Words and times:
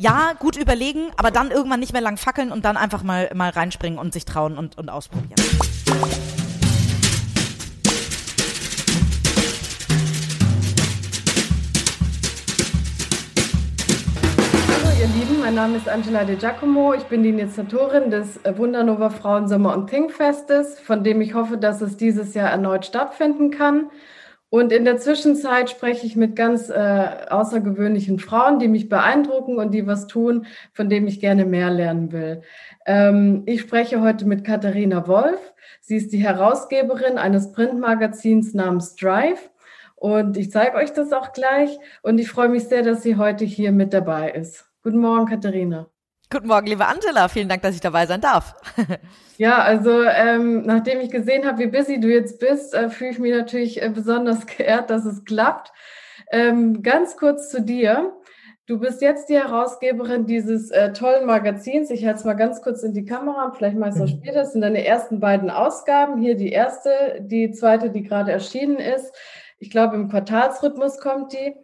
ja, 0.00 0.32
gut 0.38 0.56
überlegen, 0.56 1.10
aber 1.18 1.30
dann 1.30 1.50
irgendwann 1.50 1.80
nicht 1.80 1.92
mehr 1.92 2.00
lang 2.00 2.16
fackeln 2.16 2.52
und 2.52 2.64
dann 2.64 2.78
einfach 2.78 3.02
mal, 3.02 3.30
mal 3.34 3.50
reinspringen 3.50 3.98
und 3.98 4.14
sich 4.14 4.24
trauen 4.24 4.56
und, 4.56 4.78
und 4.78 4.88
ausprobieren. 4.88 5.34
ihr 14.98 15.06
Lieben, 15.06 15.40
mein 15.40 15.54
Name 15.54 15.76
ist 15.76 15.88
Angela 15.88 16.24
De 16.24 16.36
Giacomo. 16.36 16.94
Ich 16.94 17.04
bin 17.04 17.22
die 17.22 17.28
Initiatorin 17.28 18.10
des 18.10 18.40
Wundernova 18.56 19.10
Frauen 19.10 19.48
Sommer 19.48 19.74
und 19.74 19.88
Think 19.90 20.12
Festes, 20.12 20.80
von 20.80 21.04
dem 21.04 21.20
ich 21.20 21.34
hoffe, 21.34 21.58
dass 21.58 21.82
es 21.82 21.98
dieses 21.98 22.32
Jahr 22.32 22.48
erneut 22.48 22.86
stattfinden 22.86 23.50
kann. 23.50 23.90
Und 24.50 24.72
in 24.72 24.84
der 24.84 24.98
Zwischenzeit 24.98 25.70
spreche 25.70 26.04
ich 26.04 26.16
mit 26.16 26.34
ganz 26.34 26.70
äh, 26.70 27.08
außergewöhnlichen 27.30 28.18
Frauen, 28.18 28.58
die 28.58 28.66
mich 28.66 28.88
beeindrucken 28.88 29.58
und 29.58 29.72
die 29.72 29.86
was 29.86 30.08
tun, 30.08 30.46
von 30.72 30.88
dem 30.88 31.06
ich 31.06 31.20
gerne 31.20 31.46
mehr 31.46 31.70
lernen 31.70 32.10
will. 32.10 32.42
Ähm, 32.84 33.44
ich 33.46 33.60
spreche 33.60 34.00
heute 34.00 34.26
mit 34.26 34.44
Katharina 34.44 35.06
Wolf. 35.06 35.38
Sie 35.80 35.96
ist 35.96 36.12
die 36.12 36.18
Herausgeberin 36.18 37.16
eines 37.16 37.52
Printmagazins 37.52 38.52
namens 38.52 38.96
Drive. 38.96 39.50
Und 39.94 40.36
ich 40.36 40.50
zeige 40.50 40.76
euch 40.76 40.92
das 40.92 41.12
auch 41.12 41.32
gleich. 41.32 41.78
Und 42.02 42.18
ich 42.18 42.28
freue 42.28 42.48
mich 42.48 42.64
sehr, 42.64 42.82
dass 42.82 43.02
sie 43.02 43.16
heute 43.16 43.44
hier 43.44 43.70
mit 43.70 43.92
dabei 43.92 44.32
ist. 44.32 44.68
Guten 44.82 44.98
Morgen, 44.98 45.26
Katharina. 45.26 45.89
Guten 46.32 46.46
Morgen, 46.46 46.68
liebe 46.68 46.86
Angela. 46.86 47.26
Vielen 47.26 47.48
Dank, 47.48 47.62
dass 47.62 47.74
ich 47.74 47.80
dabei 47.80 48.06
sein 48.06 48.20
darf. 48.20 48.54
ja, 49.36 49.58
also 49.58 50.04
ähm, 50.04 50.62
nachdem 50.64 51.00
ich 51.00 51.10
gesehen 51.10 51.44
habe, 51.44 51.58
wie 51.58 51.66
busy 51.66 51.98
du 51.98 52.06
jetzt 52.06 52.38
bist, 52.38 52.72
äh, 52.72 52.88
fühle 52.88 53.10
ich 53.10 53.18
mich 53.18 53.32
natürlich 53.32 53.82
äh, 53.82 53.88
besonders 53.88 54.46
geehrt, 54.58 54.90
dass 54.90 55.04
es 55.04 55.24
klappt. 55.24 55.72
Ähm, 56.30 56.84
ganz 56.84 57.16
kurz 57.16 57.50
zu 57.50 57.60
dir. 57.60 58.12
Du 58.66 58.78
bist 58.78 59.02
jetzt 59.02 59.28
die 59.28 59.40
Herausgeberin 59.40 60.26
dieses 60.26 60.70
äh, 60.70 60.92
tollen 60.92 61.26
Magazins. 61.26 61.90
Ich 61.90 62.06
halte 62.06 62.20
es 62.20 62.24
mal 62.24 62.34
ganz 62.34 62.62
kurz 62.62 62.84
in 62.84 62.94
die 62.94 63.04
Kamera, 63.04 63.50
vielleicht 63.50 63.76
mal 63.76 63.92
so 63.92 64.04
mhm. 64.04 64.08
später. 64.08 64.42
Das 64.42 64.52
sind 64.52 64.60
deine 64.60 64.86
ersten 64.86 65.18
beiden 65.18 65.50
Ausgaben. 65.50 66.22
Hier 66.22 66.36
die 66.36 66.52
erste, 66.52 67.18
die 67.22 67.50
zweite, 67.50 67.90
die 67.90 68.04
gerade 68.04 68.30
erschienen 68.30 68.76
ist. 68.76 69.12
Ich 69.58 69.70
glaube, 69.70 69.96
im 69.96 70.08
Quartalsrhythmus 70.08 71.00
kommt 71.00 71.32
die. 71.32 71.56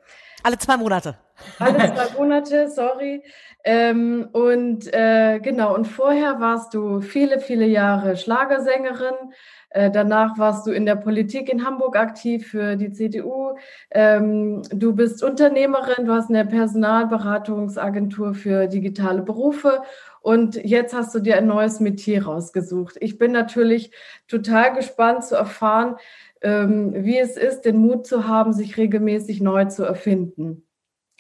Alle 0.43 0.59
zwei 0.59 0.77
Monate. 0.77 1.17
Alle 1.61 1.79
zwei 1.79 2.19
Monate, 2.19 2.69
sorry. 2.69 3.23
Ähm, 3.69 4.29
und 4.31 4.95
äh, 4.95 5.41
genau, 5.41 5.75
und 5.75 5.87
vorher 5.89 6.39
warst 6.39 6.73
du 6.73 7.01
viele, 7.01 7.41
viele 7.41 7.67
Jahre 7.67 8.17
Schlagersängerin. 8.17 9.33
Äh, 9.71 9.91
danach 9.91 10.39
warst 10.39 10.69
du 10.69 10.71
in 10.71 10.87
der 10.87 10.95
Politik 10.95 11.53
in 11.53 11.67
Hamburg 11.67 11.97
aktiv 11.97 12.47
für 12.47 12.77
die 12.77 12.93
CDU. 12.93 13.57
Ähm, 13.91 14.63
du 14.71 14.95
bist 14.95 15.21
Unternehmerin, 15.25 16.07
du 16.07 16.13
hast 16.13 16.31
eine 16.31 16.47
Personalberatungsagentur 16.47 18.35
für 18.35 18.69
digitale 18.69 19.23
Berufe 19.23 19.83
und 20.21 20.55
jetzt 20.55 20.95
hast 20.95 21.13
du 21.17 21.19
dir 21.19 21.37
ein 21.37 21.49
neues 21.49 21.81
Metier 21.81 22.25
rausgesucht. 22.25 22.97
Ich 23.01 23.19
bin 23.19 23.33
natürlich 23.33 23.91
total 24.29 24.75
gespannt 24.75 25.25
zu 25.25 25.35
erfahren, 25.35 25.97
ähm, 26.41 26.93
wie 27.05 27.19
es 27.19 27.37
ist, 27.37 27.63
den 27.63 27.79
Mut 27.79 28.07
zu 28.07 28.29
haben, 28.29 28.53
sich 28.53 28.77
regelmäßig 28.77 29.41
neu 29.41 29.65
zu 29.65 29.83
erfinden. 29.83 30.66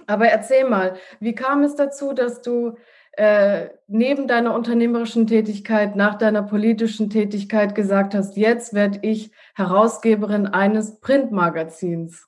Aber 0.06 0.26
erzähl 0.28 0.68
mal, 0.68 0.96
wie 1.20 1.34
kam 1.34 1.62
es 1.62 1.74
dazu, 1.74 2.12
dass 2.12 2.42
du 2.42 2.76
äh, 3.12 3.68
neben 3.86 4.28
deiner 4.28 4.54
unternehmerischen 4.54 5.26
Tätigkeit, 5.26 5.96
nach 5.96 6.16
deiner 6.16 6.42
politischen 6.42 7.08
Tätigkeit 7.08 7.74
gesagt 7.74 8.14
hast, 8.14 8.36
jetzt 8.36 8.74
werde 8.74 8.98
ich 9.02 9.30
Herausgeberin 9.54 10.46
eines 10.46 11.00
Printmagazins? 11.00 12.26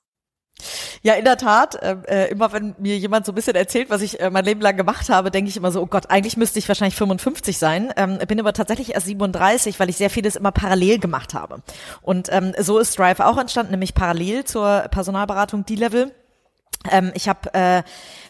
Ja, 1.01 1.13
in 1.13 1.23
der 1.23 1.37
Tat. 1.37 1.75
Äh, 1.75 1.97
äh, 2.07 2.31
immer 2.31 2.51
wenn 2.51 2.75
mir 2.79 2.97
jemand 2.97 3.25
so 3.25 3.31
ein 3.31 3.35
bisschen 3.35 3.55
erzählt, 3.55 3.89
was 3.89 4.01
ich 4.01 4.19
äh, 4.19 4.29
mein 4.29 4.43
Leben 4.43 4.61
lang 4.61 4.75
gemacht 4.75 5.09
habe, 5.09 5.31
denke 5.31 5.49
ich 5.49 5.57
immer 5.57 5.71
so, 5.71 5.81
oh 5.81 5.85
Gott, 5.85 6.09
eigentlich 6.09 6.37
müsste 6.37 6.59
ich 6.59 6.67
wahrscheinlich 6.67 6.95
55 6.95 7.57
sein. 7.57 7.93
Ähm, 7.95 8.17
bin 8.27 8.39
aber 8.39 8.53
tatsächlich 8.53 8.93
erst 8.95 9.07
37, 9.07 9.79
weil 9.79 9.89
ich 9.89 9.97
sehr 9.97 10.09
vieles 10.09 10.35
immer 10.35 10.51
parallel 10.51 10.99
gemacht 10.99 11.33
habe. 11.33 11.61
Und 12.01 12.27
ähm, 12.31 12.53
so 12.59 12.79
ist 12.79 12.93
Strive 12.93 13.25
auch 13.25 13.37
entstanden, 13.37 13.71
nämlich 13.71 13.93
parallel 13.93 14.43
zur 14.43 14.87
Personalberatung 14.89 15.65
D-Level 15.65 16.11
ähm, 16.89 17.11
ich 17.13 17.27
habe 17.27 17.53
äh, 17.53 17.83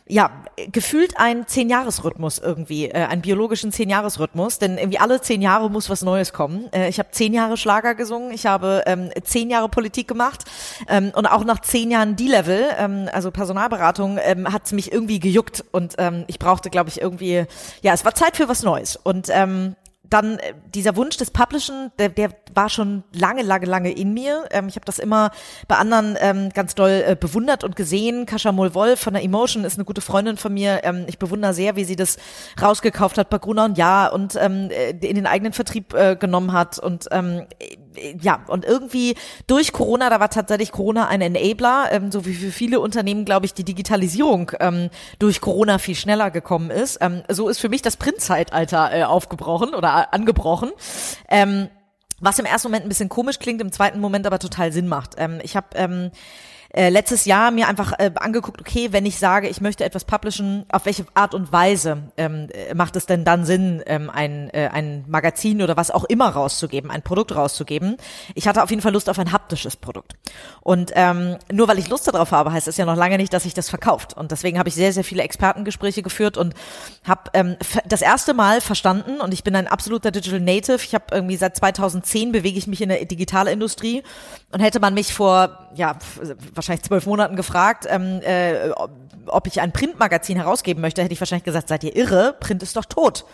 ja 0.07 0.31
gefühlt 0.71 1.17
einen 1.17 1.47
Zehn-Jahres-Rhythmus 1.47 2.39
irgendwie, 2.39 2.89
äh, 2.89 3.05
einen 3.05 3.21
biologischen 3.21 3.71
Zehn-Jahres-Rhythmus, 3.71 4.57
denn 4.57 4.79
irgendwie 4.79 4.97
alle 4.97 5.21
zehn 5.21 5.41
Jahre 5.41 5.69
muss 5.69 5.89
was 5.89 6.01
Neues 6.01 6.33
kommen. 6.33 6.67
Äh, 6.73 6.89
ich 6.89 6.97
habe 6.97 7.11
zehn 7.11 7.33
Jahre 7.33 7.57
Schlager 7.57 7.93
gesungen, 7.93 8.31
ich 8.31 8.47
habe 8.47 8.83
ähm, 8.87 9.11
zehn 9.23 9.51
Jahre 9.51 9.69
Politik 9.69 10.07
gemacht 10.07 10.45
ähm, 10.87 11.11
und 11.15 11.27
auch 11.27 11.43
nach 11.43 11.59
zehn 11.61 11.91
Jahren 11.91 12.15
D-Level, 12.15 12.71
ähm, 12.77 13.07
also 13.13 13.29
Personalberatung, 13.29 14.17
ähm, 14.21 14.51
hat 14.51 14.71
mich 14.71 14.91
irgendwie 14.91 15.19
gejuckt 15.19 15.63
und 15.71 15.95
ähm, 15.99 16.25
ich 16.25 16.39
brauchte, 16.39 16.71
glaube 16.71 16.89
ich, 16.89 16.99
irgendwie, 16.99 17.45
ja, 17.81 17.93
es 17.93 18.03
war 18.03 18.15
Zeit 18.15 18.35
für 18.35 18.49
was 18.49 18.63
Neues 18.63 18.95
und 18.95 19.27
ähm, 19.31 19.75
dann 20.09 20.39
äh, 20.39 20.53
dieser 20.73 20.95
Wunsch 20.95 21.17
des 21.17 21.31
Publishen, 21.31 21.91
der, 21.99 22.09
der 22.09 22.31
war 22.53 22.69
schon 22.69 23.03
lange, 23.13 23.43
lange, 23.43 23.65
lange 23.65 23.91
in 23.91 24.13
mir. 24.13 24.45
Ähm, 24.51 24.67
ich 24.67 24.75
habe 24.75 24.85
das 24.85 24.99
immer 24.99 25.31
bei 25.67 25.75
anderen 25.75 26.17
ähm, 26.19 26.49
ganz 26.53 26.75
doll 26.75 27.03
äh, 27.05 27.15
bewundert 27.19 27.63
und 27.63 27.75
gesehen. 27.75 28.25
Kascha 28.25 28.51
Moll-Wolf 28.51 28.99
von 28.99 29.13
der 29.13 29.23
Emotion 29.23 29.63
ist 29.63 29.75
eine 29.75 29.85
gute 29.85 30.01
Freundin 30.01 30.37
von 30.37 30.53
mir. 30.53 30.81
Ähm, 30.83 31.05
ich 31.07 31.19
bewundere 31.19 31.53
sehr, 31.53 31.75
wie 31.75 31.83
sie 31.83 31.95
das 31.95 32.17
rausgekauft 32.61 33.17
hat 33.17 33.29
bei 33.29 33.37
Gruner 33.37 33.65
und 33.65 33.77
Ja 33.77 34.07
und 34.07 34.35
ähm, 34.39 34.69
äh, 34.71 34.91
in 34.91 35.15
den 35.15 35.27
eigenen 35.27 35.53
Vertrieb 35.53 35.93
äh, 35.93 36.15
genommen 36.15 36.53
hat. 36.53 36.79
Und 36.79 37.07
ähm, 37.11 37.45
ja, 38.21 38.43
und 38.47 38.65
irgendwie 38.65 39.15
durch 39.47 39.73
Corona, 39.73 40.09
da 40.09 40.19
war 40.19 40.29
tatsächlich 40.29 40.71
Corona 40.71 41.07
ein 41.07 41.21
Enabler, 41.21 41.89
ähm, 41.91 42.11
so 42.11 42.25
wie 42.25 42.33
für 42.33 42.51
viele 42.51 42.79
Unternehmen, 42.79 43.25
glaube 43.25 43.45
ich, 43.45 43.53
die 43.53 43.63
Digitalisierung 43.63 44.51
ähm, 44.59 44.89
durch 45.19 45.41
Corona 45.41 45.77
viel 45.77 45.95
schneller 45.95 46.31
gekommen 46.31 46.69
ist. 46.69 46.97
Ähm, 47.01 47.23
so 47.29 47.49
ist 47.49 47.59
für 47.59 47.69
mich 47.69 47.81
das 47.81 47.97
Printzeitalter 47.97 48.91
äh, 48.93 49.03
aufgebrochen 49.03 49.73
oder 49.73 50.13
angebrochen. 50.13 50.71
Ähm, 51.29 51.69
was 52.21 52.39
im 52.39 52.45
ersten 52.45 52.67
Moment 52.67 52.85
ein 52.85 52.89
bisschen 52.89 53.09
komisch 53.09 53.39
klingt, 53.39 53.61
im 53.61 53.71
zweiten 53.71 53.99
Moment 53.99 54.27
aber 54.27 54.39
total 54.39 54.71
Sinn 54.71 54.87
macht. 54.87 55.15
Ähm, 55.17 55.39
ich 55.43 55.55
habe 55.55 55.67
ähm, 55.75 56.11
äh, 56.71 56.89
letztes 56.89 57.25
Jahr 57.25 57.49
mir 57.49 57.67
einfach 57.67 57.93
äh, 57.97 58.11
angeguckt, 58.15 58.61
okay, 58.61 58.89
wenn 58.91 59.05
ich 59.05 59.17
sage, 59.17 59.47
ich 59.47 59.59
möchte 59.59 59.83
etwas 59.83 60.05
publishen, 60.05 60.65
auf 60.71 60.85
welche 60.85 61.05
Art 61.15 61.33
und 61.33 61.51
Weise 61.51 62.11
ähm, 62.15 62.47
äh, 62.51 62.75
macht 62.75 62.95
es 62.95 63.07
denn 63.07 63.25
dann 63.25 63.43
Sinn, 63.43 63.81
ähm, 63.87 64.09
ein, 64.11 64.49
äh, 64.51 64.69
ein 64.71 65.03
Magazin 65.07 65.63
oder 65.63 65.77
was 65.77 65.89
auch 65.89 66.03
immer 66.03 66.29
rauszugeben, 66.29 66.91
ein 66.91 67.01
Produkt 67.01 67.35
rauszugeben? 67.35 67.97
Ich 68.35 68.47
hatte 68.47 68.61
auf 68.61 68.69
jeden 68.69 68.83
Fall 68.83 68.93
Lust 68.93 69.09
auf 69.09 69.17
ein 69.17 69.31
haptisches 69.31 69.77
Produkt. 69.77 70.13
Und 70.61 70.91
ähm, 70.93 71.37
nur 71.51 71.67
weil 71.67 71.79
ich 71.79 71.89
Lust 71.89 72.07
darauf 72.07 72.31
habe, 72.31 72.51
heißt 72.51 72.67
es 72.67 72.77
ja 72.77 72.85
noch 72.85 72.95
lange 72.95 73.17
nicht, 73.17 73.33
dass 73.33 73.43
sich 73.43 73.55
das 73.55 73.69
verkauft. 73.69 74.15
Und 74.15 74.29
deswegen 74.31 74.59
habe 74.59 74.69
ich 74.69 74.75
sehr, 74.75 74.93
sehr 74.93 75.03
viele 75.03 75.23
Expertengespräche 75.23 76.03
geführt 76.03 76.37
und 76.37 76.53
habe 77.03 77.31
ähm, 77.33 77.57
das 77.87 78.03
erste 78.03 78.35
Mal 78.35 78.61
verstanden, 78.61 79.21
und 79.21 79.33
ich 79.33 79.43
bin 79.43 79.55
ein 79.55 79.67
absoluter 79.67 80.11
Digital 80.11 80.39
Native, 80.39 80.79
ich 80.83 80.93
habe 80.93 81.05
irgendwie 81.11 81.35
seit 81.35 81.57
2010 81.57 82.31
bewege 82.31 82.59
ich 82.59 82.67
mich 82.67 82.81
in 82.81 82.89
der 82.89 83.03
Digitalindustrie 83.05 84.03
und 84.51 84.59
hätte 84.59 84.79
man 84.79 84.93
mich 84.93 85.13
vor, 85.13 85.69
ja, 85.73 85.97
wahrscheinlich 86.59 86.83
zwölf 86.83 87.05
Monaten 87.05 87.35
gefragt, 87.35 87.85
ähm, 87.89 88.21
äh, 88.21 88.69
ob 89.27 89.47
ich 89.47 89.61
ein 89.61 89.71
Printmagazin 89.71 90.37
herausgeben 90.37 90.81
möchte, 90.81 91.01
hätte 91.01 91.13
ich 91.13 91.21
wahrscheinlich 91.21 91.45
gesagt, 91.45 91.69
seid 91.69 91.83
ihr 91.83 91.95
irre? 91.95 92.35
Print 92.39 92.61
ist 92.63 92.75
doch 92.75 92.85
tot. 92.85 93.25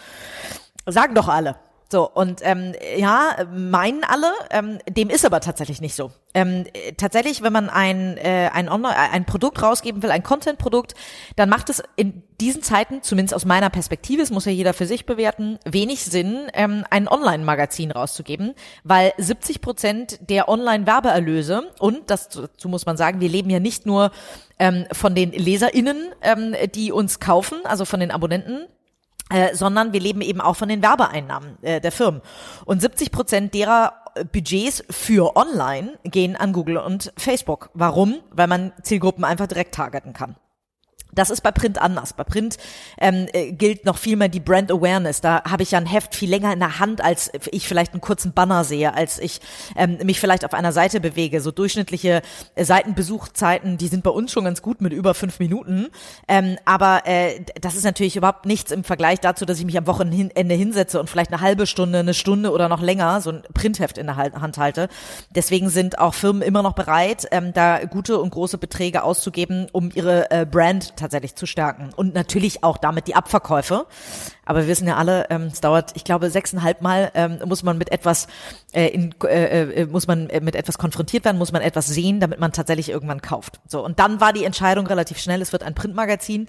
Sagen 0.86 1.16
doch 1.16 1.28
alle. 1.28 1.56
So, 1.92 2.10
und 2.10 2.42
ähm, 2.44 2.74
ja, 2.98 3.46
meinen 3.54 4.04
alle, 4.04 4.32
ähm, 4.52 4.80
dem 4.90 5.10
ist 5.10 5.26
aber 5.26 5.40
tatsächlich 5.40 5.82
nicht 5.82 5.96
so. 5.96 6.12
Ähm, 6.36 6.66
tatsächlich, 6.98 7.42
wenn 7.42 7.54
man 7.54 7.70
ein, 7.70 8.18
äh, 8.18 8.50
ein, 8.54 8.68
Online 8.68 8.96
ein 8.96 9.26
Produkt 9.26 9.64
rausgeben 9.64 10.04
will, 10.04 10.12
ein 10.12 10.22
Content-Produkt, 10.22 10.94
dann 11.38 11.48
macht 11.48 11.70
es 11.70 11.82
in 11.96 12.24
diesen 12.42 12.62
Zeiten, 12.62 13.02
zumindest 13.02 13.34
aus 13.34 13.46
meiner 13.46 13.70
Perspektive, 13.70 14.22
es 14.22 14.32
muss 14.32 14.44
ja 14.44 14.52
jeder 14.52 14.74
für 14.74 14.86
sich 14.86 15.06
bewerten, 15.06 15.58
wenig 15.64 16.04
Sinn, 16.04 16.48
ähm, 16.54 16.84
ein 16.90 17.08
Online-Magazin 17.08 17.92
rauszugeben, 17.92 18.54
weil 18.84 19.14
70 19.18 19.62
Prozent 19.62 20.20
der 20.30 20.50
Online-Werbeerlöse, 20.50 21.72
und 21.80 22.10
das, 22.10 22.28
dazu 22.28 22.68
muss 22.68 22.86
man 22.86 22.98
sagen, 22.98 23.22
wir 23.22 23.30
leben 23.30 23.50
ja 23.50 23.62
nicht 23.62 23.86
nur 23.86 24.12
ähm, 24.60 24.86
von 24.92 25.16
den 25.16 25.32
LeserInnen, 25.32 26.12
ähm, 26.22 26.54
die 26.76 26.92
uns 26.92 27.22
kaufen, 27.22 27.60
also 27.64 27.86
von 27.86 28.02
den 28.02 28.12
Abonnenten, 28.12 28.68
äh, 29.30 29.56
sondern 29.56 29.94
wir 29.94 30.00
leben 30.00 30.22
eben 30.22 30.42
auch 30.42 30.56
von 30.56 30.70
den 30.70 30.84
Werbeeinnahmen 30.84 31.58
äh, 31.64 31.82
der 31.82 31.92
Firmen. 31.92 32.22
Und 32.66 32.82
70 32.82 33.12
Prozent 33.12 33.54
derer 33.54 33.94
äh, 34.05 34.05
Budgets 34.32 34.84
für 34.90 35.36
Online 35.36 35.98
gehen 36.04 36.36
an 36.36 36.54
Google 36.54 36.78
und 36.78 37.12
Facebook. 37.18 37.70
Warum? 37.74 38.22
Weil 38.32 38.48
man 38.48 38.72
Zielgruppen 38.82 39.24
einfach 39.24 39.48
direkt 39.48 39.76
targeten 39.76 40.14
kann. 40.14 40.36
Das 41.16 41.30
ist 41.30 41.42
bei 41.42 41.52
Print 41.52 41.82
anders. 41.82 42.14
Bei 42.14 42.24
Print 42.24 42.58
ähm, 43.00 43.28
äh, 43.34 43.52
gilt 43.52 43.86
noch 43.86 43.98
viel 43.98 44.18
mehr 44.18 44.30
die 44.30 44.40
Brand 44.40 44.72
Awareness. 44.72 45.22
Da 45.22 45.44
habe 45.46 45.64
ich 45.64 45.72
ja 45.72 45.80
ein 45.80 45.86
Heft 45.86 46.16
viel 46.16 46.30
länger 46.30 46.54
in 46.54 46.60
der 46.60 46.80
Hand, 46.80 47.02
als 47.02 47.32
ich 47.52 47.68
vielleicht 47.68 47.94
einen 47.94 48.02
kurzen 48.02 48.34
Banner 48.34 48.64
sehe, 48.64 48.94
als 48.94 49.20
ich 49.20 49.42
ähm, 49.76 49.98
mich 50.04 50.20
vielleicht 50.20 50.46
auf 50.46 50.54
einer 50.54 50.72
Seite 50.72 51.00
bewege. 51.00 51.42
So 51.42 51.52
durchschnittliche 51.52 52.22
äh, 52.56 52.66
Seitenbesuchzeiten, 52.66 53.78
die 53.78 53.88
sind 53.88 54.04
bei 54.04 54.10
uns 54.12 54.32
schon 54.32 54.44
ganz 54.44 54.62
gut 54.62 54.82
mit 54.82 54.94
über 54.94 55.14
fünf 55.14 55.40
Minuten. 55.40 55.88
Ähm, 56.28 56.58
aber 56.66 57.04
äh, 57.06 57.42
das 57.60 57.76
ist 57.76 57.84
natürlich 57.84 58.16
überhaupt 58.16 58.46
nichts 58.46 58.72
im 58.72 58.84
Vergleich 58.84 59.20
dazu, 59.20 59.46
dass 59.46 59.60
ich 59.60 59.66
mich 59.66 59.78
am 59.78 59.88
Wochenende 59.88 60.54
hinsetze 60.54 61.00
und 61.00 61.10
vielleicht 61.10 61.32
eine 61.32 61.42
halbe 61.42 61.66
Stunde, 61.66 62.00
eine 62.00 62.14
Stunde 62.14 62.52
oder 62.52 62.70
noch 62.70 62.82
länger 62.82 63.22
so 63.22 63.32
ein 63.32 63.44
Printheft 63.54 63.98
in 63.98 64.08
der 64.08 64.18
Hand 64.18 64.58
halte. 64.58 64.90
Deswegen 65.34 65.70
sind 65.70 66.00
auch 66.00 66.14
Firmen 66.14 66.42
immer 66.42 66.62
noch 66.62 66.74
bereit, 66.74 67.28
ähm, 67.32 67.54
da 67.54 67.86
gute 67.86 68.20
und 68.20 68.32
große 68.32 68.58
Beträge 68.58 69.04
auszugeben, 69.04 69.68
um 69.72 69.92
ihre 69.94 70.30
äh, 70.32 70.46
Brand 70.46 70.96
tatsächlich 71.06 71.36
zu 71.36 71.46
stärken 71.46 71.92
und 71.96 72.14
natürlich 72.14 72.64
auch 72.64 72.78
damit 72.78 73.08
die 73.08 73.16
Abverkäufe. 73.16 73.86
Aber 74.46 74.62
wir 74.62 74.68
wissen 74.68 74.88
ja 74.88 74.96
alle, 74.98 75.28
ähm, 75.30 75.44
es 75.44 75.62
dauert, 75.62 75.92
ich 75.96 76.04
glaube, 76.04 76.30
sechseinhalb 76.30 76.82
Mal 76.82 77.12
ähm, 77.14 77.40
muss 77.46 77.64
man 77.64 77.78
mit 77.78 77.92
etwas 77.92 78.28
äh, 78.74 78.88
in, 78.88 79.14
äh, 79.24 79.82
äh, 79.82 79.86
muss 79.86 80.08
man 80.08 80.30
äh, 80.30 80.42
mit 80.42 80.56
etwas 80.56 80.78
konfrontiert 80.78 81.26
werden, 81.26 81.38
muss 81.38 81.52
man 81.52 81.62
etwas 81.62 81.88
sehen, 81.88 82.20
damit 82.20 82.40
man 82.40 82.52
tatsächlich 82.52 82.90
irgendwann 82.90 83.22
kauft. 83.22 83.60
So 83.68 83.84
und 83.84 84.00
dann 84.00 84.20
war 84.20 84.34
die 84.34 84.46
Entscheidung 84.46 84.88
relativ 84.88 85.20
schnell. 85.20 85.42
Es 85.42 85.52
wird 85.52 85.64
ein 85.64 85.76
Printmagazin 85.76 86.48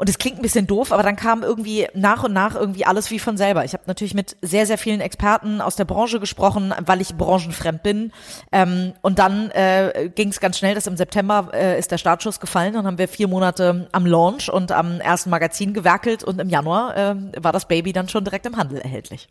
und 0.00 0.08
es 0.08 0.16
klingt 0.16 0.38
ein 0.38 0.42
bisschen 0.42 0.66
doof, 0.66 0.92
aber 0.92 1.02
dann 1.02 1.14
kam 1.14 1.42
irgendwie 1.42 1.86
nach 1.92 2.24
und 2.24 2.32
nach 2.32 2.54
irgendwie 2.54 2.86
alles 2.86 3.10
wie 3.10 3.18
von 3.18 3.36
selber. 3.36 3.66
Ich 3.66 3.74
habe 3.74 3.82
natürlich 3.86 4.14
mit 4.14 4.34
sehr, 4.40 4.64
sehr 4.64 4.78
vielen 4.78 5.02
Experten 5.02 5.60
aus 5.60 5.76
der 5.76 5.84
Branche 5.84 6.20
gesprochen, 6.20 6.72
weil 6.86 7.02
ich 7.02 7.16
branchenfremd 7.16 7.82
bin. 7.82 8.10
Ähm, 8.50 8.94
und 9.02 9.18
dann 9.18 9.50
äh, 9.50 10.10
ging 10.14 10.28
es 10.28 10.40
ganz 10.40 10.56
schnell, 10.56 10.74
dass 10.74 10.86
im 10.86 10.96
September 10.96 11.50
äh, 11.52 11.78
ist 11.78 11.90
der 11.90 11.98
Startschuss 11.98 12.40
gefallen. 12.40 12.72
Dann 12.72 12.86
haben 12.86 12.96
wir 12.96 13.08
vier 13.08 13.28
Monate 13.28 13.90
am 13.92 14.06
Launch 14.06 14.50
und 14.50 14.72
am 14.72 15.02
ersten 15.02 15.28
Magazin 15.28 15.74
gewerkelt 15.74 16.24
und 16.24 16.40
im 16.40 16.48
Januar 16.48 16.96
äh, 16.96 17.14
war 17.36 17.52
das 17.52 17.68
Baby 17.68 17.92
dann 17.92 18.08
schon 18.08 18.24
direkt 18.24 18.46
im 18.46 18.56
Handel 18.56 18.78
erhältlich. 18.78 19.28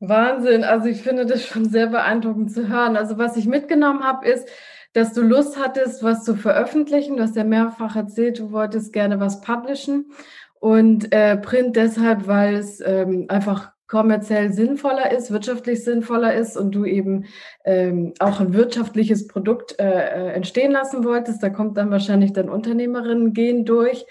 Wahnsinn. 0.00 0.64
Also 0.64 0.88
ich 0.88 1.00
finde 1.00 1.24
das 1.24 1.46
schon 1.46 1.64
sehr 1.64 1.86
beeindruckend 1.86 2.52
zu 2.52 2.68
hören. 2.68 2.94
Also 2.94 3.16
was 3.16 3.38
ich 3.38 3.46
mitgenommen 3.46 4.04
habe, 4.04 4.26
ist, 4.26 4.46
dass 4.92 5.12
du 5.12 5.22
Lust 5.22 5.58
hattest, 5.58 6.02
was 6.02 6.24
zu 6.24 6.34
veröffentlichen. 6.34 7.16
Du 7.16 7.22
hast 7.22 7.36
ja 7.36 7.44
mehrfach 7.44 7.96
erzählt, 7.96 8.38
du 8.38 8.52
wolltest 8.52 8.92
gerne 8.92 9.20
was 9.20 9.40
publishen. 9.40 10.12
Und 10.58 11.12
äh, 11.12 11.36
Print 11.36 11.76
deshalb, 11.76 12.26
weil 12.26 12.56
es 12.56 12.80
ähm, 12.84 13.26
einfach 13.28 13.72
kommerziell 13.90 14.52
sinnvoller 14.52 15.10
ist, 15.10 15.32
wirtschaftlich 15.32 15.82
sinnvoller 15.82 16.34
ist 16.34 16.56
und 16.56 16.72
du 16.72 16.84
eben 16.84 17.24
ähm, 17.64 18.14
auch 18.20 18.38
ein 18.38 18.52
wirtschaftliches 18.54 19.26
Produkt 19.26 19.80
äh, 19.80 19.84
äh 19.84 20.32
entstehen 20.32 20.70
lassen 20.70 21.04
wolltest. 21.04 21.42
Da 21.42 21.50
kommt 21.50 21.76
dann 21.76 21.90
wahrscheinlich 21.90 22.32
dein 22.32 22.48
Unternehmerinnen 22.48 23.32
gehen 23.32 23.64
durch. 23.64 24.06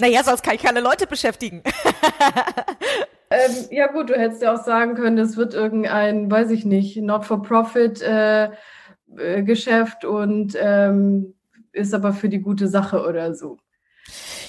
Naja, 0.00 0.22
sonst 0.22 0.42
kann 0.42 0.54
ich 0.54 0.62
keine 0.62 0.80
Leute 0.80 1.06
beschäftigen. 1.06 1.62
ähm, 3.30 3.54
ja 3.70 3.88
gut, 3.88 4.10
du 4.10 4.14
hättest 4.14 4.42
ja 4.42 4.54
auch 4.54 4.62
sagen 4.62 4.94
können, 4.94 5.16
das 5.16 5.36
wird 5.36 5.54
irgendein, 5.54 6.30
weiß 6.30 6.50
ich 6.50 6.64
nicht, 6.64 6.96
Not-for-Profit 6.98 8.02
äh, 8.02 8.50
Geschäft 9.44 10.04
und 10.04 10.56
ähm, 10.60 11.34
ist 11.72 11.94
aber 11.94 12.12
für 12.12 12.28
die 12.28 12.40
gute 12.40 12.68
Sache 12.68 13.02
oder 13.06 13.34
so. 13.34 13.58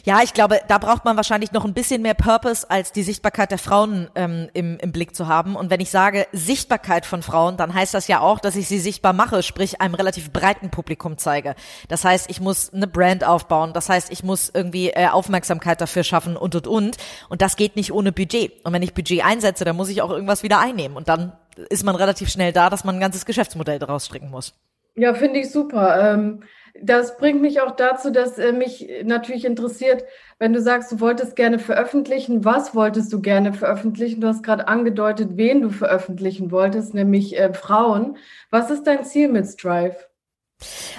Ja, 0.06 0.22
ich 0.24 0.34
glaube, 0.34 0.62
da 0.68 0.78
braucht 0.78 1.06
man 1.06 1.18
wahrscheinlich 1.18 1.52
noch 1.52 1.66
ein 1.66 1.74
bisschen 1.74 2.02
mehr 2.02 2.14
Purpose, 2.14 2.70
als 2.70 2.92
die 2.92 3.04
Sichtbarkeit 3.04 3.52
der 3.52 3.58
Frauen 3.58 4.10
ähm, 4.16 4.50
im, 4.54 4.78
im 4.78 4.92
Blick 4.92 5.16
zu 5.16 5.28
haben. 5.28 5.56
Und 5.56 5.70
wenn 5.70 5.80
ich 5.80 5.90
sage 5.90 6.28
Sichtbarkeit 6.32 7.06
von 7.06 7.22
Frauen, 7.24 7.58
dann 7.58 7.74
heißt 7.74 7.94
das 7.94 8.08
ja 8.08 8.22
auch, 8.22 8.40
dass 8.40 8.56
ich 8.56 8.68
sie 8.68 8.80
sichtbar 8.80 9.14
mache, 9.14 9.44
sprich 9.44 9.82
einem 9.82 9.96
relativ 9.96 10.32
breiten 10.32 10.70
Publikum 10.70 11.18
zeige. 11.18 11.56
Das 11.88 12.06
heißt, 12.06 12.30
ich 12.30 12.40
muss 12.40 12.74
eine 12.74 12.88
Brand 12.88 13.24
aufbauen. 13.24 13.74
Das 13.74 13.90
heißt, 13.90 14.12
ich 14.12 14.24
muss 14.24 14.50
irgendwie 14.54 14.90
äh, 14.90 15.08
Aufmerksamkeit 15.08 15.82
dafür 15.82 16.04
schaffen 16.04 16.38
und 16.38 16.56
und 16.56 16.68
und. 16.68 16.98
Und 17.30 17.42
das 17.42 17.56
geht 17.56 17.76
nicht 17.76 17.92
ohne 17.92 18.12
Budget. 18.12 18.66
Und 18.66 18.74
wenn 18.74 18.84
ich 18.84 18.94
Budget 18.94 19.26
einsetze, 19.26 19.66
dann 19.66 19.76
muss 19.76 19.90
ich 19.90 20.02
auch 20.02 20.12
irgendwas 20.12 20.44
wieder 20.44 20.60
einnehmen. 20.60 20.96
Und 20.96 21.10
dann 21.10 21.34
ist 21.70 21.84
man 21.84 21.96
relativ 21.96 22.30
schnell 22.30 22.54
da, 22.54 22.70
dass 22.70 22.84
man 22.84 22.96
ein 22.96 23.02
ganzes 23.02 23.26
Geschäftsmodell 23.26 23.80
daraus 23.80 24.06
stricken 24.06 24.30
muss. 24.30 24.54
Ja, 24.98 25.14
finde 25.14 25.40
ich 25.40 25.52
super. 25.52 26.14
Ähm, 26.14 26.42
das 26.82 27.18
bringt 27.18 27.42
mich 27.42 27.62
auch 27.62 27.76
dazu, 27.76 28.10
dass 28.10 28.38
äh, 28.40 28.52
mich 28.52 28.90
natürlich 29.04 29.46
interessiert, 29.46 30.04
wenn 30.40 30.54
du 30.54 30.62
sagst, 30.62 30.92
du 30.92 31.00
wolltest 31.00 31.36
gerne 31.36 31.60
veröffentlichen, 31.60 32.44
was 32.44 32.74
wolltest 32.74 33.14
du 33.14 33.22
gerne 33.22 33.54
veröffentlichen? 33.54 34.22
Du 34.22 34.28
hast 34.28 34.44
gerade 34.44 34.68
angedeutet, 34.68 35.32
wen 35.34 35.62
du 35.62 35.70
veröffentlichen 35.70 36.52
wolltest, 36.52 36.96
nämlich 36.96 37.38
äh, 37.38 37.54
Frauen. 37.54 38.18
Was 38.50 38.72
ist 38.72 38.86
dein 38.88 39.06
Ziel 39.06 39.30
mit 39.30 39.46
Strive? 39.48 39.96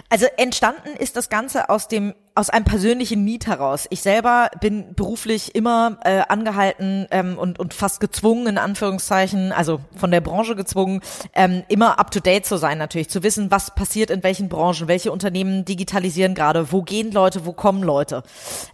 Also 0.08 0.26
entstanden 0.36 0.90
ist 0.98 1.16
das 1.16 1.28
Ganze 1.28 1.68
aus 1.68 1.88
dem 1.88 2.14
aus 2.38 2.50
einem 2.50 2.64
persönlichen 2.64 3.24
Need 3.24 3.48
heraus. 3.48 3.88
Ich 3.90 4.00
selber 4.00 4.48
bin 4.60 4.94
beruflich 4.94 5.56
immer 5.56 5.98
äh, 6.04 6.20
angehalten 6.28 7.08
ähm, 7.10 7.36
und, 7.36 7.58
und 7.58 7.74
fast 7.74 7.98
gezwungen, 7.98 8.46
in 8.46 8.58
Anführungszeichen, 8.58 9.50
also 9.50 9.80
von 9.96 10.12
der 10.12 10.20
Branche 10.20 10.54
gezwungen, 10.54 11.00
ähm, 11.34 11.64
immer 11.66 11.98
up-to-date 11.98 12.46
zu 12.46 12.56
sein 12.56 12.78
natürlich, 12.78 13.10
zu 13.10 13.24
wissen, 13.24 13.50
was 13.50 13.74
passiert 13.74 14.10
in 14.10 14.22
welchen 14.22 14.48
Branchen, 14.48 14.86
welche 14.86 15.10
Unternehmen 15.10 15.64
digitalisieren 15.64 16.36
gerade, 16.36 16.70
wo 16.70 16.82
gehen 16.82 17.10
Leute, 17.10 17.44
wo 17.44 17.52
kommen 17.52 17.82
Leute. 17.82 18.22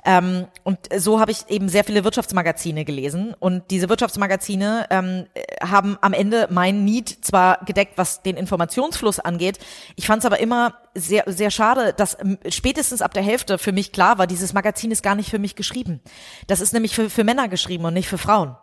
Ähm, 0.04 0.44
und 0.62 0.78
so 0.94 1.18
habe 1.18 1.30
ich 1.30 1.48
eben 1.48 1.70
sehr 1.70 1.84
viele 1.84 2.04
Wirtschaftsmagazine 2.04 2.84
gelesen 2.84 3.34
und 3.38 3.70
diese 3.70 3.88
Wirtschaftsmagazine 3.88 4.88
ähm, 4.90 5.24
haben 5.62 5.96
am 6.02 6.12
Ende 6.12 6.48
mein 6.50 6.84
Need 6.84 7.24
zwar 7.24 7.64
gedeckt, 7.64 7.94
was 7.96 8.20
den 8.20 8.36
Informationsfluss 8.36 9.20
angeht, 9.20 9.58
ich 9.96 10.06
fand 10.06 10.20
es 10.20 10.26
aber 10.26 10.38
immer 10.38 10.74
sehr, 10.94 11.24
sehr 11.26 11.50
schade, 11.50 11.92
dass 11.92 12.16
ähm, 12.20 12.38
spätestens 12.48 13.02
ab 13.02 13.12
der 13.14 13.22
Hälfte 13.22 13.53
für 13.58 13.72
mich 13.72 13.92
klar 13.92 14.18
war, 14.18 14.26
dieses 14.26 14.52
Magazin 14.52 14.90
ist 14.90 15.02
gar 15.02 15.14
nicht 15.14 15.30
für 15.30 15.38
mich 15.38 15.56
geschrieben. 15.56 16.00
Das 16.46 16.60
ist 16.60 16.72
nämlich 16.72 16.94
für, 16.94 17.10
für 17.10 17.24
Männer 17.24 17.48
geschrieben 17.48 17.84
und 17.84 17.94
nicht 17.94 18.08
für 18.08 18.18
Frauen. 18.18 18.56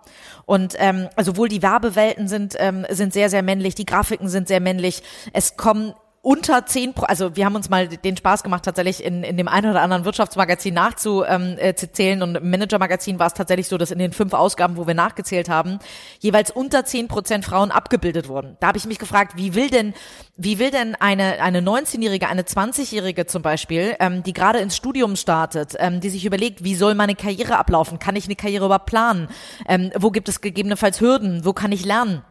Und 0.45 0.75
ähm, 0.77 1.09
also 1.15 1.37
wohl 1.37 1.47
die 1.47 1.61
Werbewelten 1.61 2.27
sind, 2.27 2.55
ähm, 2.57 2.85
sind 2.89 3.13
sehr, 3.13 3.29
sehr 3.29 3.43
männlich, 3.43 3.75
die 3.75 3.85
Grafiken 3.85 4.27
sind 4.29 4.47
sehr 4.47 4.59
männlich. 4.59 5.03
Es 5.33 5.55
kommen 5.55 5.93
unter 6.23 6.67
zehn, 6.67 6.93
also 7.01 7.35
wir 7.35 7.45
haben 7.45 7.55
uns 7.55 7.69
mal 7.69 7.87
den 7.87 8.15
Spaß 8.15 8.43
gemacht, 8.43 8.63
tatsächlich 8.63 9.03
in, 9.03 9.23
in 9.23 9.37
dem 9.37 9.47
einen 9.47 9.71
oder 9.71 9.81
anderen 9.81 10.05
Wirtschaftsmagazin 10.05 10.73
nachzuzählen 10.73 11.57
ähm, 11.57 12.19
äh, 12.19 12.23
und 12.23 12.35
im 12.35 12.49
Managermagazin 12.51 13.17
war 13.17 13.25
es 13.25 13.33
tatsächlich 13.33 13.67
so, 13.67 13.79
dass 13.79 13.89
in 13.89 13.97
den 13.97 14.13
fünf 14.13 14.33
Ausgaben, 14.33 14.77
wo 14.77 14.85
wir 14.85 14.93
nachgezählt 14.93 15.49
haben, 15.49 15.79
jeweils 16.19 16.51
unter 16.51 16.85
zehn 16.85 17.07
Prozent 17.07 17.43
Frauen 17.43 17.71
abgebildet 17.71 18.27
wurden. 18.27 18.55
Da 18.59 18.67
habe 18.67 18.77
ich 18.77 18.85
mich 18.85 18.99
gefragt, 18.99 19.33
wie 19.35 19.55
will 19.55 19.71
denn, 19.71 19.95
wie 20.37 20.59
will 20.59 20.69
denn 20.69 20.93
eine 20.95 21.41
eine 21.41 21.61
19-jährige, 21.61 22.29
eine 22.29 22.43
20-jährige 22.43 23.25
zum 23.25 23.41
Beispiel, 23.41 23.95
ähm, 23.99 24.21
die 24.21 24.33
gerade 24.33 24.59
ins 24.59 24.77
Studium 24.77 25.15
startet, 25.15 25.75
ähm, 25.79 26.01
die 26.01 26.09
sich 26.09 26.25
überlegt, 26.25 26.63
wie 26.63 26.75
soll 26.75 26.93
meine 26.93 27.15
Karriere 27.15 27.57
ablaufen? 27.57 27.97
Kann 27.97 28.15
ich 28.15 28.25
eine 28.25 28.35
Karriere 28.35 28.65
überhaupt 28.65 28.85
planen? 28.85 29.27
Ähm, 29.67 29.91
wo 29.97 30.11
gibt 30.11 30.29
es 30.29 30.39
gegebenenfalls 30.39 31.01
Hürden? 31.01 31.45
Wo 31.45 31.53
kann 31.53 31.71
ich 31.71 31.83
lernen? 31.83 32.21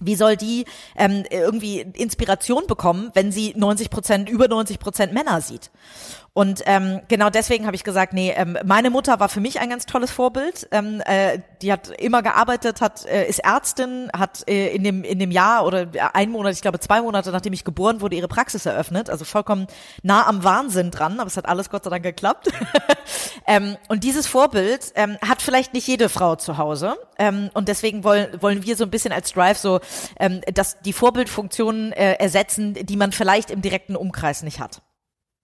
Wie 0.00 0.14
soll 0.14 0.36
die 0.36 0.64
ähm, 0.96 1.24
irgendwie 1.30 1.80
Inspiration 1.80 2.66
bekommen, 2.66 3.10
wenn 3.14 3.32
sie 3.32 3.52
90 3.56 3.90
Prozent, 3.90 4.28
über 4.28 4.46
90 4.46 4.78
Prozent 4.78 5.12
Männer 5.12 5.40
sieht? 5.40 5.70
Und 6.38 6.62
ähm, 6.66 7.00
genau 7.08 7.30
deswegen 7.30 7.66
habe 7.66 7.74
ich 7.74 7.82
gesagt, 7.82 8.12
nee, 8.12 8.32
ähm, 8.32 8.56
meine 8.64 8.90
Mutter 8.90 9.18
war 9.18 9.28
für 9.28 9.40
mich 9.40 9.58
ein 9.58 9.70
ganz 9.70 9.86
tolles 9.86 10.12
Vorbild. 10.12 10.68
Ähm, 10.70 11.02
äh, 11.04 11.40
die 11.62 11.72
hat 11.72 11.88
immer 11.88 12.22
gearbeitet, 12.22 12.80
hat 12.80 13.04
äh, 13.06 13.28
ist 13.28 13.40
Ärztin, 13.40 14.08
hat 14.16 14.48
äh, 14.48 14.68
in 14.68 14.84
dem 14.84 15.02
in 15.02 15.18
dem 15.18 15.32
Jahr 15.32 15.66
oder 15.66 15.88
ein 16.12 16.30
Monat, 16.30 16.52
ich 16.52 16.62
glaube 16.62 16.78
zwei 16.78 17.02
Monate 17.02 17.32
nachdem 17.32 17.54
ich 17.54 17.64
geboren 17.64 18.00
wurde, 18.00 18.14
ihre 18.14 18.28
Praxis 18.28 18.66
eröffnet. 18.66 19.10
Also 19.10 19.24
vollkommen 19.24 19.66
nah 20.04 20.28
am 20.28 20.44
Wahnsinn 20.44 20.92
dran, 20.92 21.18
aber 21.18 21.26
es 21.26 21.36
hat 21.36 21.46
alles 21.46 21.70
Gott 21.70 21.82
sei 21.82 21.90
Dank 21.90 22.04
geklappt. 22.04 22.52
ähm, 23.48 23.76
und 23.88 24.04
dieses 24.04 24.28
Vorbild 24.28 24.92
ähm, 24.94 25.18
hat 25.26 25.42
vielleicht 25.42 25.74
nicht 25.74 25.88
jede 25.88 26.08
Frau 26.08 26.36
zu 26.36 26.56
Hause. 26.56 26.94
Ähm, 27.18 27.50
und 27.52 27.66
deswegen 27.66 28.04
wollen 28.04 28.28
wollen 28.40 28.62
wir 28.62 28.76
so 28.76 28.84
ein 28.84 28.90
bisschen 28.90 29.12
als 29.12 29.32
Drive 29.32 29.58
so, 29.58 29.80
ähm, 30.20 30.42
dass 30.54 30.78
die 30.82 30.92
Vorbildfunktionen 30.92 31.90
äh, 31.90 32.12
ersetzen, 32.12 32.74
die 32.74 32.96
man 32.96 33.10
vielleicht 33.10 33.50
im 33.50 33.60
direkten 33.60 33.96
Umkreis 33.96 34.44
nicht 34.44 34.60
hat. 34.60 34.82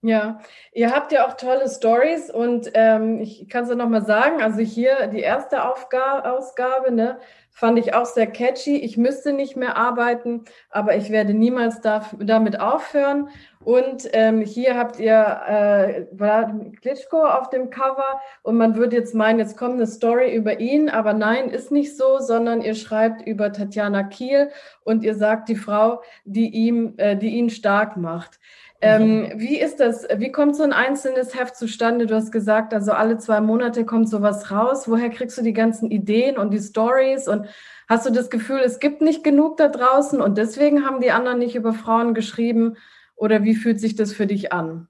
Ja, 0.05 0.37
ihr 0.71 0.91
habt 0.91 1.11
ja 1.11 1.25
auch 1.25 1.33
tolle 1.33 1.67
Stories 1.67 2.29
und 2.29 2.69
ähm, 2.75 3.19
ich 3.21 3.49
kann 3.49 3.63
es 3.63 3.71
ja 3.71 3.75
nochmal 3.75 4.05
sagen, 4.05 4.39
also 4.39 4.59
hier 4.59 5.07
die 5.07 5.21
erste 5.21 5.67
Aufgabe, 5.67 6.31
Ausgabe, 6.31 6.91
ne, 6.91 7.17
fand 7.49 7.79
ich 7.79 7.95
auch 7.95 8.05
sehr 8.05 8.27
catchy. 8.27 8.75
Ich 8.75 8.97
müsste 8.97 9.33
nicht 9.33 9.55
mehr 9.55 9.77
arbeiten, 9.77 10.43
aber 10.69 10.95
ich 10.95 11.09
werde 11.09 11.33
niemals 11.33 11.81
da, 11.81 12.05
damit 12.19 12.59
aufhören. 12.59 13.29
Und 13.63 14.07
ähm, 14.13 14.41
hier 14.41 14.77
habt 14.77 14.99
ihr 14.99 15.41
äh, 15.47 16.69
Klitschko 16.81 17.25
auf 17.25 17.49
dem 17.49 17.71
Cover 17.71 18.21
und 18.43 18.57
man 18.57 18.75
würde 18.75 18.97
jetzt 18.97 19.15
meinen, 19.15 19.39
jetzt 19.39 19.57
kommt 19.57 19.73
eine 19.73 19.87
Story 19.87 20.35
über 20.35 20.59
ihn, 20.59 20.87
aber 20.87 21.13
nein, 21.13 21.49
ist 21.49 21.71
nicht 21.71 21.97
so, 21.97 22.19
sondern 22.19 22.61
ihr 22.61 22.75
schreibt 22.75 23.25
über 23.25 23.51
Tatjana 23.51 24.03
Kiel 24.03 24.51
und 24.83 25.03
ihr 25.03 25.15
sagt 25.15 25.49
die 25.49 25.55
Frau, 25.55 26.03
die 26.25 26.49
ihm, 26.49 26.93
äh, 26.97 27.17
die 27.17 27.29
ihn 27.29 27.49
stark 27.49 27.97
macht. 27.97 28.39
Ähm, 28.85 29.31
wie 29.35 29.59
ist 29.59 29.79
das? 29.79 30.07
Wie 30.17 30.31
kommt 30.31 30.55
so 30.55 30.63
ein 30.63 30.73
einzelnes 30.73 31.33
Heft 31.33 31.55
zustande? 31.55 32.05
Du 32.05 32.15
hast 32.15 32.31
gesagt, 32.31 32.73
also 32.73 32.91
alle 32.91 33.17
zwei 33.17 33.41
Monate 33.41 33.83
kommt 33.83 34.09
sowas 34.09 34.51
raus. 34.51 34.87
Woher 34.87 35.09
kriegst 35.09 35.37
du 35.37 35.41
die 35.41 35.53
ganzen 35.53 35.89
Ideen 35.89 36.37
und 36.37 36.53
die 36.53 36.59
Stories? 36.59 37.27
Und 37.27 37.47
hast 37.87 38.05
du 38.05 38.11
das 38.11 38.29
Gefühl, 38.29 38.59
es 38.59 38.79
gibt 38.79 39.01
nicht 39.01 39.23
genug 39.23 39.57
da 39.57 39.69
draußen 39.69 40.21
und 40.21 40.37
deswegen 40.37 40.85
haben 40.85 41.01
die 41.01 41.11
anderen 41.11 41.39
nicht 41.39 41.55
über 41.55 41.73
Frauen 41.73 42.13
geschrieben? 42.13 42.75
Oder 43.15 43.43
wie 43.43 43.55
fühlt 43.55 43.79
sich 43.79 43.95
das 43.95 44.13
für 44.13 44.27
dich 44.27 44.53
an? 44.53 44.87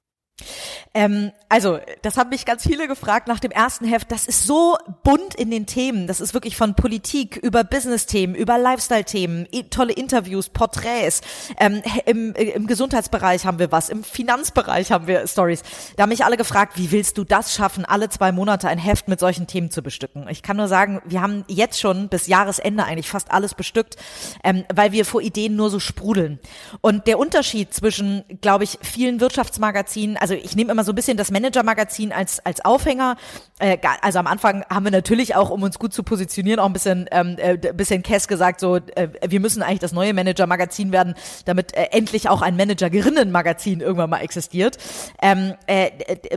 Ähm, 0.96 1.34
also, 1.50 1.80
das 2.02 2.18
haben 2.18 2.30
mich 2.30 2.46
ganz 2.46 2.64
viele 2.64 2.88
gefragt 2.88 3.28
nach 3.28 3.42
dem 3.42 3.52
ersten 3.52 3.86
Heft. 3.86 4.12
Das 4.12 4.26
ist 4.26 4.48
so 4.48 4.78
bunt 5.04 5.36
in 5.36 5.52
den 5.52 5.66
Themen. 5.66 6.08
Das 6.08 6.22
ist 6.22 6.34
wirklich 6.34 6.56
von 6.56 6.74
Politik 6.74 7.36
über 7.36 7.66
Business-Themen, 7.66 8.34
über 8.34 8.58
Lifestyle-Themen, 8.58 9.48
tolle 9.70 9.92
Interviews, 9.92 10.48
Porträts. 10.50 11.22
Ähm, 11.60 11.84
im, 12.06 12.34
Im 12.34 12.66
Gesundheitsbereich 12.66 13.46
haben 13.46 13.60
wir 13.60 13.74
was, 13.74 13.90
im 13.90 14.06
Finanzbereich 14.06 14.92
haben 14.92 15.06
wir 15.08 15.28
Stories. 15.28 15.64
Da 15.98 16.04
haben 16.04 16.10
mich 16.10 16.24
alle 16.24 16.38
gefragt, 16.38 16.78
wie 16.78 16.92
willst 16.92 17.18
du 17.18 17.26
das 17.26 17.54
schaffen, 17.54 17.84
alle 17.84 18.08
zwei 18.08 18.32
Monate 18.32 18.70
ein 18.70 18.78
Heft 18.78 19.10
mit 19.10 19.20
solchen 19.20 19.48
Themen 19.48 19.72
zu 19.72 19.84
bestücken? 19.84 20.28
Ich 20.30 20.44
kann 20.44 20.56
nur 20.56 20.70
sagen, 20.70 21.02
wir 21.06 21.22
haben 21.22 21.44
jetzt 21.48 21.80
schon 21.80 22.08
bis 22.08 22.28
Jahresende 22.28 22.86
eigentlich 22.86 23.10
fast 23.10 23.32
alles 23.32 23.54
bestückt, 23.54 23.98
ähm, 24.46 24.64
weil 24.74 24.94
wir 24.94 25.04
vor 25.04 25.22
Ideen 25.22 25.58
nur 25.58 25.70
so 25.70 25.82
sprudeln. 25.82 26.40
Und 26.80 27.06
der 27.06 27.20
Unterschied 27.20 27.74
zwischen, 27.74 28.24
glaube 28.40 28.64
ich, 28.64 28.80
vielen 28.82 29.20
Wirtschaftsmagazinen, 29.20 30.16
also 30.16 30.34
ich 30.34 30.56
nehme 30.56 30.72
immer 30.72 30.85
so 30.86 30.92
ein 30.92 30.96
bisschen 30.96 31.18
das 31.18 31.32
Manager-Magazin 31.32 32.12
als, 32.14 32.40
als 32.46 32.64
Aufhänger. 32.64 33.18
Äh, 33.60 33.78
also 34.02 34.20
am 34.20 34.28
Anfang 34.28 34.64
haben 34.70 34.86
wir 34.86 34.92
natürlich 34.92 35.36
auch, 35.36 35.50
um 35.50 35.64
uns 35.64 35.80
gut 35.80 35.94
zu 35.94 36.04
positionieren, 36.04 36.60
auch 36.60 36.66
ein 36.66 36.74
bisschen, 36.74 37.08
ähm, 37.12 37.36
äh, 37.38 37.58
bisschen 37.58 38.04
Kess 38.04 38.28
gesagt, 38.28 38.60
so, 38.60 38.78
äh, 38.78 39.10
wir 39.28 39.40
müssen 39.40 39.62
eigentlich 39.62 39.80
das 39.80 39.92
neue 39.92 40.14
Manager-Magazin 40.14 40.92
werden, 40.92 41.16
damit 41.46 41.76
äh, 41.76 41.90
endlich 41.92 42.30
auch 42.30 42.42
ein 42.42 42.56
Managerinnen-Magazin 42.56 43.82
irgendwann 43.82 44.10
mal 44.10 44.20
existiert. 44.20 44.78
Ähm, 45.22 45.56
äh, 45.68 45.92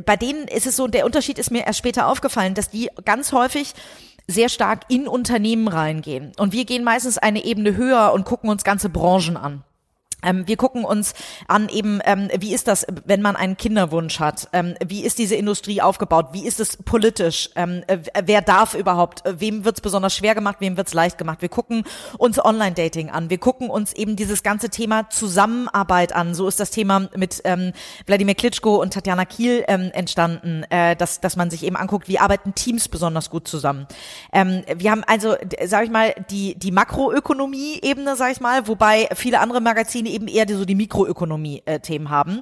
bei 0.04 0.16
denen 0.16 0.48
ist 0.48 0.66
es 0.66 0.76
so, 0.76 0.88
der 0.88 1.06
Unterschied 1.06 1.38
ist 1.38 1.50
mir 1.50 1.66
erst 1.66 1.78
später 1.78 2.08
aufgefallen, 2.08 2.54
dass 2.54 2.70
die 2.70 2.90
ganz 3.04 3.32
häufig 3.32 3.74
sehr 4.26 4.48
stark 4.48 4.82
in 4.88 5.08
Unternehmen 5.08 5.68
reingehen. 5.68 6.32
Und 6.38 6.52
wir 6.52 6.64
gehen 6.66 6.84
meistens 6.84 7.18
eine 7.18 7.44
Ebene 7.44 7.76
höher 7.76 8.12
und 8.12 8.24
gucken 8.24 8.50
uns 8.50 8.62
ganze 8.62 8.90
Branchen 8.90 9.36
an. 9.36 9.64
Ähm, 10.22 10.48
wir 10.48 10.56
gucken 10.56 10.84
uns 10.84 11.14
an 11.46 11.68
eben, 11.68 12.00
ähm, 12.04 12.28
wie 12.38 12.52
ist 12.52 12.66
das, 12.66 12.86
wenn 13.04 13.22
man 13.22 13.36
einen 13.36 13.56
Kinderwunsch 13.56 14.18
hat? 14.18 14.48
Ähm, 14.52 14.74
wie 14.84 15.04
ist 15.04 15.18
diese 15.18 15.36
Industrie 15.36 15.80
aufgebaut? 15.80 16.28
Wie 16.32 16.44
ist 16.44 16.58
es 16.58 16.76
politisch? 16.76 17.50
Äh, 17.54 17.98
wer 18.24 18.42
darf 18.42 18.74
überhaupt? 18.74 19.24
Äh, 19.24 19.40
wem 19.40 19.64
wird 19.64 19.76
es 19.76 19.80
besonders 19.80 20.16
schwer 20.16 20.34
gemacht? 20.34 20.56
Wem 20.58 20.76
wird 20.76 20.88
es 20.88 20.94
leicht 20.94 21.18
gemacht? 21.18 21.40
Wir 21.40 21.48
gucken 21.48 21.84
uns 22.18 22.44
Online-Dating 22.44 23.10
an. 23.10 23.30
Wir 23.30 23.38
gucken 23.38 23.70
uns 23.70 23.92
eben 23.92 24.16
dieses 24.16 24.42
ganze 24.42 24.70
Thema 24.70 25.08
Zusammenarbeit 25.08 26.12
an. 26.12 26.34
So 26.34 26.48
ist 26.48 26.58
das 26.58 26.70
Thema 26.70 27.08
mit 27.14 27.40
ähm, 27.44 27.72
Wladimir 28.06 28.34
Klitschko 28.34 28.76
und 28.82 28.94
Tatjana 28.94 29.24
Kiel 29.24 29.64
ähm, 29.68 29.90
entstanden, 29.92 30.64
äh, 30.70 30.96
dass, 30.96 31.20
dass 31.20 31.36
man 31.36 31.50
sich 31.50 31.62
eben 31.62 31.76
anguckt, 31.76 32.08
wie 32.08 32.18
arbeiten 32.18 32.56
Teams 32.56 32.88
besonders 32.88 33.30
gut 33.30 33.46
zusammen. 33.46 33.86
Ähm, 34.32 34.64
wir 34.76 34.90
haben 34.90 35.04
also, 35.04 35.36
sage 35.64 35.84
ich 35.84 35.90
mal, 35.92 36.12
die, 36.30 36.56
die 36.56 36.72
Makroökonomie-Ebene, 36.72 38.16
sage 38.16 38.32
ich 38.32 38.40
mal, 38.40 38.66
wobei 38.66 39.08
viele 39.14 39.38
andere 39.38 39.60
Magazine 39.60 40.07
eben 40.08 40.28
eher 40.28 40.46
so 40.48 40.64
die 40.64 40.74
Mikroökonomie-Themen 40.74 42.10
haben. 42.10 42.40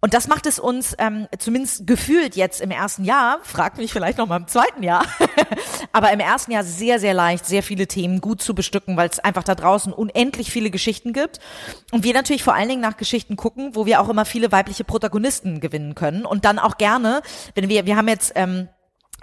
Und 0.00 0.14
das 0.14 0.28
macht 0.28 0.46
es 0.46 0.58
uns 0.58 0.94
ähm, 0.98 1.26
zumindest 1.38 1.86
gefühlt 1.86 2.36
jetzt 2.36 2.60
im 2.60 2.70
ersten 2.70 3.04
Jahr, 3.04 3.38
fragt 3.42 3.78
mich 3.78 3.92
vielleicht 3.92 4.18
noch 4.18 4.26
mal 4.26 4.38
im 4.38 4.48
zweiten 4.48 4.82
Jahr, 4.82 5.04
aber 5.92 6.12
im 6.12 6.20
ersten 6.20 6.52
Jahr 6.52 6.64
sehr, 6.64 6.98
sehr 6.98 7.14
leicht, 7.14 7.46
sehr 7.46 7.62
viele 7.62 7.86
Themen 7.86 8.20
gut 8.20 8.42
zu 8.42 8.54
bestücken, 8.54 8.96
weil 8.96 9.08
es 9.08 9.18
einfach 9.18 9.44
da 9.44 9.54
draußen 9.54 9.92
unendlich 9.92 10.50
viele 10.50 10.70
Geschichten 10.70 11.12
gibt. 11.12 11.40
Und 11.92 12.04
wir 12.04 12.14
natürlich 12.14 12.42
vor 12.42 12.54
allen 12.54 12.68
Dingen 12.68 12.80
nach 12.80 12.96
Geschichten 12.96 13.36
gucken, 13.36 13.74
wo 13.74 13.86
wir 13.86 14.00
auch 14.00 14.08
immer 14.08 14.24
viele 14.24 14.52
weibliche 14.52 14.84
Protagonisten 14.84 15.60
gewinnen 15.60 15.94
können. 15.94 16.24
Und 16.24 16.44
dann 16.44 16.58
auch 16.58 16.78
gerne, 16.78 17.22
wenn 17.54 17.68
wir, 17.68 17.86
wir 17.86 17.96
haben 17.96 18.08
jetzt 18.08 18.32
ähm, 18.34 18.68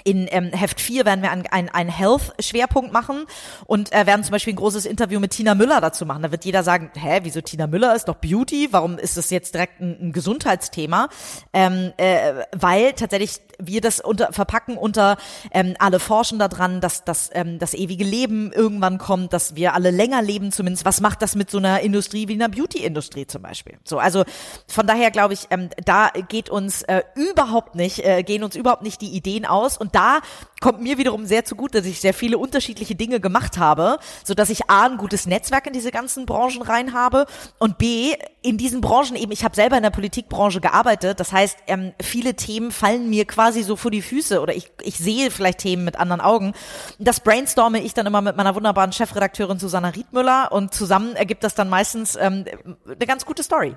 in 0.03 0.27
ähm, 0.31 0.51
Heft 0.51 0.81
4 0.81 1.05
werden 1.05 1.21
wir 1.21 1.31
einen 1.31 1.69
ein 1.69 1.89
Health-Schwerpunkt 1.89 2.91
machen 2.91 3.25
und 3.65 3.91
äh, 3.91 4.05
werden 4.05 4.23
zum 4.23 4.31
Beispiel 4.31 4.53
ein 4.53 4.57
großes 4.57 4.85
Interview 4.85 5.19
mit 5.19 5.31
Tina 5.31 5.55
Müller 5.55 5.81
dazu 5.81 6.05
machen. 6.05 6.23
Da 6.23 6.31
wird 6.31 6.45
jeder 6.45 6.63
sagen, 6.63 6.91
hä, 6.95 7.19
wieso 7.23 7.41
Tina 7.41 7.67
Müller 7.67 7.95
ist 7.95 8.07
doch 8.07 8.15
Beauty? 8.15 8.69
Warum 8.71 8.97
ist 8.97 9.17
das 9.17 9.29
jetzt 9.29 9.53
direkt 9.53 9.79
ein, 9.79 9.97
ein 10.01 10.11
Gesundheitsthema? 10.11 11.09
Ähm, 11.53 11.93
äh, 11.97 12.33
weil 12.51 12.93
tatsächlich 12.93 13.39
wir 13.59 13.81
das 13.81 13.99
unter, 13.99 14.33
verpacken 14.33 14.77
unter 14.77 15.17
ähm, 15.51 15.75
alle 15.79 15.99
forschen 15.99 16.39
daran, 16.39 16.81
dass, 16.81 17.03
dass 17.03 17.29
ähm, 17.33 17.59
das 17.59 17.73
ewige 17.73 18.03
Leben 18.03 18.51
irgendwann 18.51 18.97
kommt, 18.97 19.33
dass 19.33 19.55
wir 19.55 19.73
alle 19.73 19.91
länger 19.91 20.21
leben 20.21 20.51
zumindest. 20.51 20.85
Was 20.85 21.01
macht 21.01 21.21
das 21.21 21.35
mit 21.35 21.51
so 21.51 21.57
einer 21.57 21.81
Industrie 21.81 22.27
wie 22.27 22.33
einer 22.33 22.49
Beauty-Industrie 22.49 23.27
zum 23.27 23.41
Beispiel? 23.41 23.77
So, 23.83 23.99
also 23.99 24.23
von 24.67 24.87
daher 24.87 25.11
glaube 25.11 25.33
ich, 25.33 25.47
ähm, 25.49 25.69
da 25.85 26.09
geht 26.29 26.49
uns 26.49 26.81
äh, 26.83 27.03
überhaupt 27.15 27.75
nicht, 27.75 28.03
äh, 28.05 28.23
gehen 28.23 28.43
uns 28.43 28.55
überhaupt 28.55 28.83
nicht 28.83 29.01
die 29.01 29.09
Ideen 29.09 29.45
aus 29.45 29.77
und 29.77 29.90
da 29.91 30.19
kommt 30.61 30.81
mir 30.81 30.97
wiederum 30.97 31.25
sehr 31.25 31.43
zugute, 31.43 31.79
dass 31.79 31.87
ich 31.87 31.99
sehr 31.99 32.13
viele 32.13 32.37
unterschiedliche 32.37 32.95
Dinge 32.95 33.19
gemacht 33.19 33.57
habe, 33.57 33.97
so 34.23 34.33
dass 34.33 34.49
ich 34.49 34.69
A, 34.69 34.85
ein 34.85 34.97
gutes 34.97 35.25
Netzwerk 35.25 35.67
in 35.67 35.73
diese 35.73 35.91
ganzen 35.91 36.25
Branchen 36.25 36.61
rein 36.61 36.93
habe 36.93 37.25
und 37.57 37.77
B, 37.77 38.15
in 38.43 38.57
diesen 38.57 38.79
Branchen 38.79 39.15
eben, 39.15 39.31
ich 39.31 39.43
habe 39.43 39.55
selber 39.55 39.77
in 39.77 39.83
der 39.83 39.89
Politikbranche 39.89 40.61
gearbeitet, 40.61 41.19
das 41.19 41.31
heißt, 41.31 41.57
ähm, 41.67 41.93
viele 42.01 42.35
Themen 42.35 42.71
fallen 42.71 43.09
mir 43.09 43.25
quasi 43.25 43.63
so 43.63 43.75
vor 43.75 43.91
die 43.91 44.01
Füße 44.01 44.39
oder 44.39 44.55
ich, 44.55 44.71
ich 44.83 44.97
sehe 44.97 45.31
vielleicht 45.31 45.59
Themen 45.59 45.83
mit 45.83 45.99
anderen 45.99 46.21
Augen. 46.21 46.53
Das 46.99 47.19
brainstorme 47.19 47.81
ich 47.81 47.93
dann 47.93 48.05
immer 48.05 48.21
mit 48.21 48.37
meiner 48.37 48.55
wunderbaren 48.55 48.91
Chefredakteurin 48.91 49.59
Susanna 49.59 49.89
Riedmüller 49.89 50.51
und 50.51 50.73
zusammen 50.73 51.15
ergibt 51.15 51.43
das 51.43 51.55
dann 51.55 51.69
meistens 51.69 52.15
ähm, 52.15 52.45
eine 52.85 53.07
ganz 53.07 53.25
gute 53.25 53.43
Story. 53.43 53.75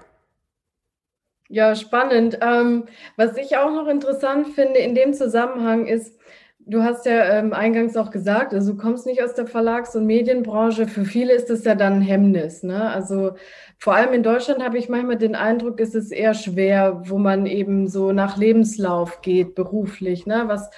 Ja, 1.55 1.77
spannend. 1.77 2.39
Ähm, 2.43 2.87
was 3.17 3.37
ich 3.37 3.57
auch 3.57 3.71
noch 3.71 3.87
interessant 3.87 4.49
finde 4.57 4.81
in 4.81 4.97
dem 4.97 5.15
Zusammenhang 5.15 5.87
ist, 5.87 6.19
du 6.59 6.83
hast 6.83 7.07
ja 7.07 7.39
ähm, 7.39 7.53
eingangs 7.53 7.97
auch 7.97 8.11
gesagt, 8.11 8.53
also 8.53 8.73
du 8.73 8.79
kommst 8.79 9.07
nicht 9.07 9.23
aus 9.23 9.35
der 9.35 9.47
Verlags- 9.47 9.95
und 9.95 10.05
Medienbranche. 10.05 10.89
Für 10.89 11.05
viele 11.05 11.33
ist 11.33 11.51
es 11.51 11.63
ja 11.65 11.77
dann 11.77 11.93
ein 11.95 12.01
Hemmnis. 12.01 12.65
Ne? 12.65 12.91
Also 12.91 13.37
vor 13.79 13.95
allem 13.95 14.13
in 14.15 14.25
Deutschland 14.25 14.65
habe 14.65 14.79
ich 14.79 14.89
manchmal 14.89 15.17
den 15.17 15.37
Eindruck, 15.37 15.79
ist 15.79 15.95
es 15.95 16.11
eher 16.11 16.35
schwer, 16.35 17.03
wo 17.05 17.19
man 17.19 17.47
eben 17.47 17.87
so 17.87 18.11
nach 18.11 18.37
Lebenslauf 18.37 19.21
geht, 19.23 19.55
beruflich. 19.55 20.27
Ne? 20.27 20.45
Was 20.47 20.71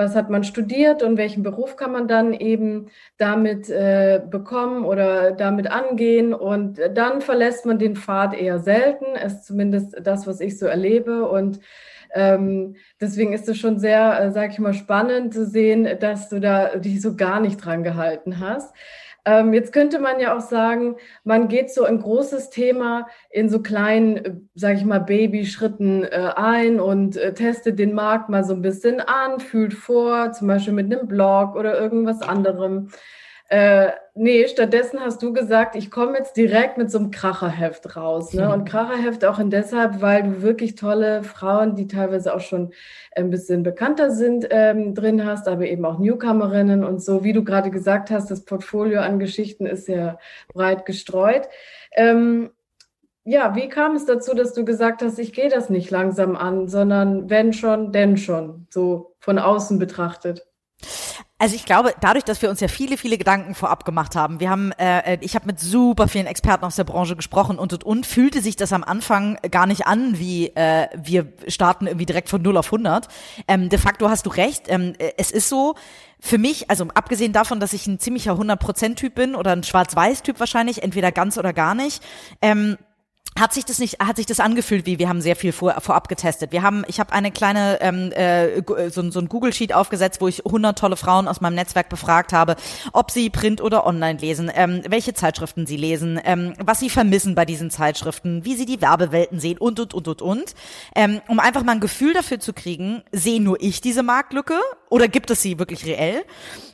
was 0.00 0.16
hat 0.16 0.30
man 0.30 0.44
studiert 0.44 1.02
und 1.02 1.18
welchen 1.18 1.42
Beruf 1.42 1.76
kann 1.76 1.92
man 1.92 2.08
dann 2.08 2.32
eben 2.32 2.86
damit 3.18 3.68
äh, 3.68 4.22
bekommen 4.30 4.86
oder 4.86 5.32
damit 5.32 5.70
angehen. 5.70 6.32
Und 6.32 6.80
dann 6.94 7.20
verlässt 7.20 7.66
man 7.66 7.78
den 7.78 7.96
Pfad 7.96 8.32
eher 8.32 8.60
selten, 8.60 9.14
ist 9.14 9.44
zumindest 9.44 9.94
das, 10.02 10.26
was 10.26 10.40
ich 10.40 10.58
so 10.58 10.64
erlebe. 10.64 11.28
Und 11.28 11.60
ähm, 12.14 12.76
deswegen 12.98 13.34
ist 13.34 13.46
es 13.48 13.58
schon 13.58 13.78
sehr, 13.78 14.18
äh, 14.18 14.32
sage 14.32 14.52
ich 14.52 14.58
mal, 14.58 14.72
spannend 14.72 15.34
zu 15.34 15.44
sehen, 15.44 15.86
dass 16.00 16.30
du 16.30 16.40
da 16.40 16.76
dich 16.76 17.02
so 17.02 17.14
gar 17.14 17.40
nicht 17.40 17.58
dran 17.58 17.82
gehalten 17.82 18.40
hast. 18.40 18.74
Ähm, 19.24 19.52
jetzt 19.52 19.72
könnte 19.72 19.98
man 19.98 20.20
ja 20.20 20.36
auch 20.36 20.40
sagen, 20.40 20.96
man 21.24 21.48
geht 21.48 21.70
so 21.70 21.84
ein 21.84 22.00
großes 22.00 22.50
Thema 22.50 23.06
in 23.30 23.48
so 23.48 23.60
kleinen, 23.60 24.16
äh, 24.16 24.34
sage 24.54 24.78
ich 24.78 24.84
mal, 24.84 25.00
Babyschritten 25.00 26.04
äh, 26.04 26.32
ein 26.36 26.80
und 26.80 27.16
äh, 27.16 27.34
testet 27.34 27.78
den 27.78 27.92
Markt 27.92 28.28
mal 28.28 28.44
so 28.44 28.54
ein 28.54 28.62
bisschen 28.62 29.00
an, 29.00 29.40
fühlt 29.40 29.74
vor, 29.74 30.32
zum 30.32 30.48
Beispiel 30.48 30.72
mit 30.72 30.92
einem 30.92 31.06
Blog 31.06 31.54
oder 31.56 31.78
irgendwas 31.78 32.22
anderem. 32.22 32.90
Äh, 33.50 33.90
nee, 34.14 34.46
stattdessen 34.46 35.00
hast 35.00 35.20
du 35.24 35.32
gesagt, 35.32 35.74
ich 35.74 35.90
komme 35.90 36.16
jetzt 36.16 36.36
direkt 36.36 36.78
mit 36.78 36.88
so 36.88 36.98
einem 36.98 37.10
Kracherheft 37.10 37.96
raus. 37.96 38.32
Ne? 38.32 38.48
Und 38.48 38.64
Kracherheft 38.64 39.24
auch 39.24 39.40
in 39.40 39.50
deshalb, 39.50 40.00
weil 40.00 40.22
du 40.22 40.42
wirklich 40.42 40.76
tolle 40.76 41.24
Frauen, 41.24 41.74
die 41.74 41.88
teilweise 41.88 42.32
auch 42.32 42.40
schon 42.40 42.72
ein 43.16 43.28
bisschen 43.28 43.64
bekannter 43.64 44.12
sind, 44.12 44.46
ähm, 44.50 44.94
drin 44.94 45.26
hast, 45.26 45.48
aber 45.48 45.66
eben 45.66 45.84
auch 45.84 45.98
Newcomerinnen 45.98 46.84
und 46.84 47.02
so. 47.02 47.24
Wie 47.24 47.32
du 47.32 47.42
gerade 47.42 47.72
gesagt 47.72 48.12
hast, 48.12 48.30
das 48.30 48.44
Portfolio 48.44 49.00
an 49.00 49.18
Geschichten 49.18 49.66
ist 49.66 49.86
sehr 49.86 50.20
breit 50.54 50.86
gestreut. 50.86 51.48
Ähm, 51.96 52.50
ja, 53.24 53.56
wie 53.56 53.68
kam 53.68 53.96
es 53.96 54.06
dazu, 54.06 54.32
dass 54.32 54.54
du 54.54 54.64
gesagt 54.64 55.02
hast, 55.02 55.18
ich 55.18 55.32
gehe 55.32 55.48
das 55.48 55.70
nicht 55.70 55.90
langsam 55.90 56.36
an, 56.36 56.68
sondern 56.68 57.28
wenn 57.28 57.52
schon, 57.52 57.90
denn 57.90 58.16
schon, 58.16 58.68
so 58.70 59.16
von 59.18 59.40
außen 59.40 59.80
betrachtet? 59.80 60.46
Also 61.40 61.56
ich 61.56 61.64
glaube, 61.64 61.94
dadurch, 62.02 62.24
dass 62.24 62.42
wir 62.42 62.50
uns 62.50 62.60
ja 62.60 62.68
viele, 62.68 62.98
viele 62.98 63.16
Gedanken 63.16 63.54
vorab 63.54 63.86
gemacht 63.86 64.14
haben, 64.14 64.40
wir 64.40 64.50
haben, 64.50 64.72
äh, 64.72 65.16
ich 65.22 65.34
habe 65.34 65.46
mit 65.46 65.58
super 65.58 66.06
vielen 66.06 66.26
Experten 66.26 66.66
aus 66.66 66.76
der 66.76 66.84
Branche 66.84 67.16
gesprochen 67.16 67.58
und 67.58 67.72
und 67.72 67.82
und 67.82 68.04
fühlte 68.04 68.42
sich 68.42 68.56
das 68.56 68.74
am 68.74 68.84
Anfang 68.84 69.38
gar 69.50 69.66
nicht 69.66 69.86
an, 69.86 70.18
wie 70.18 70.48
äh, 70.48 70.88
wir 70.94 71.32
starten 71.48 71.86
irgendwie 71.86 72.04
direkt 72.04 72.28
von 72.28 72.42
0 72.42 72.58
auf 72.58 72.66
100. 72.66 73.08
Ähm, 73.48 73.70
de 73.70 73.78
facto 73.78 74.10
hast 74.10 74.26
du 74.26 74.30
recht. 74.30 74.64
Ähm, 74.68 74.92
es 75.16 75.30
ist 75.30 75.48
so, 75.48 75.76
für 76.20 76.36
mich, 76.36 76.68
also 76.68 76.86
abgesehen 76.92 77.32
davon, 77.32 77.58
dass 77.58 77.72
ich 77.72 77.86
ein 77.86 77.98
ziemlicher 77.98 78.32
100%-Typ 78.32 79.14
bin 79.14 79.34
oder 79.34 79.52
ein 79.52 79.62
Schwarz-Weiß-Typ 79.62 80.38
wahrscheinlich, 80.38 80.82
entweder 80.82 81.10
ganz 81.10 81.38
oder 81.38 81.54
gar 81.54 81.74
nicht, 81.74 82.02
ähm, 82.42 82.76
hat 83.38 83.54
sich 83.54 83.64
das 83.64 83.78
nicht, 83.78 84.00
hat 84.00 84.16
sich 84.16 84.26
das 84.26 84.40
angefühlt, 84.40 84.86
wie 84.86 84.98
wir 84.98 85.08
haben 85.08 85.20
sehr 85.20 85.36
viel 85.36 85.52
vor, 85.52 85.80
vorab 85.80 86.08
getestet. 86.08 86.52
Wir 86.52 86.62
haben, 86.62 86.84
ich 86.88 87.00
habe 87.00 87.12
eine 87.12 87.30
kleine 87.30 87.78
ähm, 87.80 88.12
äh, 88.12 88.60
so, 88.90 89.08
so 89.10 89.20
ein 89.20 89.28
Google 89.28 89.52
Sheet 89.52 89.72
aufgesetzt, 89.72 90.20
wo 90.20 90.28
ich 90.28 90.44
100 90.44 90.78
tolle 90.78 90.96
Frauen 90.96 91.28
aus 91.28 91.40
meinem 91.40 91.54
Netzwerk 91.54 91.88
befragt 91.88 92.32
habe, 92.32 92.56
ob 92.92 93.10
sie 93.10 93.30
Print 93.30 93.60
oder 93.60 93.86
Online 93.86 94.18
lesen, 94.18 94.50
ähm, 94.54 94.82
welche 94.88 95.14
Zeitschriften 95.14 95.66
sie 95.66 95.76
lesen, 95.76 96.20
ähm, 96.24 96.54
was 96.58 96.80
sie 96.80 96.90
vermissen 96.90 97.34
bei 97.34 97.44
diesen 97.44 97.70
Zeitschriften, 97.70 98.44
wie 98.44 98.56
sie 98.56 98.66
die 98.66 98.80
Werbewelten 98.82 99.40
sehen 99.40 99.58
und 99.58 99.80
und 99.80 99.94
und 99.94 100.08
und 100.08 100.22
und, 100.22 100.54
ähm, 100.94 101.20
um 101.28 101.40
einfach 101.40 101.62
mal 101.62 101.72
ein 101.72 101.80
Gefühl 101.80 102.12
dafür 102.12 102.40
zu 102.40 102.52
kriegen, 102.52 103.02
sehe 103.12 103.40
nur 103.40 103.60
ich 103.60 103.80
diese 103.80 104.02
Marktlücke 104.02 104.58
oder 104.90 105.08
gibt 105.08 105.30
es 105.30 105.40
sie 105.40 105.58
wirklich 105.58 105.86
reell? 105.86 106.24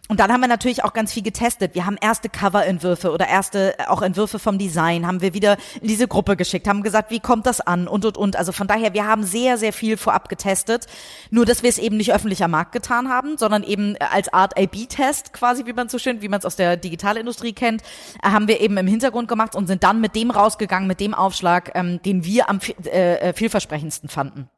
Und 0.08 0.20
dann 0.20 0.32
haben 0.32 0.40
wir 0.40 0.48
natürlich 0.48 0.84
auch 0.84 0.92
ganz 0.92 1.12
viel 1.12 1.22
getestet. 1.22 1.74
Wir 1.74 1.84
haben 1.84 1.96
erste 2.00 2.28
Coverentwürfe 2.28 3.10
oder 3.10 3.26
erste 3.28 3.78
äh, 3.78 3.86
auch 3.86 4.02
Entwürfe 4.02 4.38
vom 4.38 4.56
Design 4.56 5.06
haben 5.06 5.20
wir 5.20 5.34
wieder 5.34 5.56
in 5.80 5.88
diese 5.88 6.06
Gruppe 6.06 6.36
geschickt, 6.36 6.68
haben 6.68 6.82
gesagt, 6.82 7.10
wie 7.10 7.20
kommt 7.20 7.46
das 7.46 7.60
an 7.60 7.88
und 7.88 8.04
und 8.04 8.16
und. 8.16 8.36
Also 8.36 8.52
von 8.52 8.68
daher, 8.68 8.94
wir 8.94 9.06
haben 9.06 9.24
sehr 9.24 9.58
sehr 9.58 9.72
viel 9.72 9.96
vorab 9.96 10.28
getestet. 10.28 10.86
Nur 11.30 11.44
dass 11.44 11.62
wir 11.62 11.70
es 11.70 11.78
eben 11.78 11.96
nicht 11.96 12.12
öffentlich 12.12 12.42
am 12.44 12.52
Markt 12.52 12.72
getan 12.72 13.08
haben, 13.08 13.36
sondern 13.36 13.62
eben 13.64 13.96
als 13.98 14.32
Art 14.32 14.56
A/B-Test 14.56 15.32
quasi, 15.32 15.66
wie 15.66 15.72
man 15.72 15.88
so 15.88 15.98
schön, 15.98 16.22
wie 16.22 16.28
man 16.28 16.38
es 16.38 16.46
aus 16.46 16.56
der 16.56 16.76
Digitalindustrie 16.76 17.52
kennt, 17.52 17.82
äh, 18.22 18.30
haben 18.30 18.48
wir 18.48 18.60
eben 18.60 18.76
im 18.76 18.86
Hintergrund 18.86 19.28
gemacht 19.28 19.56
und 19.56 19.66
sind 19.66 19.82
dann 19.82 20.00
mit 20.00 20.14
dem 20.14 20.30
rausgegangen, 20.30 20.86
mit 20.86 21.00
dem 21.00 21.14
Aufschlag, 21.14 21.72
ähm, 21.74 22.00
den 22.02 22.24
wir 22.24 22.48
am 22.48 22.60
äh, 22.84 23.32
vielversprechendsten 23.32 24.08
fanden. 24.08 24.48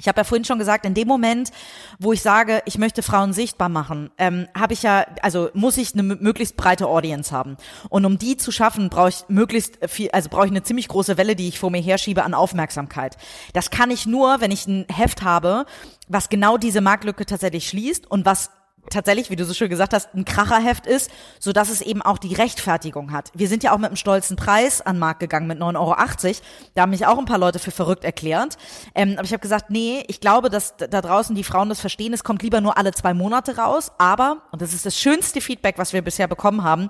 Ich 0.00 0.08
habe 0.08 0.18
ja 0.18 0.24
vorhin 0.24 0.44
schon 0.44 0.58
gesagt, 0.58 0.86
in 0.86 0.94
dem 0.94 1.06
Moment, 1.06 1.50
wo 1.98 2.12
ich 2.12 2.22
sage, 2.22 2.62
ich 2.64 2.78
möchte 2.78 3.02
Frauen 3.02 3.32
sichtbar 3.32 3.68
machen, 3.68 4.10
ähm, 4.18 4.48
habe 4.58 4.72
ich 4.72 4.82
ja, 4.82 5.06
also 5.22 5.50
muss 5.54 5.76
ich 5.76 5.92
eine 5.92 6.02
möglichst 6.02 6.56
breite 6.56 6.86
Audience 6.86 7.32
haben. 7.32 7.56
Und 7.88 8.04
um 8.04 8.18
die 8.18 8.36
zu 8.36 8.50
schaffen, 8.50 8.88
brauche 8.88 9.10
ich 9.10 9.24
möglichst 9.28 9.78
viel, 9.88 10.10
also 10.10 10.28
brauche 10.28 10.46
ich 10.46 10.50
eine 10.50 10.62
ziemlich 10.62 10.88
große 10.88 11.16
Welle, 11.18 11.36
die 11.36 11.48
ich 11.48 11.58
vor 11.58 11.70
mir 11.70 11.82
herschiebe 11.82 12.24
an 12.24 12.34
Aufmerksamkeit. 12.34 13.16
Das 13.52 13.70
kann 13.70 13.90
ich 13.90 14.06
nur, 14.06 14.40
wenn 14.40 14.50
ich 14.50 14.66
ein 14.66 14.86
Heft 14.90 15.22
habe, 15.22 15.66
was 16.08 16.28
genau 16.28 16.56
diese 16.56 16.80
Marktlücke 16.80 17.26
tatsächlich 17.26 17.68
schließt 17.68 18.10
und 18.10 18.24
was 18.24 18.50
tatsächlich, 18.90 19.30
wie 19.30 19.36
du 19.36 19.44
so 19.44 19.54
schön 19.54 19.70
gesagt 19.70 19.94
hast, 19.94 20.14
ein 20.14 20.24
Kracherheft 20.24 20.86
ist, 20.86 21.10
so 21.38 21.52
dass 21.52 21.70
es 21.70 21.80
eben 21.80 22.02
auch 22.02 22.18
die 22.18 22.34
Rechtfertigung 22.34 23.12
hat. 23.12 23.30
Wir 23.34 23.48
sind 23.48 23.62
ja 23.62 23.72
auch 23.72 23.78
mit 23.78 23.86
einem 23.86 23.96
stolzen 23.96 24.36
Preis 24.36 24.80
an 24.80 24.96
den 24.96 25.00
Markt 25.00 25.20
gegangen 25.20 25.46
mit 25.46 25.58
9,80 25.58 25.76
Euro. 25.78 26.36
Da 26.74 26.82
haben 26.82 26.90
mich 26.90 27.06
auch 27.06 27.18
ein 27.18 27.24
paar 27.24 27.38
Leute 27.38 27.58
für 27.58 27.70
verrückt 27.70 28.04
erklärt. 28.04 28.56
Ähm, 28.94 29.14
aber 29.16 29.24
ich 29.24 29.32
habe 29.32 29.40
gesagt, 29.40 29.70
nee, 29.70 30.04
ich 30.08 30.20
glaube, 30.20 30.50
dass 30.50 30.76
da 30.76 31.00
draußen 31.00 31.34
die 31.34 31.44
Frauen 31.44 31.68
das 31.68 31.80
verstehen. 31.80 32.12
Es 32.12 32.24
kommt 32.24 32.42
lieber 32.42 32.60
nur 32.60 32.76
alle 32.76 32.92
zwei 32.92 33.14
Monate 33.14 33.56
raus. 33.56 33.92
Aber, 33.98 34.42
und 34.50 34.60
das 34.62 34.74
ist 34.74 34.84
das 34.86 34.98
schönste 34.98 35.40
Feedback, 35.40 35.78
was 35.78 35.92
wir 35.92 36.02
bisher 36.02 36.28
bekommen 36.28 36.64
haben, 36.64 36.88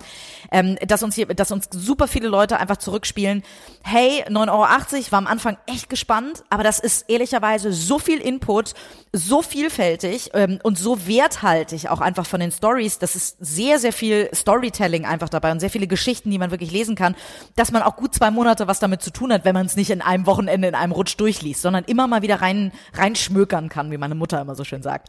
ähm, 0.51 0.77
dass 0.87 1.03
uns 1.03 1.15
hier, 1.15 1.27
dass 1.27 1.53
uns 1.53 1.69
super 1.71 2.09
viele 2.09 2.29
Leute 2.29 2.59
einfach 2.59 2.79
zurückspielen. 2.79 3.43
Hey, 3.83 4.25
9,80 4.29 4.49
Euro 4.51 5.13
war 5.13 5.19
am 5.19 5.27
Anfang 5.27 5.59
echt 5.67 5.89
gespannt, 5.91 6.45
aber 6.49 6.63
das 6.63 6.81
ist 6.81 7.09
ehrlicherweise 7.09 7.73
so 7.73 7.99
viel 7.99 8.19
Input, 8.19 8.75
so 9.13 9.43
vielfältig 9.43 10.31
ähm, 10.35 10.59
und 10.63 10.79
so 10.79 11.07
werthaltig 11.07 11.90
auch 11.91 12.01
einfach 12.01 12.27
von 12.27 12.41
den 12.41 12.51
Stories. 12.51 12.99
Das 12.99 13.17
ist 13.17 13.37
sehr, 13.41 13.79
sehr 13.79 13.93
viel 13.93 14.29
Storytelling 14.35 15.05
einfach 15.05 15.29
dabei 15.29 15.53
und 15.53 15.61
sehr 15.61 15.71
viele 15.71 15.87
Geschichten, 15.87 16.31
die 16.31 16.39
man 16.39 16.51
wirklich 16.51 16.71
lesen 16.71 16.95
kann, 16.95 17.15
dass 17.57 17.73
man 17.73 17.83
auch 17.83 17.97
gut 17.97 18.15
zwei 18.15 18.31
Monate 18.31 18.67
was 18.67 18.79
damit 18.79 19.03
zu 19.03 19.11
tun 19.11 19.33
hat, 19.33 19.45
wenn 19.45 19.55
man 19.55 19.67
es 19.67 19.77
nicht 19.77 19.91
in 19.91 20.03
einem 20.03 20.27
Wochenende 20.27 20.69
in 20.69 20.75
einem 20.75 20.93
Rutsch 20.93 21.17
durchliest, 21.17 21.63
sondern 21.63 21.85
immer 21.85 22.07
mal 22.07 22.23
wieder 22.23 22.41
rein 22.41 22.73
reinschmökern 22.95 23.69
kann, 23.69 23.91
wie 23.91 23.99
meine 23.99 24.15
Mutter 24.15 24.41
immer 24.41 24.55
so 24.55 24.65
schön 24.65 24.83
sagt. 24.83 25.09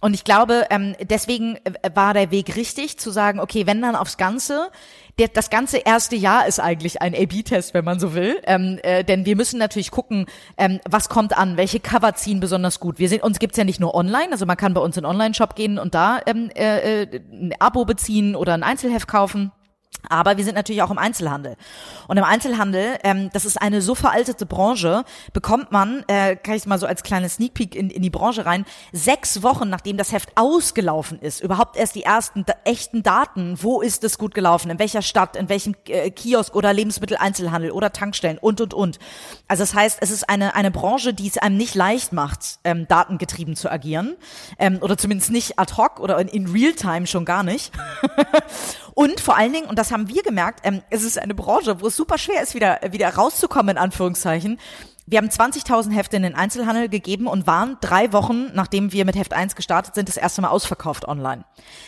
Und 0.00 0.14
ich 0.14 0.24
glaube, 0.24 0.66
ähm, 0.70 0.94
deswegen 1.00 1.56
äh, 1.64 1.90
war 1.94 2.14
der 2.14 2.30
Weg 2.30 2.56
richtig, 2.56 2.98
zu 2.98 3.10
sagen, 3.10 3.40
okay, 3.40 3.66
wenn 3.66 3.80
dann 3.80 3.96
aufs 3.96 4.16
Ganze, 4.16 4.70
der, 5.18 5.28
das 5.28 5.48
ganze 5.48 5.78
erste 5.78 6.14
Jahr 6.14 6.46
ist 6.46 6.60
eigentlich 6.60 7.00
ein 7.00 7.14
A-B-Test, 7.14 7.72
wenn 7.72 7.84
man 7.84 7.98
so 7.98 8.14
will. 8.14 8.40
Ähm, 8.44 8.78
äh, 8.82 9.02
denn 9.02 9.24
wir 9.24 9.36
müssen 9.36 9.58
natürlich 9.58 9.90
gucken, 9.90 10.26
ähm, 10.58 10.80
was 10.88 11.08
kommt 11.08 11.36
an, 11.36 11.56
welche 11.56 11.80
Cover 11.80 12.14
ziehen 12.14 12.40
besonders 12.40 12.80
gut. 12.80 12.98
Wir 12.98 13.08
sind, 13.08 13.22
uns 13.22 13.38
gibt's 13.38 13.56
ja 13.56 13.64
nicht 13.64 13.80
nur 13.80 13.94
online, 13.94 14.32
also 14.32 14.44
man 14.44 14.56
kann 14.56 14.74
bei 14.74 14.80
uns 14.80 14.96
in 14.96 15.06
Online-Shop 15.06 15.56
gehen 15.56 15.78
und 15.78 15.94
da 15.94 16.20
ähm, 16.26 16.50
äh, 16.54 17.02
äh 17.02 17.20
ein 17.32 17.54
Abo 17.58 17.84
beziehen 17.84 18.36
oder 18.36 18.54
ein 18.54 18.62
Einzelheft 18.62 19.08
kaufen. 19.08 19.52
Aber 20.08 20.36
wir 20.36 20.44
sind 20.44 20.54
natürlich 20.54 20.82
auch 20.82 20.90
im 20.90 20.98
Einzelhandel. 20.98 21.56
Und 22.08 22.16
im 22.16 22.24
Einzelhandel, 22.24 22.98
ähm, 23.02 23.30
das 23.32 23.44
ist 23.44 23.60
eine 23.60 23.82
so 23.82 23.94
veraltete 23.94 24.46
Branche, 24.46 25.04
bekommt 25.32 25.72
man, 25.72 26.04
äh, 26.08 26.36
kann 26.36 26.54
ich 26.54 26.66
mal 26.66 26.78
so 26.78 26.86
als 26.86 27.02
kleines 27.02 27.34
Sneak 27.34 27.54
Peek 27.54 27.74
in, 27.74 27.90
in 27.90 28.02
die 28.02 28.10
Branche 28.10 28.46
rein, 28.46 28.64
sechs 28.92 29.42
Wochen 29.42 29.68
nachdem 29.68 29.96
das 29.96 30.12
Heft 30.12 30.30
ausgelaufen 30.34 31.18
ist, 31.20 31.40
überhaupt 31.40 31.76
erst 31.76 31.94
die 31.94 32.02
ersten 32.02 32.44
da 32.44 32.54
echten 32.64 33.02
Daten, 33.02 33.58
wo 33.62 33.80
ist 33.80 34.04
es 34.04 34.18
gut 34.18 34.34
gelaufen, 34.34 34.70
in 34.70 34.78
welcher 34.78 35.02
Stadt, 35.02 35.36
in 35.36 35.48
welchem 35.48 35.74
äh, 35.88 36.10
Kiosk 36.10 36.54
oder 36.54 36.72
Lebensmitteleinzelhandel 36.72 37.70
oder 37.70 37.92
Tankstellen 37.92 38.38
und, 38.38 38.60
und, 38.60 38.74
und. 38.74 38.98
Also 39.48 39.62
das 39.62 39.74
heißt, 39.74 39.98
es 40.00 40.10
ist 40.10 40.28
eine, 40.28 40.54
eine 40.54 40.70
Branche, 40.70 41.14
die 41.14 41.26
es 41.28 41.38
einem 41.38 41.56
nicht 41.56 41.74
leicht 41.74 42.12
macht, 42.12 42.58
ähm, 42.64 42.86
datengetrieben 42.88 43.56
zu 43.56 43.70
agieren. 43.70 44.16
Ähm, 44.58 44.78
oder 44.80 44.98
zumindest 44.98 45.30
nicht 45.30 45.58
ad 45.58 45.74
hoc 45.76 46.00
oder 46.00 46.18
in, 46.18 46.28
in 46.28 46.46
Realtime 46.46 47.06
schon 47.06 47.24
gar 47.24 47.42
nicht. 47.42 47.72
und 48.94 49.20
vor 49.20 49.36
allen 49.36 49.52
Dingen, 49.52 49.66
und 49.66 49.78
das 49.78 49.92
haben 49.92 49.95
wir 50.08 50.22
gemerkt, 50.22 50.60
ähm, 50.64 50.82
es 50.90 51.02
ist 51.02 51.18
eine 51.18 51.34
Branche, 51.34 51.80
wo 51.80 51.86
es 51.86 51.96
super 51.96 52.18
schwer 52.18 52.42
ist, 52.42 52.54
wieder, 52.54 52.80
wieder 52.90 53.08
rauszukommen, 53.14 53.76
in 53.76 53.82
Anführungszeichen. 53.82 54.58
Wir 55.08 55.18
haben 55.18 55.28
20.000 55.28 55.92
Hefte 55.92 56.16
in 56.16 56.24
den 56.24 56.34
Einzelhandel 56.34 56.88
gegeben 56.88 57.28
und 57.28 57.46
waren 57.46 57.76
drei 57.80 58.12
Wochen, 58.12 58.50
nachdem 58.54 58.92
wir 58.92 59.04
mit 59.04 59.14
Heft 59.14 59.32
1 59.32 59.54
gestartet 59.54 59.94
sind, 59.94 60.08
das 60.08 60.16
erste 60.16 60.42
Mal 60.42 60.48
ausverkauft 60.48 61.06
online. 61.06 61.44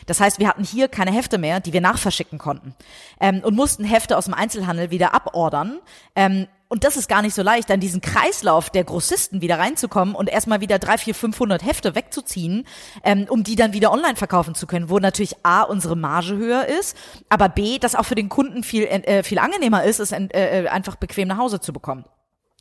Das 0.07 0.21
heißt, 0.21 0.39
wir 0.39 0.49
hatten 0.49 0.63
hier 0.63 0.87
keine 0.87 1.11
Hefte 1.11 1.37
mehr, 1.37 1.59
die 1.59 1.73
wir 1.73 1.81
nachverschicken 1.81 2.39
konnten 2.39 2.77
ähm, 3.21 3.41
und 3.43 3.57
mussten 3.57 3.83
Hefte 3.83 4.17
aus 4.17 4.27
dem 4.27 4.35
Einzelhandel 4.35 4.93
wieder 4.93 5.15
abordern. 5.15 5.81
Ähm, 6.15 6.47
und 6.69 6.85
das 6.85 6.97
ist 6.97 7.09
gar 7.09 7.23
nicht 7.23 7.35
so 7.35 7.43
leicht, 7.43 7.71
dann 7.71 7.81
diesen 7.81 8.01
Kreislauf 8.01 8.71
der 8.71 8.85
Grossisten 8.85 9.41
wieder 9.41 9.59
reinzukommen 9.59 10.15
und 10.15 10.29
erstmal 10.29 10.61
wieder 10.61 10.79
drei, 10.79 10.99
vier, 10.99 11.15
500 11.15 11.65
Hefte 11.65 11.95
wegzuziehen, 11.95 12.67
ähm, 13.03 13.27
um 13.29 13.43
die 13.43 13.57
dann 13.57 13.73
wieder 13.73 13.93
online 13.93 14.17
verkaufen 14.17 14.55
zu 14.55 14.67
können, 14.67 14.91
wo 14.91 14.99
natürlich 14.99 15.35
A, 15.43 15.63
unsere 15.63 15.97
Marge 15.97 16.37
höher 16.37 16.67
ist, 16.67 16.97
aber 17.29 17.49
B, 17.49 17.79
das 17.79 17.95
auch 17.95 18.05
für 18.05 18.15
den 18.15 18.29
Kunden 18.29 18.63
viel, 18.63 18.85
äh, 18.85 19.23
viel 19.23 19.39
angenehmer 19.39 19.85
ist, 19.85 19.99
es 19.99 20.13
äh, 20.13 20.29
äh, 20.33 20.69
einfach 20.69 20.97
bequem 20.97 21.29
nach 21.29 21.39
Hause 21.39 21.61
zu 21.61 21.73
bekommen. 21.73 22.05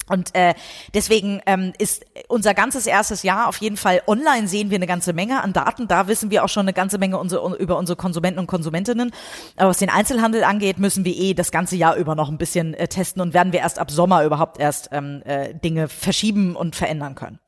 Und 0.10 0.34
äh, 0.36 0.54
deswegen 0.94 1.42
ähm, 1.46 1.74
ist 1.78 2.06
unser 2.28 2.54
ganzes 2.54 2.88
erstes 2.88 3.24
Jahr 3.24 3.48
auf 3.48 3.58
jeden 3.58 3.78
Fall 3.78 4.02
online 4.08 4.48
sehen 4.48 4.70
wir 4.70 4.76
eine 4.76 4.88
ganze 4.88 5.14
Menge 5.14 5.44
an 5.44 5.54
Daten. 5.54 5.88
Da 5.88 6.08
wissen 6.08 6.32
wir 6.32 6.44
auch 6.44 6.50
schon 6.50 6.62
eine 6.62 6.74
ganze 6.74 6.98
Menge 6.98 7.18
unsere, 7.18 7.56
über 7.58 7.78
unsere 7.78 7.98
Konsumenten 7.98 8.40
und 8.40 8.48
Konsumentinnen. 8.48 9.12
Aber 9.58 9.70
was 9.70 9.78
den 9.78 9.90
Einzelhandel 9.90 10.44
angeht, 10.44 10.80
müssen 10.80 11.06
wir 11.06 11.16
eh 11.16 11.34
das 11.34 11.52
ganze 11.52 11.76
Jahr 11.76 11.96
über 11.96 12.16
noch 12.16 12.30
ein 12.30 12.38
bisschen 12.38 12.74
äh, 12.74 12.88
testen 12.88 13.22
und 13.22 13.34
werden 13.34 13.54
wir 13.54 13.60
erst 13.60 13.80
ab 13.80 13.92
Sommer 13.92 14.24
überhaupt 14.24 14.60
erst 14.60 14.90
ähm, 14.92 15.22
äh, 15.26 15.54
Dinge 15.54 15.88
verschieben 15.88 16.56
und 16.56 16.76
verändern 16.76 17.16
können. 17.16 17.40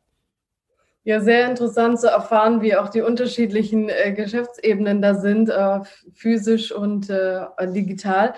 Ja, 1.03 1.21
sehr 1.21 1.49
interessant 1.49 1.99
zu 1.99 2.07
erfahren, 2.07 2.61
wie 2.61 2.75
auch 2.75 2.89
die 2.89 3.01
unterschiedlichen 3.01 3.89
äh, 3.89 4.11
Geschäftsebenen 4.11 5.01
da 5.01 5.15
sind, 5.15 5.49
äh, 5.49 5.79
physisch 6.13 6.71
und 6.71 7.09
äh, 7.09 7.45
digital. 7.67 8.33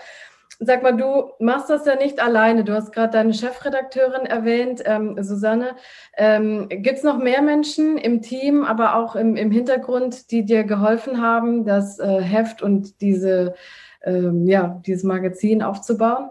Sag 0.63 0.83
mal, 0.83 0.95
du 0.95 1.31
machst 1.39 1.71
das 1.71 1.87
ja 1.87 1.95
nicht 1.95 2.21
alleine. 2.21 2.63
Du 2.63 2.73
hast 2.73 2.91
gerade 2.91 3.13
deine 3.13 3.33
Chefredakteurin 3.33 4.27
erwähnt, 4.27 4.83
ähm, 4.85 5.17
Susanne. 5.23 5.75
Ähm, 6.15 6.69
Gibt 6.69 6.99
es 6.99 7.03
noch 7.03 7.17
mehr 7.17 7.41
Menschen 7.41 7.97
im 7.97 8.21
Team, 8.21 8.63
aber 8.63 8.95
auch 8.95 9.15
im, 9.15 9.35
im 9.35 9.49
Hintergrund, 9.49 10.29
die 10.29 10.45
dir 10.45 10.63
geholfen 10.63 11.19
haben, 11.19 11.65
das 11.65 11.97
äh, 11.97 12.21
Heft 12.21 12.61
und 12.61 13.01
diese, 13.01 13.55
ähm, 14.03 14.45
ja, 14.45 14.79
dieses 14.85 15.03
Magazin 15.03 15.63
aufzubauen? 15.63 16.29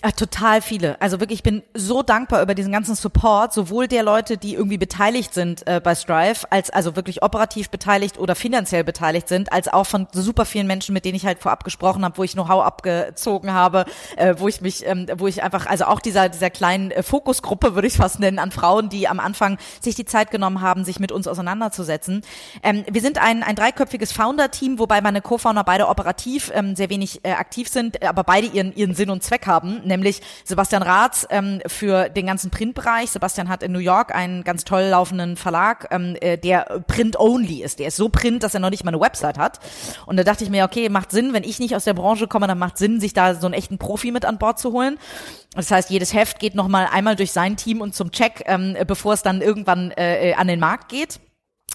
Ach, 0.00 0.12
total 0.12 0.62
viele. 0.62 1.00
Also 1.00 1.18
wirklich, 1.18 1.40
ich 1.40 1.42
bin 1.42 1.64
so 1.74 2.04
dankbar 2.04 2.40
über 2.40 2.54
diesen 2.54 2.70
ganzen 2.70 2.94
Support, 2.94 3.52
sowohl 3.52 3.88
der 3.88 4.04
Leute, 4.04 4.36
die 4.36 4.54
irgendwie 4.54 4.78
beteiligt 4.78 5.34
sind 5.34 5.66
äh, 5.66 5.80
bei 5.82 5.96
Strive, 5.96 6.46
als 6.50 6.70
also 6.70 6.94
wirklich 6.94 7.24
operativ 7.24 7.68
beteiligt 7.68 8.16
oder 8.16 8.36
finanziell 8.36 8.84
beteiligt 8.84 9.26
sind, 9.26 9.52
als 9.52 9.66
auch 9.66 9.86
von 9.86 10.06
super 10.12 10.44
vielen 10.44 10.68
Menschen, 10.68 10.92
mit 10.92 11.04
denen 11.04 11.16
ich 11.16 11.26
halt 11.26 11.40
vorab 11.40 11.64
gesprochen 11.64 12.04
habe, 12.04 12.16
wo 12.16 12.22
ich 12.22 12.34
Know-how 12.34 12.64
abgezogen 12.64 13.52
habe, 13.52 13.86
äh, 14.16 14.36
wo 14.38 14.46
ich 14.46 14.60
mich, 14.60 14.86
ähm, 14.86 15.06
wo 15.16 15.26
ich 15.26 15.42
einfach, 15.42 15.66
also 15.66 15.86
auch 15.86 15.98
dieser 15.98 16.28
dieser 16.28 16.50
kleinen 16.50 16.92
äh, 16.92 17.02
Fokusgruppe 17.02 17.74
würde 17.74 17.88
ich 17.88 17.96
fast 17.96 18.20
nennen 18.20 18.38
an 18.38 18.52
Frauen, 18.52 18.90
die 18.90 19.08
am 19.08 19.18
Anfang 19.18 19.58
sich 19.80 19.96
die 19.96 20.04
Zeit 20.04 20.30
genommen 20.30 20.60
haben, 20.60 20.84
sich 20.84 21.00
mit 21.00 21.10
uns 21.10 21.26
auseinanderzusetzen. 21.26 22.22
Ähm, 22.62 22.84
wir 22.88 23.00
sind 23.00 23.18
ein 23.18 23.42
ein 23.42 23.56
dreiköpfiges 23.56 24.12
Founder-Team, 24.12 24.78
wobei 24.78 25.00
meine 25.00 25.22
Co-Founder 25.22 25.64
beide 25.64 25.88
operativ 25.88 26.52
ähm, 26.54 26.76
sehr 26.76 26.88
wenig 26.88 27.24
äh, 27.24 27.32
aktiv 27.32 27.68
sind, 27.68 28.00
aber 28.04 28.22
beide 28.22 28.46
ihren 28.46 28.72
ihren 28.76 28.94
Sinn 28.94 29.10
und 29.10 29.24
Zweck 29.24 29.48
haben 29.48 29.87
nämlich 29.88 30.20
Sebastian 30.44 30.82
Raths 30.82 31.26
ähm, 31.30 31.60
für 31.66 32.08
den 32.08 32.26
ganzen 32.26 32.50
Printbereich. 32.50 33.10
Sebastian 33.10 33.48
hat 33.48 33.62
in 33.62 33.72
New 33.72 33.78
York 33.78 34.14
einen 34.14 34.44
ganz 34.44 34.64
toll 34.64 34.82
laufenden 34.82 35.36
Verlag, 35.36 35.88
ähm, 35.90 36.16
äh, 36.20 36.38
der 36.38 36.82
Print-only 36.86 37.62
ist. 37.62 37.78
Der 37.78 37.88
ist 37.88 37.96
so 37.96 38.08
Print, 38.08 38.42
dass 38.42 38.54
er 38.54 38.60
noch 38.60 38.70
nicht 38.70 38.84
mal 38.84 38.90
eine 38.90 39.00
Website 39.00 39.38
hat. 39.38 39.58
Und 40.06 40.16
da 40.16 40.24
dachte 40.24 40.44
ich 40.44 40.50
mir, 40.50 40.64
okay, 40.64 40.88
macht 40.88 41.10
Sinn, 41.10 41.32
wenn 41.32 41.44
ich 41.44 41.58
nicht 41.58 41.74
aus 41.74 41.84
der 41.84 41.94
Branche 41.94 42.28
komme, 42.28 42.46
dann 42.46 42.58
macht 42.58 42.78
Sinn, 42.78 43.00
sich 43.00 43.12
da 43.12 43.34
so 43.34 43.46
einen 43.46 43.54
echten 43.54 43.78
Profi 43.78 44.12
mit 44.12 44.24
an 44.24 44.38
Bord 44.38 44.58
zu 44.58 44.72
holen. 44.72 44.98
Das 45.54 45.70
heißt, 45.70 45.90
jedes 45.90 46.14
Heft 46.14 46.38
geht 46.38 46.54
nochmal 46.54 46.88
einmal 46.92 47.16
durch 47.16 47.32
sein 47.32 47.56
Team 47.56 47.80
und 47.80 47.94
zum 47.94 48.12
Check, 48.12 48.44
ähm, 48.46 48.76
bevor 48.86 49.14
es 49.14 49.22
dann 49.22 49.40
irgendwann 49.40 49.90
äh, 49.92 50.34
an 50.36 50.46
den 50.46 50.60
Markt 50.60 50.88
geht 50.88 51.20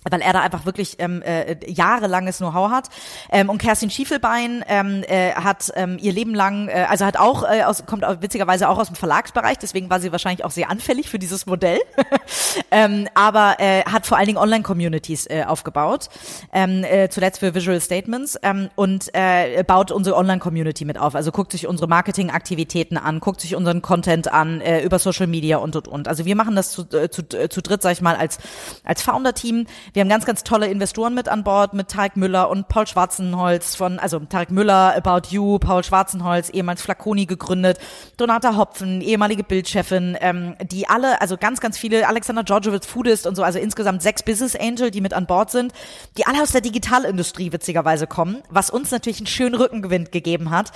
weil 0.10 0.22
er 0.22 0.34
da 0.34 0.42
einfach 0.42 0.66
wirklich 0.66 0.98
ähm, 1.00 1.22
äh, 1.22 1.58
jahrelanges 1.70 2.38
Know-how 2.38 2.72
hat. 2.72 2.90
Ähm, 3.32 3.50
und 3.50 3.58
Kerstin 3.58 3.90
Schiefelbein 3.90 4.64
ähm, 4.68 5.04
äh, 5.08 5.34
hat 5.34 5.72
ähm, 5.76 5.98
ihr 6.00 6.12
Leben 6.12 6.36
lang, 6.36 6.68
äh, 6.68 6.86
also 6.90 7.06
hat 7.06 7.18
auch 7.18 7.44
äh, 7.44 7.64
aus, 7.64 7.86
kommt 7.86 8.04
auch, 8.04 8.22
witzigerweise 8.22 8.70
auch 8.70 8.78
aus 8.78 8.88
dem 8.88 8.96
Verlagsbereich, 8.96 9.58
deswegen 9.58 9.90
war 9.90 10.00
sie 10.00 10.12
wahrscheinlich 10.12 10.46
auch 10.46 10.52
sehr 10.52 10.70
anfällig 10.70 11.10
für 11.10 11.20
dieses 11.20 11.46
Modell. 11.46 11.80
ähm, 12.72 13.08
aber 13.14 13.56
äh, 13.60 13.84
hat 13.84 14.06
vor 14.06 14.18
allen 14.18 14.28
Dingen 14.28 14.38
Online-Communities 14.38 15.28
äh, 15.28 15.44
aufgebaut, 15.46 16.10
ähm, 16.52 16.84
äh, 16.84 17.10
zuletzt 17.10 17.40
für 17.40 17.56
Visual 17.56 17.80
Statements 17.80 18.38
ähm, 18.44 18.70
und 18.76 19.10
äh, 19.14 19.64
baut 19.64 19.92
unsere 19.92 20.16
Online-Community 20.16 20.86
mit 20.86 20.98
auf. 20.98 21.16
Also 21.16 21.32
guckt 21.32 21.52
sich 21.52 21.68
unsere 21.68 21.88
Marketing-Aktivitäten 21.88 22.98
an, 22.98 23.20
guckt 23.20 23.42
sich 23.42 23.56
unseren 23.56 23.82
Content 23.82 24.32
an 24.32 24.62
äh, 24.62 24.82
über 24.82 25.00
Social 25.00 25.28
Media 25.28 25.58
und 25.58 25.76
und 25.76 25.88
und. 25.88 26.08
Also 26.08 26.26
wir 26.26 26.36
machen 26.36 26.56
das 26.56 26.72
zu, 26.72 26.84
äh, 26.92 27.10
zu, 27.10 27.22
äh, 27.38 27.50
zu 27.50 27.62
dritt, 27.62 27.82
sag 27.82 27.92
ich 27.92 28.02
mal, 28.02 28.16
als 28.16 28.38
als 28.84 29.02
Founder-Team 29.02 29.68
Wir 29.94 30.02
haben 30.02 30.10
ganz, 30.10 30.26
ganz 30.26 30.44
tolle 30.44 30.66
Investoren 30.70 31.14
mit 31.14 31.30
an 31.30 31.44
Bord, 31.44 31.76
mit 31.76 31.88
Tarek 31.90 32.18
Müller 32.18 32.50
und 32.50 32.68
Paul 32.68 32.88
Schwarzenholz 32.88 33.76
von, 33.76 34.00
also 34.00 34.18
Tarek 34.18 34.50
Müller, 34.50 34.96
About 34.96 35.28
You, 35.30 35.60
Paul 35.60 35.84
Schwarzenholz, 35.84 36.50
ehemals 36.50 36.82
Flaconi 36.82 37.28
gegründet, 37.28 37.78
Donata 38.18 38.58
Hopfen, 38.58 39.02
ehemalige 39.02 39.44
Bildchefin, 39.44 40.18
ähm, 40.20 40.56
die 40.64 40.90
alle, 40.90 41.22
also 41.22 41.38
ganz, 41.38 41.62
ganz 41.62 41.78
viele, 41.78 42.08
Alexander 42.08 42.44
Georgiewicz, 42.44 42.88
Foodist 42.88 43.28
und 43.28 43.36
so, 43.36 43.44
also 43.44 43.60
insgesamt 43.60 44.02
sechs 44.02 44.24
Business 44.24 44.56
Angel, 44.56 44.90
die 44.90 45.00
mit 45.00 45.14
an 45.14 45.28
Bord 45.28 45.52
sind, 45.52 45.74
die 46.18 46.26
alle 46.26 46.42
aus 46.42 46.52
der 46.52 46.62
Digitalindustrie 46.62 47.52
witzigerweise 47.54 48.08
kommen, 48.08 48.42
was 48.50 48.72
uns 48.72 48.90
natürlich 48.90 49.20
einen 49.20 49.28
schönen 49.28 49.54
Rückengewind 49.54 50.12
gegeben 50.12 50.50
hat, 50.50 50.72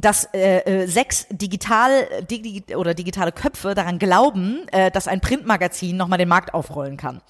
dass 0.00 0.24
äh, 0.32 0.60
äh, 0.60 0.86
sechs 0.86 1.26
digital 1.30 2.06
digi 2.30 2.74
oder 2.76 2.94
digitale 2.94 3.32
Köpfe 3.32 3.74
daran 3.74 3.98
glauben, 3.98 4.66
äh, 4.68 4.90
dass 4.90 5.06
ein 5.06 5.20
Printmagazin 5.20 5.96
nochmal 5.96 6.18
den 6.18 6.28
Markt 6.28 6.54
aufrollen 6.54 6.96
kann. 6.96 7.20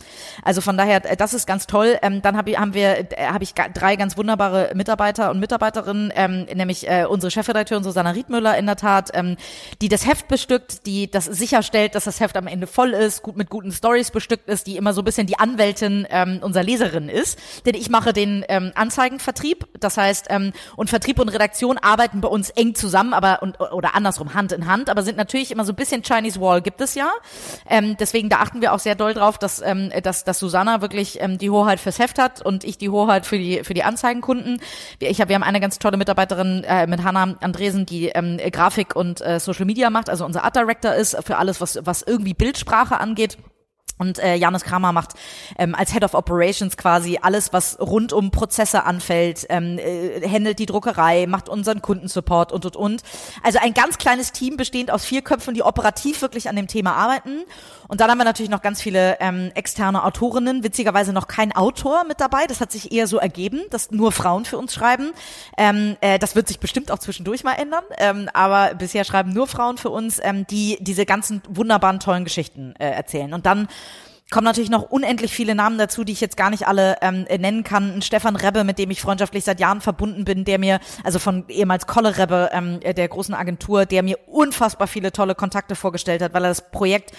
Also 0.45 0.61
von 0.61 0.77
daher, 0.77 1.11
äh, 1.11 1.17
das 1.23 1.35
ist 1.35 1.47
ganz 1.47 1.69
toll. 1.69 1.99
Ähm, 2.03 2.21
dann 2.21 2.37
hab 2.37 2.49
haben 2.49 2.75
wir, 2.75 2.99
äh, 3.17 3.27
habe 3.27 3.45
ich 3.45 3.55
drei 3.55 3.95
ganz 3.95 4.17
wunderbare 4.17 4.73
Mitarbeiter 4.75 5.31
und 5.31 5.39
Mitarbeiterinnen, 5.39 6.13
ähm, 6.17 6.47
nämlich 6.53 6.89
äh, 6.91 7.07
unsere 7.09 7.31
Chefredakteurin 7.31 7.85
Susanna 7.85 8.11
Riedmüller 8.11 8.59
in 8.59 8.67
der 8.67 8.75
Tat, 8.75 9.11
ähm, 9.15 9.37
die 9.81 9.89
das 9.89 10.05
Heft 10.05 10.27
bestückt, 10.27 10.85
die 10.85 11.09
das 11.09 11.27
sicherstellt, 11.27 11.95
dass 11.95 12.05
das 12.05 12.19
Heft 12.19 12.37
am 12.37 12.49
Ende 12.49 12.67
voll 12.67 12.91
ist, 12.91 13.23
gut 13.23 13.37
mit 13.37 13.51
guten 13.51 13.71
Stories 13.71 14.11
bestückt 14.11 14.49
ist, 14.49 14.67
die 14.67 14.77
immer 14.77 14.93
so 14.93 15.03
ein 15.03 15.05
bisschen 15.05 15.29
die 15.29 15.39
Anwältin 15.39 16.09
ähm, 16.11 16.41
unserer 16.43 16.65
Leserin 16.65 17.09
ist. 17.09 17.39
Denn 17.67 17.77
ich 17.77 17.89
mache 17.89 18.13
den 18.13 18.45
ähm, 18.49 18.73
Anzeigenvertrieb, 18.75 19.69
das 19.79 19.97
heißt, 19.97 20.27
ähm, 20.31 20.53
und 20.75 20.91
Vertrieb 20.91 21.21
und 21.21 21.29
Redaktion 21.29 21.79
arbeiten 21.79 22.21
bei 22.21 22.29
uns 22.29 22.51
eng 22.51 22.75
zusammen, 22.75 23.15
aber 23.15 23.43
und, 23.43 23.61
oder 23.61 23.95
andersrum 23.95 24.35
Hand 24.35 24.51
in 24.51 24.67
Hand, 24.67 24.91
aber 24.91 25.05
sind 25.05 25.17
natürlich 25.17 25.53
immer 25.53 25.65
so 25.65 25.73
ein 25.73 25.77
bisschen 25.77 26.03
Chinese 26.03 26.41
Wall 26.41 26.63
gibt 26.63 26.81
es 26.81 26.97
ja. 26.97 27.13
Ähm, 27.71 27.97
deswegen 28.01 28.29
da 28.29 28.39
achten 28.39 28.61
wir 28.61 28.73
auch 28.73 28.81
sehr 28.81 28.97
doll 28.97 29.15
drauf, 29.15 29.39
dass 29.39 29.63
ähm, 29.63 29.93
dass, 30.03 30.25
dass 30.25 30.41
Susanna 30.41 30.81
wirklich 30.81 31.12
ähm, 31.21 31.39
die 31.39 31.51
Hoheit 31.51 31.81
fürs 31.81 31.99
Heft 31.99 32.19
hat 32.19 32.43
und 32.43 32.65
ich 32.65 32.79
die 32.79 32.89
Hoheit 32.89 33.27
für 33.27 33.39
die 33.39 33.65
für 33.65 33.75
die 33.75 33.85
Anzeigenkunden. 33.85 34.61
Wir, 34.99 35.11
ich 35.11 35.21
hab, 35.21 35.29
wir 35.29 35.35
haben 35.35 35.43
eine 35.43 35.61
ganz 35.61 35.79
tolle 35.79 35.97
Mitarbeiterin 35.97 36.65
äh, 36.65 36.87
mit 36.87 37.03
Hanna 37.03 37.37
Andresen, 37.41 37.87
die 37.87 38.09
ähm, 38.09 38.39
Grafik 38.51 38.97
und 38.97 39.21
äh, 39.21 39.41
Social 39.41 39.65
Media 39.65 39.91
macht, 39.91 40.11
also 40.11 40.25
unser 40.25 40.45
Art 40.45 40.57
Director 40.57 40.95
ist 40.95 41.17
für 41.25 41.37
alles, 41.37 41.61
was 41.61 41.79
was 41.85 42.03
irgendwie 42.03 42.35
Bildsprache 42.35 42.99
angeht. 43.01 43.39
Und 44.03 44.19
äh, 44.19 44.35
Janis 44.35 44.65
Kramer 44.65 44.93
macht 44.93 45.13
ähm, 45.59 45.77
als 45.77 45.93
Head 45.93 46.03
of 46.03 46.15
Operations 46.15 46.77
quasi 46.77 47.21
alles, 47.23 47.53
was 47.53 47.79
rund 47.79 48.13
um 48.13 48.33
Prozesse 48.33 48.83
anfällt, 48.83 49.47
ähm, 49.49 49.79
äh, 49.79 50.29
handelt 50.29 50.59
die 50.59 50.67
Druckerei, 50.67 51.27
macht 51.29 51.49
unseren 51.49 51.83
Kundensupport 51.83 52.51
und 52.51 52.67
und 52.67 52.75
und. 52.75 53.03
Also 53.45 53.61
ein 53.63 53.75
ganz 53.75 53.99
kleines 53.99 54.33
Team 54.33 54.57
bestehend 54.57 54.91
aus 54.91 55.05
vier 55.05 55.23
Köpfen, 55.23 55.55
die 55.55 55.63
operativ 55.63 56.21
wirklich 56.21 56.49
an 56.49 56.57
dem 56.57 56.67
Thema 56.67 56.95
arbeiten. 56.95 57.45
Und 57.87 58.01
dann 58.01 58.11
haben 58.11 58.19
wir 58.19 58.25
natürlich 58.25 58.51
noch 58.51 58.63
ganz 58.63 58.81
viele 58.81 59.19
ähm, 59.21 59.53
externe 59.55 60.03
Autorinnen, 60.03 60.65
witzigerweise 60.65 61.13
noch 61.13 61.29
kein 61.29 61.53
Autor 61.53 62.05
mit 62.05 62.21
dabei. 62.21 62.47
Das 62.49 62.61
hat 62.61 62.73
sich 62.73 62.91
eher 62.91 63.07
so 63.07 63.19
ergeben, 63.19 63.61
dass 63.71 63.91
nur 63.91 64.11
Frauen 64.11 64.45
für 64.45 64.59
uns 64.59 64.75
schreiben. 64.75 65.13
Ähm, 65.57 65.97
äh, 66.01 66.19
das 66.19 66.35
wird 66.35 66.49
sich 66.49 66.59
bestimmt 66.59 66.91
auch 66.91 66.99
zwischendurch 66.99 67.45
mal 67.45 67.53
ändern. 67.53 67.85
Ähm, 67.99 68.29
aber 68.33 68.75
bisher 68.75 69.05
schreiben 69.05 69.33
nur 69.33 69.47
Frauen 69.47 69.79
für 69.79 69.91
uns, 69.91 70.19
ähm, 70.23 70.47
die 70.49 70.79
diese 70.81 71.07
ganzen 71.07 71.43
wunderbaren, 71.49 72.01
tollen 72.01 72.25
Geschichten 72.25 72.75
äh, 72.79 72.91
erzählen. 72.91 73.35
Und 73.35 73.47
dann 73.47 73.69
kommen 74.33 74.45
natürlich 74.45 74.71
noch 74.71 74.91
unendlich 74.91 75.33
viele 75.33 75.55
Namen 75.55 75.79
dazu, 75.79 76.03
die 76.03 76.13
ich 76.13 76.21
jetzt 76.21 76.37
gar 76.37 76.51
nicht 76.51 76.67
alle 76.67 76.97
ähm, 77.03 77.25
nennen 77.25 77.63
kann. 77.63 77.97
Ein 77.97 78.03
Stefan 78.03 78.35
Rebbe, 78.35 78.65
mit 78.65 78.79
dem 78.79 78.91
ich 78.91 79.01
freundschaftlich 79.01 79.45
seit 79.45 79.61
Jahren 79.61 79.81
verbunden 79.81 80.25
bin, 80.25 80.45
der 80.45 80.59
mir, 80.59 80.81
also 81.05 81.21
von 81.21 81.45
ehemals 81.49 81.87
Kolle 81.87 82.19
Rebbe, 82.19 82.51
ähm, 82.53 82.81
der 82.81 83.07
großen 83.07 83.35
Agentur, 83.35 83.87
der 83.87 84.03
mir 84.03 84.19
unfassbar 84.27 84.89
viele 84.89 85.13
tolle 85.13 85.35
Kontakte 85.35 85.77
vorgestellt 85.77 86.23
hat, 86.23 86.35
weil 86.35 86.45
er 86.45 86.49
das 86.49 86.71
Projekt 86.71 87.13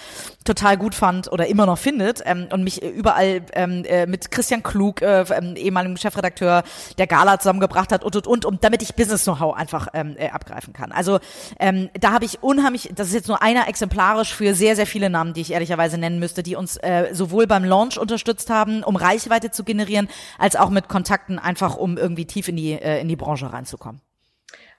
total 0.44 0.76
gut 0.76 0.94
fand 0.94 1.30
oder 1.30 1.46
immer 1.46 1.66
noch 1.66 1.78
findet 1.78 2.20
ähm, 2.24 2.48
und 2.52 2.64
mich 2.64 2.82
überall 2.82 3.42
ähm, 3.52 3.84
äh, 3.84 4.06
mit 4.06 4.30
Christian 4.30 4.62
Klug, 4.62 5.00
äh, 5.00 5.24
ähm, 5.30 5.54
ehemaligem 5.56 5.96
Chefredakteur 5.96 6.64
der 6.98 7.06
Gala 7.06 7.38
zusammengebracht 7.38 7.92
hat 7.92 8.04
und 8.04 8.16
und 8.16 8.26
und, 8.26 8.44
um 8.44 8.58
damit 8.60 8.82
ich 8.82 8.94
Business 8.96 9.22
Know-how 9.22 9.54
einfach 9.54 9.88
ähm, 9.94 10.16
äh, 10.18 10.30
abgreifen 10.30 10.72
kann. 10.72 10.90
Also 10.90 11.20
ähm, 11.60 11.90
da 11.98 12.12
habe 12.12 12.24
ich 12.24 12.42
unheimlich, 12.42 12.90
das 12.94 13.08
ist 13.08 13.14
jetzt 13.14 13.28
nur 13.28 13.40
einer 13.40 13.68
exemplarisch 13.68 14.34
für 14.34 14.54
sehr 14.54 14.74
sehr 14.74 14.86
viele 14.86 15.10
Namen, 15.10 15.32
die 15.32 15.42
ich 15.42 15.52
ehrlicherweise 15.52 15.96
nennen 15.96 16.18
müsste, 16.18 16.42
die 16.42 16.56
uns 16.56 16.76
äh, 16.78 17.03
sowohl 17.12 17.46
beim 17.46 17.64
Launch 17.64 17.98
unterstützt 17.98 18.50
haben, 18.50 18.82
um 18.82 18.96
Reichweite 18.96 19.50
zu 19.50 19.64
generieren, 19.64 20.08
als 20.38 20.56
auch 20.56 20.70
mit 20.70 20.88
Kontakten 20.88 21.38
einfach, 21.38 21.76
um 21.76 21.96
irgendwie 21.96 22.26
tief 22.26 22.48
in 22.48 22.56
die, 22.56 22.72
äh, 22.72 23.00
in 23.00 23.08
die 23.08 23.16
Branche 23.16 23.52
reinzukommen. 23.52 24.00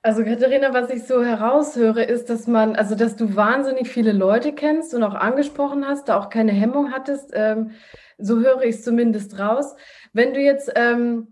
Also 0.06 0.24
Katharina, 0.24 0.72
was 0.72 0.92
ich 0.92 1.06
so 1.06 1.24
heraushöre, 1.24 2.04
ist, 2.04 2.30
dass 2.30 2.46
man, 2.46 2.76
also 2.76 2.94
dass 2.94 3.16
du 3.16 3.36
wahnsinnig 3.36 3.90
viele 3.90 4.12
Leute 4.12 4.54
kennst 4.54 4.94
und 4.94 5.02
auch 5.02 5.16
angesprochen 5.16 5.88
hast, 5.88 6.10
da 6.10 6.20
auch 6.20 6.30
keine 6.30 6.52
Hemmung 6.52 6.92
hattest. 6.92 7.32
Ähm, 7.34 7.72
so 8.20 8.40
höre 8.40 8.62
ich 8.62 8.76
es 8.76 8.84
zumindest 8.84 9.40
raus. 9.40 9.76
Wenn 10.14 10.36
du 10.36 10.40
jetzt 10.40 10.72
ähm, 10.76 11.30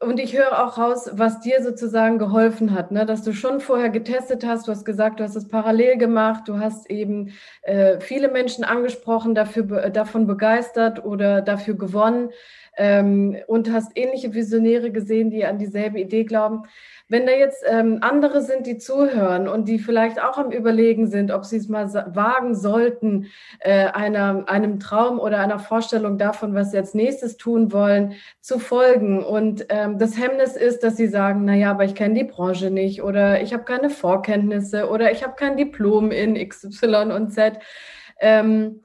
und 0.00 0.18
ich 0.20 0.36
höre 0.36 0.64
auch 0.64 0.78
raus, 0.78 1.10
was 1.12 1.40
dir 1.40 1.62
sozusagen 1.62 2.18
geholfen 2.18 2.74
hat, 2.74 2.90
ne? 2.92 3.06
dass 3.06 3.22
du 3.22 3.32
schon 3.32 3.60
vorher 3.60 3.90
getestet 3.90 4.46
hast. 4.46 4.66
Du 4.66 4.72
hast 4.72 4.84
gesagt, 4.84 5.20
du 5.20 5.24
hast 5.24 5.36
es 5.36 5.48
parallel 5.48 5.96
gemacht. 5.96 6.44
Du 6.46 6.58
hast 6.58 6.90
eben 6.90 7.32
äh, 7.62 8.00
viele 8.00 8.28
Menschen 8.28 8.64
angesprochen, 8.64 9.34
dafür, 9.34 9.90
davon 9.90 10.26
begeistert 10.26 11.04
oder 11.04 11.42
dafür 11.42 11.74
gewonnen 11.74 12.30
ähm, 12.76 13.36
und 13.46 13.72
hast 13.72 13.92
ähnliche 13.94 14.34
Visionäre 14.34 14.90
gesehen, 14.90 15.30
die 15.30 15.44
an 15.44 15.58
dieselbe 15.58 15.98
Idee 15.98 16.24
glauben. 16.24 16.64
Wenn 17.08 17.24
da 17.24 17.32
jetzt 17.32 17.64
ähm, 17.66 17.98
andere 18.00 18.42
sind, 18.42 18.66
die 18.66 18.78
zuhören 18.78 19.46
und 19.46 19.68
die 19.68 19.78
vielleicht 19.78 20.20
auch 20.20 20.38
am 20.38 20.50
Überlegen 20.50 21.06
sind, 21.06 21.30
ob 21.30 21.44
sie 21.44 21.56
es 21.56 21.68
mal 21.68 21.86
wagen 22.14 22.56
sollten, 22.56 23.26
äh, 23.60 23.86
einer, 23.86 24.48
einem 24.48 24.80
Traum 24.80 25.20
oder 25.20 25.38
einer 25.38 25.60
Vorstellung 25.60 26.18
davon, 26.18 26.54
was 26.54 26.72
sie 26.72 26.78
als 26.78 26.94
nächstes 26.94 27.36
tun 27.36 27.72
wollen, 27.72 28.14
zu 28.40 28.58
folgen. 28.58 29.24
Und 29.24 29.66
ähm, 29.68 29.98
das 29.98 30.18
Hemmnis 30.18 30.56
ist, 30.56 30.82
dass 30.82 30.96
sie 30.96 31.06
sagen, 31.06 31.44
na 31.44 31.54
ja, 31.54 31.70
aber 31.70 31.84
ich 31.84 31.94
kenne 31.94 32.14
die 32.14 32.24
Branche 32.24 32.70
nicht 32.70 33.02
oder 33.02 33.40
ich 33.40 33.52
habe 33.52 33.62
keine 33.62 33.90
Vorkenntnisse 33.90 34.90
oder 34.90 35.12
ich 35.12 35.22
habe 35.22 35.36
kein 35.36 35.56
Diplom 35.56 36.10
in 36.10 36.34
XY 36.34 37.12
und 37.14 37.30
Z. 37.30 37.60
Ähm, 38.18 38.82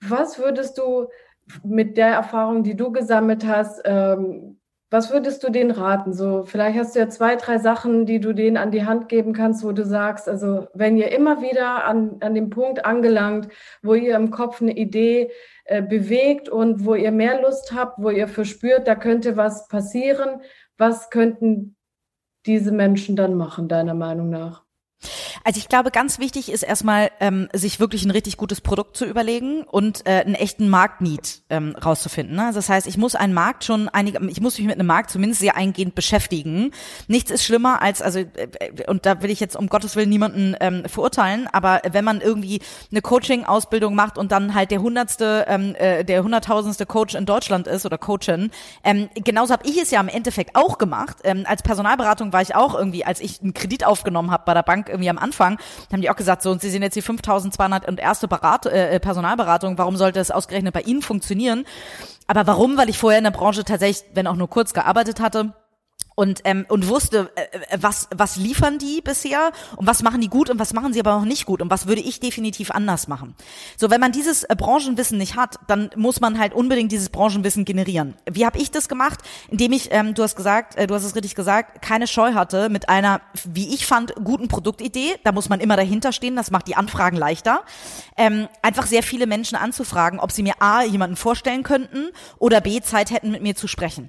was 0.00 0.38
würdest 0.38 0.76
du 0.76 1.08
mit 1.64 1.96
der 1.96 2.08
Erfahrung, 2.08 2.64
die 2.64 2.76
du 2.76 2.92
gesammelt 2.92 3.46
hast, 3.46 3.80
ähm, 3.84 4.58
was 4.90 5.12
würdest 5.12 5.42
du 5.42 5.50
denen 5.50 5.72
raten? 5.72 6.12
So, 6.12 6.44
vielleicht 6.44 6.78
hast 6.78 6.94
du 6.94 7.00
ja 7.00 7.08
zwei, 7.08 7.34
drei 7.36 7.58
Sachen, 7.58 8.06
die 8.06 8.20
du 8.20 8.32
denen 8.32 8.56
an 8.56 8.70
die 8.70 8.84
Hand 8.84 9.08
geben 9.08 9.32
kannst, 9.32 9.64
wo 9.64 9.72
du 9.72 9.84
sagst, 9.84 10.28
also 10.28 10.68
wenn 10.74 10.96
ihr 10.96 11.10
immer 11.10 11.42
wieder 11.42 11.84
an, 11.84 12.18
an 12.20 12.34
dem 12.34 12.50
Punkt 12.50 12.84
angelangt, 12.84 13.48
wo 13.82 13.94
ihr 13.94 14.14
im 14.14 14.30
Kopf 14.30 14.62
eine 14.62 14.76
Idee 14.76 15.32
äh, 15.64 15.82
bewegt 15.82 16.48
und 16.48 16.84
wo 16.84 16.94
ihr 16.94 17.10
mehr 17.10 17.42
Lust 17.42 17.72
habt, 17.74 17.98
wo 18.00 18.10
ihr 18.10 18.28
verspürt, 18.28 18.86
da 18.86 18.94
könnte 18.94 19.36
was 19.36 19.66
passieren, 19.66 20.42
was 20.78 21.10
könnten 21.10 21.76
diese 22.46 22.70
Menschen 22.70 23.16
dann 23.16 23.34
machen, 23.34 23.66
deiner 23.66 23.94
Meinung 23.94 24.30
nach? 24.30 24.65
Also 25.44 25.58
ich 25.58 25.68
glaube, 25.68 25.90
ganz 25.90 26.18
wichtig 26.18 26.50
ist 26.50 26.62
erstmal, 26.62 27.10
ähm, 27.20 27.48
sich 27.52 27.78
wirklich 27.78 28.04
ein 28.04 28.10
richtig 28.10 28.36
gutes 28.36 28.60
Produkt 28.60 28.96
zu 28.96 29.04
überlegen 29.04 29.62
und 29.62 30.06
äh, 30.06 30.22
einen 30.24 30.34
echten 30.34 30.68
Marktneed 30.68 31.42
ähm, 31.50 31.76
rauszufinden. 31.76 32.36
Ne? 32.36 32.46
Also 32.46 32.58
das 32.58 32.68
heißt, 32.68 32.86
ich 32.86 32.96
muss 32.96 33.14
einen 33.14 33.34
Markt 33.34 33.64
schon 33.64 33.88
einige, 33.88 34.24
ich 34.28 34.40
muss 34.40 34.58
mich 34.58 34.66
mit 34.66 34.78
einem 34.78 34.86
Markt 34.86 35.10
zumindest 35.10 35.40
sehr 35.40 35.56
eingehend 35.56 35.94
beschäftigen. 35.94 36.72
Nichts 37.06 37.30
ist 37.30 37.44
schlimmer 37.44 37.82
als, 37.82 38.02
also 38.02 38.20
äh, 38.20 38.26
und 38.88 39.06
da 39.06 39.22
will 39.22 39.30
ich 39.30 39.40
jetzt 39.40 39.56
um 39.56 39.68
Gottes 39.68 39.96
Willen 39.96 40.08
niemanden 40.08 40.56
ähm, 40.60 40.84
verurteilen, 40.86 41.46
aber 41.52 41.80
wenn 41.90 42.04
man 42.04 42.20
irgendwie 42.20 42.60
eine 42.90 43.02
Coaching-Ausbildung 43.02 43.94
macht 43.94 44.18
und 44.18 44.32
dann 44.32 44.54
halt 44.54 44.70
der 44.70 44.80
hundertste, 44.80 45.44
ähm, 45.48 45.74
äh, 45.76 46.04
der 46.04 46.24
hunderttausendste 46.24 46.86
Coach 46.86 47.14
in 47.14 47.26
Deutschland 47.26 47.66
ist 47.66 47.86
oder 47.86 47.98
Coachin, 47.98 48.50
ähm, 48.82 49.08
genauso 49.14 49.52
habe 49.52 49.68
ich 49.68 49.80
es 49.80 49.90
ja 49.90 50.00
im 50.00 50.08
Endeffekt 50.08 50.56
auch 50.56 50.78
gemacht. 50.78 51.18
Ähm, 51.24 51.44
als 51.46 51.62
Personalberatung 51.62 52.32
war 52.32 52.42
ich 52.42 52.54
auch 52.54 52.74
irgendwie, 52.74 53.04
als 53.04 53.20
ich 53.20 53.42
einen 53.42 53.54
Kredit 53.54 53.84
aufgenommen 53.84 54.30
habe 54.30 54.42
bei 54.46 54.54
der 54.54 54.62
Bank 54.62 54.85
irgendwie 54.88 55.10
am 55.10 55.18
Anfang, 55.18 55.58
haben 55.92 56.00
die 56.00 56.10
auch 56.10 56.16
gesagt, 56.16 56.42
so, 56.42 56.50
und 56.50 56.60
Sie 56.60 56.70
sind 56.70 56.82
jetzt 56.82 56.94
die 56.94 57.02
5200 57.02 57.88
und 57.88 58.00
erste 58.00 58.28
Berat 58.28 58.66
äh, 58.66 58.96
äh, 58.96 59.00
Personalberatung, 59.00 59.78
warum 59.78 59.96
sollte 59.96 60.20
es 60.20 60.30
ausgerechnet 60.30 60.74
bei 60.74 60.82
Ihnen 60.82 61.02
funktionieren? 61.02 61.64
Aber 62.26 62.46
warum? 62.46 62.76
Weil 62.76 62.88
ich 62.88 62.98
vorher 62.98 63.18
in 63.18 63.24
der 63.24 63.30
Branche 63.30 63.64
tatsächlich, 63.64 64.08
wenn 64.14 64.26
auch 64.26 64.36
nur 64.36 64.50
kurz 64.50 64.74
gearbeitet 64.74 65.20
hatte 65.20 65.52
und 66.16 66.40
ähm, 66.44 66.64
und 66.68 66.88
wusste, 66.88 67.30
äh, 67.36 67.74
äh, 67.74 67.78
was 67.80 68.08
was 68.12 68.36
liefern 68.36 68.78
die 68.78 69.00
bisher 69.02 69.52
und 69.76 69.86
was 69.86 70.02
machen 70.02 70.20
die 70.20 70.28
gut 70.28 70.50
und 70.50 70.58
was 70.58 70.72
machen 70.72 70.92
sie 70.92 70.98
aber 70.98 71.14
noch 71.14 71.26
nicht 71.26 71.46
gut 71.46 71.62
und 71.62 71.70
was 71.70 71.86
würde 71.86 72.00
ich 72.00 72.18
definitiv 72.18 72.70
anders 72.70 73.06
machen. 73.06 73.36
So, 73.76 73.90
wenn 73.90 74.00
man 74.00 74.12
dieses 74.12 74.42
äh, 74.42 74.56
Branchenwissen 74.56 75.18
nicht 75.18 75.36
hat, 75.36 75.56
dann 75.68 75.90
muss 75.94 76.20
man 76.20 76.38
halt 76.38 76.54
unbedingt 76.54 76.90
dieses 76.90 77.10
Branchenwissen 77.10 77.66
generieren. 77.66 78.14
Wie 78.28 78.46
habe 78.46 78.58
ich 78.58 78.70
das 78.70 78.88
gemacht? 78.88 79.20
Indem 79.50 79.72
ich, 79.72 79.92
ähm, 79.92 80.14
du 80.14 80.22
hast 80.22 80.36
gesagt, 80.36 80.76
äh, 80.76 80.86
du 80.86 80.94
hast 80.94 81.04
es 81.04 81.14
richtig 81.14 81.34
gesagt, 81.34 81.82
keine 81.82 82.06
Scheu 82.06 82.32
hatte 82.32 82.70
mit 82.70 82.88
einer, 82.88 83.20
wie 83.44 83.74
ich 83.74 83.86
fand, 83.86 84.14
guten 84.24 84.48
Produktidee. 84.48 85.16
Da 85.22 85.32
muss 85.32 85.50
man 85.50 85.60
immer 85.60 85.76
dahinter 85.76 86.12
stehen. 86.12 86.34
Das 86.34 86.50
macht 86.50 86.66
die 86.66 86.76
Anfragen 86.76 87.18
leichter. 87.18 87.62
Ähm, 88.16 88.48
einfach 88.62 88.86
sehr 88.86 89.02
viele 89.02 89.26
Menschen 89.26 89.56
anzufragen, 89.56 90.18
ob 90.18 90.32
sie 90.32 90.42
mir 90.42 90.54
a 90.60 90.82
jemanden 90.82 91.16
vorstellen 91.16 91.62
könnten 91.62 92.08
oder 92.38 92.62
b 92.62 92.80
Zeit 92.80 93.10
hätten 93.10 93.32
mit 93.32 93.42
mir 93.42 93.54
zu 93.54 93.68
sprechen 93.68 94.08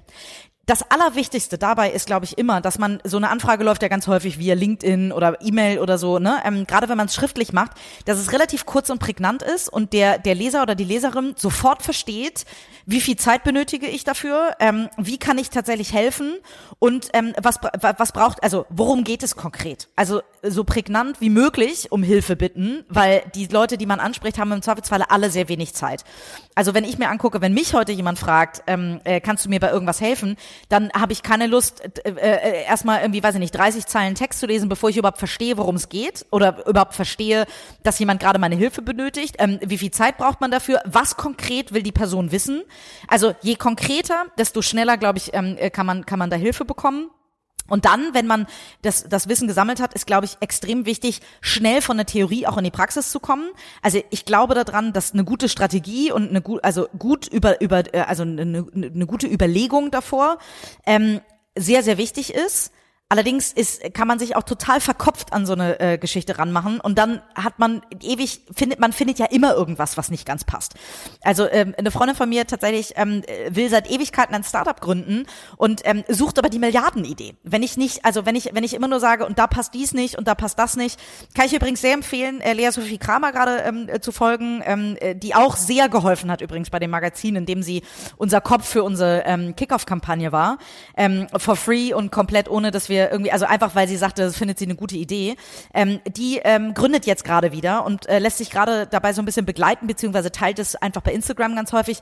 das 0.68 0.88
Allerwichtigste 0.90 1.56
dabei 1.56 1.90
ist, 1.90 2.06
glaube 2.06 2.26
ich, 2.26 2.36
immer, 2.36 2.60
dass 2.60 2.78
man 2.78 3.00
so 3.02 3.16
eine 3.16 3.30
Anfrage 3.30 3.64
läuft 3.64 3.80
ja 3.80 3.88
ganz 3.88 4.06
häufig 4.06 4.38
via 4.38 4.54
LinkedIn 4.54 5.12
oder 5.12 5.38
E-Mail 5.40 5.78
oder 5.78 5.96
so, 5.96 6.18
ne? 6.18 6.42
Ähm, 6.44 6.66
Gerade 6.66 6.90
wenn 6.90 6.98
man 6.98 7.06
es 7.06 7.14
schriftlich 7.14 7.54
macht, 7.54 7.72
dass 8.04 8.18
es 8.18 8.32
relativ 8.32 8.66
kurz 8.66 8.90
und 8.90 8.98
prägnant 8.98 9.42
ist 9.42 9.70
und 9.70 9.94
der 9.94 10.18
der 10.18 10.34
Leser 10.34 10.62
oder 10.62 10.74
die 10.74 10.84
Leserin 10.84 11.32
sofort 11.38 11.82
versteht, 11.82 12.44
wie 12.90 13.02
viel 13.02 13.16
Zeit 13.16 13.44
benötige 13.44 13.86
ich 13.86 14.04
dafür, 14.04 14.56
ähm, 14.60 14.88
wie 14.96 15.18
kann 15.18 15.36
ich 15.36 15.50
tatsächlich 15.50 15.92
helfen 15.92 16.38
und 16.78 17.10
ähm, 17.12 17.34
was 17.36 17.60
was 17.82 18.12
braucht, 18.12 18.42
also 18.42 18.64
worum 18.70 19.04
geht 19.04 19.22
es 19.22 19.36
konkret? 19.36 19.88
Also 19.94 20.22
so 20.42 20.64
prägnant 20.64 21.20
wie 21.20 21.28
möglich 21.28 21.92
um 21.92 22.02
Hilfe 22.02 22.34
bitten, 22.34 22.86
weil 22.88 23.22
die 23.34 23.46
Leute, 23.46 23.76
die 23.76 23.84
man 23.84 24.00
anspricht, 24.00 24.38
haben 24.38 24.52
im 24.52 24.62
Zweifelsfalle 24.62 25.10
alle 25.10 25.28
sehr 25.28 25.50
wenig 25.50 25.74
Zeit. 25.74 26.04
Also 26.54 26.72
wenn 26.72 26.84
ich 26.84 26.96
mir 26.96 27.10
angucke, 27.10 27.42
wenn 27.42 27.52
mich 27.52 27.74
heute 27.74 27.92
jemand 27.92 28.18
fragt, 28.18 28.62
ähm, 28.66 29.00
äh, 29.04 29.20
kannst 29.20 29.44
du 29.44 29.50
mir 29.50 29.60
bei 29.60 29.70
irgendwas 29.70 30.00
helfen, 30.00 30.36
dann 30.70 30.90
habe 30.98 31.12
ich 31.12 31.22
keine 31.22 31.46
Lust, 31.46 31.82
äh, 32.06 32.10
äh, 32.10 32.64
erstmal 32.64 33.02
irgendwie, 33.02 33.22
weiß 33.22 33.34
ich 33.34 33.40
nicht, 33.40 33.54
30 33.54 33.84
Zeilen 33.84 34.14
Text 34.14 34.40
zu 34.40 34.46
lesen, 34.46 34.70
bevor 34.70 34.88
ich 34.88 34.96
überhaupt 34.96 35.18
verstehe, 35.18 35.58
worum 35.58 35.76
es 35.76 35.90
geht 35.90 36.24
oder 36.30 36.66
überhaupt 36.66 36.94
verstehe, 36.94 37.44
dass 37.82 37.98
jemand 37.98 38.20
gerade 38.20 38.38
meine 38.38 38.56
Hilfe 38.56 38.80
benötigt. 38.80 39.36
Ähm, 39.40 39.58
wie 39.62 39.76
viel 39.76 39.90
Zeit 39.90 40.16
braucht 40.16 40.40
man 40.40 40.50
dafür? 40.50 40.80
Was 40.86 41.18
konkret 41.18 41.74
will 41.74 41.82
die 41.82 41.92
Person 41.92 42.32
wissen? 42.32 42.62
Also 43.06 43.34
je 43.42 43.56
konkreter, 43.56 44.26
desto 44.38 44.62
schneller, 44.62 44.96
glaube 44.96 45.18
ich, 45.18 45.34
ähm, 45.34 45.56
kann 45.72 45.86
man 45.86 46.06
kann 46.06 46.18
man 46.18 46.30
da 46.30 46.36
Hilfe 46.36 46.64
bekommen. 46.64 47.10
Und 47.68 47.84
dann, 47.84 48.14
wenn 48.14 48.26
man 48.26 48.46
das, 48.82 49.04
das 49.08 49.28
Wissen 49.28 49.46
gesammelt 49.46 49.80
hat, 49.80 49.94
ist, 49.94 50.06
glaube 50.06 50.24
ich, 50.24 50.38
extrem 50.40 50.86
wichtig, 50.86 51.20
schnell 51.40 51.82
von 51.82 51.98
der 51.98 52.06
Theorie 52.06 52.46
auch 52.46 52.56
in 52.56 52.64
die 52.64 52.70
Praxis 52.70 53.10
zu 53.10 53.20
kommen. 53.20 53.50
Also 53.82 54.02
ich 54.10 54.24
glaube 54.24 54.54
daran, 54.54 54.92
dass 54.92 55.12
eine 55.12 55.24
gute 55.24 55.48
Strategie 55.48 56.10
und 56.10 56.30
eine 56.30 56.40
gut, 56.40 56.64
also 56.64 56.88
gut 56.98 57.28
über, 57.28 57.60
über, 57.60 57.94
äh, 57.94 58.00
also 58.00 58.22
eine, 58.22 58.66
eine 58.74 59.06
gute 59.06 59.26
Überlegung 59.26 59.90
davor 59.90 60.38
ähm, 60.86 61.20
sehr, 61.56 61.82
sehr 61.82 61.98
wichtig 61.98 62.32
ist. 62.32 62.72
Allerdings 63.10 63.52
ist, 63.52 63.94
kann 63.94 64.06
man 64.06 64.18
sich 64.18 64.36
auch 64.36 64.42
total 64.42 64.82
verkopft 64.82 65.32
an 65.32 65.46
so 65.46 65.54
eine 65.54 65.80
äh, 65.80 65.96
Geschichte 65.96 66.38
ranmachen 66.38 66.78
und 66.78 66.98
dann 66.98 67.22
hat 67.34 67.58
man 67.58 67.80
ewig, 68.02 68.42
findet 68.54 68.80
man 68.80 68.92
findet 68.92 69.18
ja 69.18 69.24
immer 69.24 69.54
irgendwas, 69.54 69.96
was 69.96 70.10
nicht 70.10 70.26
ganz 70.26 70.44
passt. 70.44 70.74
Also 71.22 71.48
ähm, 71.50 71.74
eine 71.78 71.90
Freundin 71.90 72.14
von 72.14 72.28
mir 72.28 72.46
tatsächlich 72.46 72.92
ähm, 72.96 73.22
will 73.48 73.70
seit 73.70 73.90
Ewigkeiten 73.90 74.34
ein 74.34 74.44
Startup 74.44 74.78
gründen 74.78 75.24
und 75.56 75.80
ähm, 75.84 76.04
sucht 76.08 76.38
aber 76.38 76.50
die 76.50 76.58
Milliardenidee. 76.58 77.34
Wenn 77.44 77.62
ich 77.62 77.78
nicht, 77.78 78.04
also 78.04 78.26
wenn 78.26 78.36
ich 78.36 78.50
wenn 78.52 78.62
ich 78.62 78.74
immer 78.74 78.88
nur 78.88 79.00
sage 79.00 79.24
und 79.24 79.38
da 79.38 79.46
passt 79.46 79.72
dies 79.72 79.94
nicht 79.94 80.18
und 80.18 80.28
da 80.28 80.34
passt 80.34 80.58
das 80.58 80.76
nicht, 80.76 81.00
kann 81.34 81.46
ich 81.46 81.54
übrigens 81.54 81.80
sehr 81.80 81.94
empfehlen, 81.94 82.42
äh, 82.42 82.52
Lea 82.52 82.68
Sophie 82.72 82.98
Kramer 82.98 83.32
gerade 83.32 83.62
ähm, 83.62 83.88
äh, 83.88 84.00
zu 84.00 84.12
folgen, 84.12 84.62
ähm, 84.66 84.98
äh, 85.00 85.14
die 85.14 85.34
auch 85.34 85.56
sehr 85.56 85.88
geholfen 85.88 86.30
hat 86.30 86.42
übrigens 86.42 86.68
bei 86.68 86.78
dem 86.78 86.90
Magazin, 86.90 87.36
in 87.36 87.46
dem 87.46 87.62
sie 87.62 87.84
unser 88.18 88.42
Kopf 88.42 88.68
für 88.68 88.84
unsere 88.84 89.22
ähm, 89.24 89.56
Kickoff-Kampagne 89.56 90.30
war, 90.30 90.58
ähm, 90.94 91.26
for 91.38 91.56
free 91.56 91.94
und 91.94 92.12
komplett 92.12 92.50
ohne, 92.50 92.70
dass 92.70 92.90
wir 92.90 92.97
wir 92.98 93.10
irgendwie, 93.10 93.32
also 93.32 93.46
einfach 93.46 93.74
weil 93.74 93.88
sie 93.88 93.96
sagte, 93.96 94.22
das 94.22 94.36
findet 94.36 94.58
sie 94.58 94.64
eine 94.64 94.74
gute 94.74 94.96
Idee, 94.96 95.36
ähm, 95.72 96.00
die 96.06 96.40
ähm, 96.44 96.74
gründet 96.74 97.06
jetzt 97.06 97.24
gerade 97.24 97.52
wieder 97.52 97.84
und 97.84 98.08
äh, 98.08 98.18
lässt 98.18 98.38
sich 98.38 98.50
gerade 98.50 98.86
dabei 98.86 99.12
so 99.12 99.22
ein 99.22 99.24
bisschen 99.24 99.46
begleiten, 99.46 99.86
beziehungsweise 99.86 100.32
teilt 100.32 100.58
es 100.58 100.76
einfach 100.76 101.02
bei 101.02 101.12
Instagram 101.12 101.54
ganz 101.54 101.72
häufig, 101.72 102.00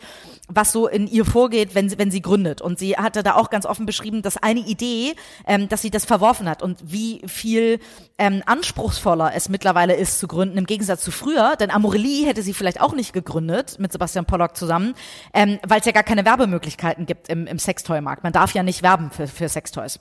was 0.49 0.73
so 0.73 0.89
in 0.89 1.07
ihr 1.07 1.25
vorgeht, 1.25 1.75
wenn 1.75 1.89
sie, 1.89 1.99
wenn 1.99 2.11
sie 2.11 2.23
gründet. 2.23 2.61
Und 2.61 2.79
sie 2.79 2.97
hatte 2.97 3.23
da 3.23 3.35
auch 3.35 3.51
ganz 3.51 3.67
offen 3.67 3.87
beschrieben, 3.87 4.23
dass 4.23 4.37
eine 4.37 4.61
Idee, 4.61 5.15
ähm, 5.47 5.69
dass 5.69 5.83
sie 5.83 5.91
das 5.91 6.05
verworfen 6.05 6.49
hat 6.49 6.63
und 6.63 6.79
wie 6.83 7.23
viel 7.27 7.79
ähm, 8.19 8.43
anspruchsvoller 8.47 9.33
es 9.35 9.49
mittlerweile 9.49 9.95
ist 9.95 10.19
zu 10.19 10.27
gründen, 10.27 10.57
im 10.57 10.67
Gegensatz 10.67 11.03
zu 11.03 11.11
früher, 11.11 11.57
denn 11.57 11.71
Amorelie 11.71 12.27
hätte 12.27 12.43
sie 12.43 12.55
vielleicht 12.55 12.81
auch 12.81 12.95
nicht 12.95 13.13
gegründet 13.13 13.79
mit 13.79 13.93
Sebastian 13.93 14.25
Pollock 14.25 14.57
zusammen, 14.57 14.95
ähm, 15.35 15.59
weil 15.67 15.81
es 15.81 15.87
ja 15.87 15.93
gar 15.93 16.03
keine 16.03 16.25
Werbemöglichkeiten 16.25 17.05
gibt 17.07 17.29
im, 17.29 17.47
im 17.47 17.59
Sextoy-Markt. 17.59 18.23
Man 18.23 18.33
darf 18.33 18.55
ja 18.55 18.63
nicht 18.63 18.83
werben 18.83 19.11
für, 19.11 19.27
für 19.27 19.49
Sextoys. 19.49 20.01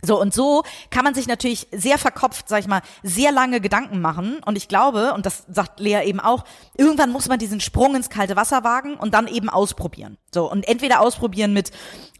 So, 0.00 0.20
und 0.20 0.32
so 0.32 0.62
kann 0.90 1.02
man 1.02 1.14
sich 1.14 1.26
natürlich 1.26 1.66
sehr 1.72 1.98
verkopft, 1.98 2.48
sag 2.48 2.60
ich 2.60 2.68
mal, 2.68 2.82
sehr 3.02 3.32
lange 3.32 3.60
Gedanken 3.60 4.00
machen. 4.00 4.38
Und 4.46 4.56
ich 4.56 4.68
glaube, 4.68 5.12
und 5.12 5.26
das 5.26 5.44
sagt 5.48 5.80
Lea 5.80 6.04
eben 6.04 6.20
auch, 6.20 6.44
irgendwann 6.76 7.10
muss 7.10 7.26
man 7.26 7.40
diesen 7.40 7.60
Sprung 7.60 7.96
ins 7.96 8.08
kalte 8.08 8.36
Wasser 8.36 8.62
wagen 8.62 8.94
und 8.94 9.12
dann 9.12 9.26
eben 9.26 9.48
ausprobieren. 9.48 10.16
So, 10.32 10.48
und 10.48 10.68
entweder 10.68 11.00
ausprobieren 11.00 11.52
mit 11.52 11.72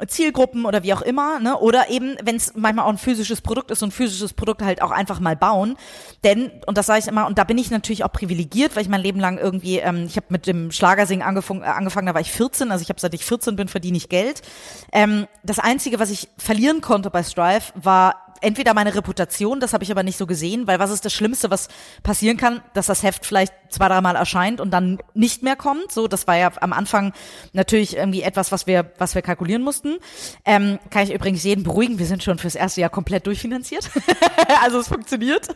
Zielgruppen 0.06 0.64
oder 0.64 0.82
wie 0.82 0.94
auch 0.94 1.02
immer, 1.02 1.40
ne? 1.40 1.58
Oder 1.58 1.90
eben, 1.90 2.16
wenn 2.22 2.36
es 2.36 2.54
manchmal 2.56 2.86
auch 2.86 2.90
ein 2.90 2.98
physisches 2.98 3.42
Produkt 3.42 3.70
ist, 3.70 3.80
so 3.80 3.86
ein 3.86 3.92
physisches 3.92 4.32
Produkt 4.32 4.62
halt 4.62 4.80
auch 4.80 4.90
einfach 4.90 5.20
mal 5.20 5.36
bauen. 5.36 5.76
Denn, 6.24 6.50
und 6.66 6.78
das 6.78 6.86
sage 6.86 7.00
ich 7.00 7.06
immer, 7.06 7.26
und 7.26 7.38
da 7.38 7.44
bin 7.44 7.58
ich 7.58 7.70
natürlich 7.70 8.04
auch 8.04 8.12
privilegiert, 8.12 8.76
weil 8.76 8.82
ich 8.82 8.88
mein 8.88 9.02
Leben 9.02 9.20
lang 9.20 9.38
irgendwie, 9.38 9.78
ähm, 9.78 10.04
ich 10.06 10.16
habe 10.16 10.26
mit 10.30 10.46
dem 10.46 10.70
Schlagersingen 10.70 11.26
angefangen, 11.26 11.62
äh, 11.62 11.66
angefangen, 11.66 12.06
da 12.06 12.14
war 12.14 12.20
ich 12.20 12.32
14, 12.32 12.72
also 12.72 12.82
ich 12.82 12.88
habe 12.88 13.00
seit 13.00 13.14
ich 13.14 13.24
14 13.24 13.56
bin, 13.56 13.68
verdiene 13.68 13.96
ich 13.96 14.08
Geld. 14.08 14.42
Ähm, 14.92 15.26
das 15.42 15.58
Einzige, 15.58 15.98
was 16.00 16.10
ich 16.10 16.28
verlieren 16.38 16.80
konnte 16.80 17.10
bei 17.10 17.22
Strive, 17.22 17.67
war 17.74 18.28
entweder 18.40 18.74
meine 18.74 18.94
Reputation, 18.94 19.60
das 19.60 19.72
habe 19.72 19.84
ich 19.84 19.90
aber 19.90 20.02
nicht 20.02 20.16
so 20.16 20.26
gesehen, 20.26 20.66
weil 20.66 20.78
was 20.78 20.90
ist 20.90 21.04
das 21.04 21.12
Schlimmste, 21.12 21.50
was 21.50 21.68
passieren 22.02 22.36
kann, 22.36 22.62
dass 22.74 22.86
das 22.86 23.02
Heft 23.02 23.26
vielleicht 23.26 23.52
zwei, 23.70 23.88
dreimal 23.88 24.16
erscheint 24.16 24.60
und 24.60 24.70
dann 24.70 24.98
nicht 25.14 25.42
mehr 25.42 25.56
kommt. 25.56 25.92
So, 25.92 26.08
das 26.08 26.26
war 26.26 26.36
ja 26.36 26.50
am 26.60 26.72
Anfang 26.72 27.12
natürlich 27.52 27.96
irgendwie 27.96 28.22
etwas, 28.22 28.52
was 28.52 28.66
wir, 28.66 28.92
was 28.98 29.14
wir 29.14 29.22
kalkulieren 29.22 29.62
mussten. 29.62 29.98
Ähm, 30.44 30.78
kann 30.90 31.04
ich 31.04 31.12
übrigens 31.12 31.42
jeden 31.44 31.64
beruhigen, 31.64 31.98
wir 31.98 32.06
sind 32.06 32.22
schon 32.22 32.38
fürs 32.38 32.54
erste 32.54 32.80
Jahr 32.80 32.90
komplett 32.90 33.26
durchfinanziert. 33.26 33.90
also 34.62 34.78
es 34.80 34.88
funktioniert. 34.88 35.48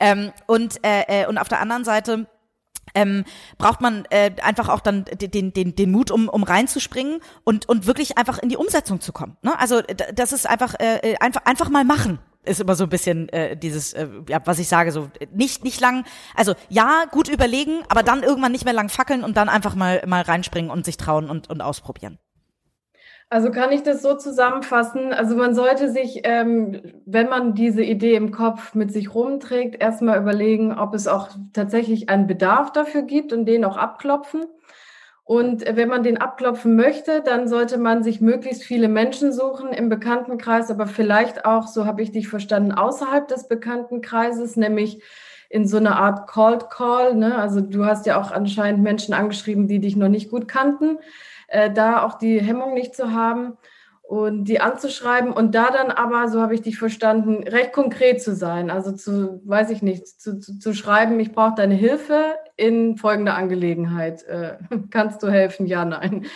ähm, 0.00 0.32
und, 0.46 0.84
äh, 0.84 1.22
äh, 1.22 1.26
und 1.26 1.38
auf 1.38 1.48
der 1.48 1.60
anderen 1.60 1.84
Seite 1.84 2.26
ähm, 2.94 3.24
braucht 3.58 3.80
man 3.80 4.04
äh, 4.10 4.32
einfach 4.42 4.68
auch 4.68 4.80
dann 4.80 5.04
den, 5.04 5.52
den, 5.52 5.74
den 5.74 5.90
Mut, 5.90 6.10
um, 6.10 6.28
um 6.28 6.42
reinzuspringen 6.42 7.20
und, 7.44 7.68
und 7.68 7.86
wirklich 7.86 8.18
einfach 8.18 8.38
in 8.38 8.48
die 8.48 8.56
Umsetzung 8.56 9.00
zu 9.00 9.12
kommen. 9.12 9.36
Ne? 9.42 9.58
Also 9.58 9.82
das 10.14 10.32
ist 10.32 10.48
einfach, 10.48 10.74
äh, 10.78 11.12
äh, 11.12 11.16
einfach, 11.18 11.44
einfach 11.44 11.68
mal 11.68 11.84
machen 11.84 12.18
ist 12.46 12.60
immer 12.60 12.74
so 12.74 12.84
ein 12.84 12.90
bisschen 12.90 13.28
äh, 13.30 13.56
dieses, 13.56 13.94
äh, 13.94 14.06
ja, 14.28 14.38
was 14.44 14.58
ich 14.58 14.68
sage, 14.68 14.92
so 14.92 15.10
nicht 15.32 15.64
nicht 15.64 15.80
lang, 15.80 16.04
also 16.34 16.54
ja, 16.68 17.04
gut 17.10 17.28
überlegen, 17.28 17.82
aber 17.88 18.02
dann 18.02 18.22
irgendwann 18.22 18.52
nicht 18.52 18.66
mehr 18.66 18.74
lang 18.74 18.90
fackeln 18.90 19.24
und 19.24 19.36
dann 19.36 19.48
einfach 19.48 19.74
mal 19.74 20.02
mal 20.06 20.22
reinspringen 20.22 20.70
und 20.70 20.84
sich 20.84 20.98
trauen 20.98 21.30
und 21.30 21.48
und 21.48 21.62
ausprobieren. 21.62 22.18
Also 23.30 23.50
kann 23.50 23.72
ich 23.72 23.82
das 23.82 24.02
so 24.02 24.14
zusammenfassen? 24.14 25.12
Also 25.12 25.34
man 25.34 25.54
sollte 25.54 25.90
sich, 25.90 26.20
ähm, 26.24 26.82
wenn 27.04 27.28
man 27.28 27.54
diese 27.54 27.82
Idee 27.82 28.14
im 28.14 28.30
Kopf 28.30 28.74
mit 28.74 28.92
sich 28.92 29.14
rumträgt, 29.14 29.80
erstmal 29.80 30.20
überlegen, 30.20 30.78
ob 30.78 30.94
es 30.94 31.08
auch 31.08 31.30
tatsächlich 31.52 32.08
einen 32.08 32.26
Bedarf 32.26 32.72
dafür 32.72 33.02
gibt 33.02 33.32
und 33.32 33.46
den 33.46 33.64
auch 33.64 33.76
abklopfen. 33.76 34.44
Und 35.24 35.64
wenn 35.64 35.88
man 35.88 36.02
den 36.02 36.18
abklopfen 36.18 36.76
möchte, 36.76 37.22
dann 37.22 37.48
sollte 37.48 37.78
man 37.78 38.02
sich 38.02 38.20
möglichst 38.20 38.62
viele 38.62 38.88
Menschen 38.88 39.32
suchen 39.32 39.72
im 39.72 39.88
Bekanntenkreis, 39.88 40.70
aber 40.70 40.86
vielleicht 40.86 41.46
auch, 41.46 41.66
so 41.66 41.86
habe 41.86 42.02
ich 42.02 42.12
dich 42.12 42.28
verstanden, 42.28 42.72
außerhalb 42.72 43.26
des 43.26 43.48
Bekanntenkreises, 43.48 44.56
nämlich 44.56 45.02
in 45.50 45.66
so 45.66 45.76
einer 45.76 45.96
Art 45.96 46.26
Cold 46.26 46.70
Call. 46.70 47.14
Ne? 47.14 47.36
Also 47.36 47.60
du 47.60 47.84
hast 47.84 48.06
ja 48.06 48.20
auch 48.20 48.30
anscheinend 48.30 48.82
Menschen 48.82 49.14
angeschrieben, 49.14 49.68
die 49.68 49.80
dich 49.80 49.96
noch 49.96 50.08
nicht 50.08 50.30
gut 50.30 50.48
kannten 50.48 50.98
äh, 51.54 51.70
da 51.70 52.02
auch 52.02 52.14
die 52.18 52.40
Hemmung 52.40 52.74
nicht 52.74 52.94
zu 52.94 53.12
haben 53.12 53.56
und 54.02 54.44
die 54.44 54.60
anzuschreiben 54.60 55.32
und 55.32 55.54
da 55.54 55.70
dann 55.70 55.90
aber, 55.90 56.28
so 56.28 56.42
habe 56.42 56.54
ich 56.54 56.62
dich 56.62 56.78
verstanden, 56.78 57.44
recht 57.44 57.72
konkret 57.72 58.20
zu 58.20 58.34
sein. 58.34 58.70
Also 58.70 58.92
zu, 58.92 59.40
weiß 59.44 59.70
ich 59.70 59.80
nicht, 59.80 60.06
zu, 60.06 60.38
zu, 60.40 60.58
zu 60.58 60.74
schreiben, 60.74 61.18
ich 61.20 61.32
brauche 61.32 61.54
deine 61.54 61.74
Hilfe 61.74 62.34
in 62.56 62.96
folgender 62.96 63.34
Angelegenheit. 63.34 64.24
Äh, 64.24 64.58
kannst 64.90 65.22
du 65.22 65.28
helfen? 65.28 65.66
Ja, 65.66 65.84
nein. 65.84 66.26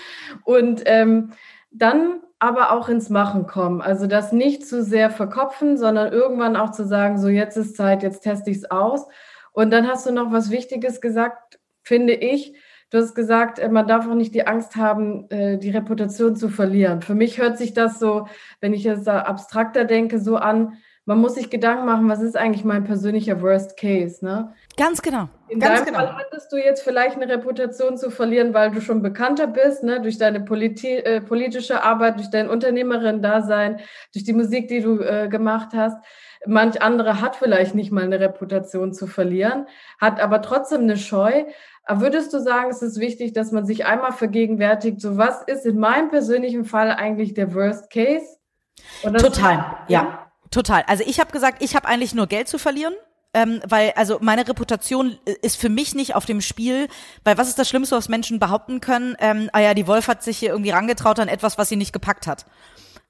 Und 0.44 0.82
ähm, 0.86 1.32
dann 1.70 2.20
aber 2.38 2.72
auch 2.72 2.88
ins 2.88 3.10
Machen 3.10 3.46
kommen. 3.46 3.80
Also 3.80 4.06
das 4.06 4.32
nicht 4.32 4.66
zu 4.66 4.82
sehr 4.82 5.10
verkopfen, 5.10 5.76
sondern 5.76 6.12
irgendwann 6.12 6.56
auch 6.56 6.70
zu 6.70 6.86
sagen, 6.86 7.18
so 7.18 7.28
jetzt 7.28 7.56
ist 7.56 7.76
Zeit, 7.76 8.02
jetzt 8.02 8.20
teste 8.20 8.50
ich 8.50 8.58
es 8.58 8.70
aus. 8.70 9.06
Und 9.52 9.70
dann 9.70 9.88
hast 9.88 10.06
du 10.06 10.12
noch 10.12 10.30
was 10.32 10.50
Wichtiges 10.50 11.00
gesagt, 11.00 11.58
finde 11.82 12.14
ich, 12.14 12.54
Du 12.90 12.96
hast 12.96 13.14
gesagt, 13.14 13.58
äh, 13.58 13.68
man 13.68 13.86
darf 13.86 14.08
auch 14.08 14.14
nicht 14.14 14.34
die 14.34 14.46
Angst 14.46 14.76
haben, 14.76 15.28
äh, 15.30 15.58
die 15.58 15.70
Reputation 15.70 16.36
zu 16.36 16.48
verlieren. 16.48 17.02
Für 17.02 17.14
mich 17.14 17.38
hört 17.38 17.58
sich 17.58 17.74
das 17.74 17.98
so, 17.98 18.26
wenn 18.60 18.72
ich 18.72 18.84
jetzt 18.84 19.06
abstrakter 19.06 19.84
denke, 19.84 20.18
so 20.18 20.36
an, 20.36 20.78
man 21.04 21.18
muss 21.18 21.34
sich 21.34 21.50
Gedanken 21.50 21.84
machen, 21.84 22.08
was 22.08 22.22
ist 22.22 22.36
eigentlich 22.36 22.64
mein 22.64 22.84
persönlicher 22.84 23.42
Worst 23.42 23.78
Case, 23.78 24.24
ne? 24.24 24.54
Ganz 24.76 25.02
genau. 25.02 25.28
In 25.48 25.60
Ganz 25.60 25.80
deinem 25.80 25.86
genau. 25.86 25.98
Fall 25.98 26.16
hattest 26.16 26.52
du 26.52 26.56
jetzt 26.56 26.82
vielleicht 26.82 27.16
eine 27.16 27.28
Reputation 27.28 27.96
zu 27.96 28.10
verlieren, 28.10 28.52
weil 28.54 28.70
du 28.70 28.80
schon 28.80 29.02
bekannter 29.02 29.46
bist, 29.46 29.82
ne? 29.82 30.00
durch 30.00 30.18
deine 30.18 30.40
Politi 30.40 30.96
äh, 30.96 31.20
politische 31.20 31.82
Arbeit, 31.82 32.18
durch 32.18 32.30
dein 32.30 32.48
Unternehmerin-Dasein, 32.48 33.80
durch 34.12 34.24
die 34.24 34.32
Musik, 34.32 34.68
die 34.68 34.80
du 34.80 35.00
äh, 35.00 35.28
gemacht 35.28 35.70
hast. 35.74 35.96
Manch 36.46 36.82
andere 36.82 37.20
hat 37.20 37.36
vielleicht 37.36 37.74
nicht 37.74 37.90
mal 37.90 38.04
eine 38.04 38.20
Reputation 38.20 38.92
zu 38.92 39.06
verlieren, 39.06 39.66
hat 40.00 40.20
aber 40.20 40.42
trotzdem 40.42 40.82
eine 40.82 40.96
Scheu. 40.96 41.44
Würdest 41.88 42.32
du 42.32 42.38
sagen, 42.38 42.70
es 42.70 42.82
ist 42.82 43.00
wichtig, 43.00 43.32
dass 43.32 43.50
man 43.50 43.64
sich 43.64 43.86
einmal 43.86 44.12
vergegenwärtigt, 44.12 45.00
so 45.00 45.16
was 45.16 45.42
ist 45.42 45.64
in 45.66 45.78
meinem 45.78 46.10
persönlichen 46.10 46.64
Fall 46.64 46.90
eigentlich 46.90 47.34
der 47.34 47.54
Worst 47.54 47.90
Case? 47.90 48.26
Total, 49.02 49.64
ja, 49.88 50.30
total. 50.50 50.84
Also 50.86 51.02
ich 51.06 51.18
habe 51.18 51.32
gesagt, 51.32 51.62
ich 51.62 51.74
habe 51.74 51.88
eigentlich 51.88 52.14
nur 52.14 52.26
Geld 52.26 52.46
zu 52.48 52.58
verlieren. 52.58 52.94
Ähm, 53.38 53.60
weil 53.68 53.92
also 53.94 54.18
meine 54.20 54.48
Reputation 54.48 55.16
ist 55.42 55.56
für 55.56 55.68
mich 55.68 55.94
nicht 55.94 56.16
auf 56.16 56.24
dem 56.24 56.40
Spiel, 56.40 56.88
weil 57.22 57.38
was 57.38 57.48
ist 57.48 57.58
das 57.58 57.68
Schlimmste, 57.68 57.96
was 57.96 58.08
Menschen 58.08 58.40
behaupten 58.40 58.80
können? 58.80 59.16
Ähm, 59.20 59.48
ah 59.52 59.60
ja, 59.60 59.74
die 59.74 59.86
Wolf 59.86 60.08
hat 60.08 60.24
sich 60.24 60.38
hier 60.38 60.50
irgendwie 60.50 60.70
rangetraut 60.70 61.20
an 61.20 61.28
etwas, 61.28 61.56
was 61.56 61.68
sie 61.68 61.76
nicht 61.76 61.92
gepackt 61.92 62.26
hat. 62.26 62.46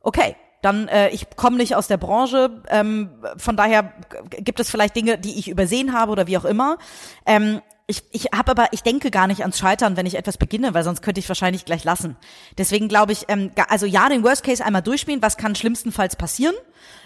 okay, 0.03 0.37
dann 0.61 0.89
äh, 0.89 1.09
ich 1.11 1.29
komme 1.37 1.57
nicht 1.57 1.77
aus 1.77 1.87
der 1.87 1.99
Branche, 1.99 2.63
ähm, 2.69 3.11
von 3.37 3.57
daher 3.57 3.93
gibt 4.31 4.61
es 4.61 4.71
vielleicht 4.71 4.97
Dinge, 4.97 5.17
die 5.17 5.39
ich 5.39 5.49
übersehen 5.49 5.93
habe 5.93 6.13
oder 6.13 6.27
wie 6.27 6.37
auch 6.37 6.45
immer. 6.45 6.79
Ähm, 7.27 7.63
ich, 7.91 8.03
ich 8.13 8.27
habe 8.35 8.51
aber, 8.51 8.69
ich 8.73 8.83
denke 8.83 9.11
gar 9.11 9.27
nicht 9.27 9.41
ans 9.41 9.59
Scheitern, 9.59 9.97
wenn 9.97 10.05
ich 10.05 10.17
etwas 10.17 10.37
beginne, 10.37 10.75
weil 10.75 10.85
sonst 10.85 11.01
könnte 11.01 11.21
ich 11.21 11.29
wahrscheinlich 11.29 11.65
gleich 11.65 11.85
lassen. 11.85 12.17
Deswegen 12.59 12.87
glaube 12.87 13.13
ich, 13.13 13.25
ähm, 13.29 13.51
also 13.69 13.87
ja, 13.87 14.11
den 14.11 14.23
Worst 14.23 14.45
Case 14.45 14.63
einmal 14.63 14.83
durchspielen, 14.83 15.23
was 15.23 15.39
kann 15.39 15.55
schlimmstenfalls 15.55 16.15
passieren 16.15 16.55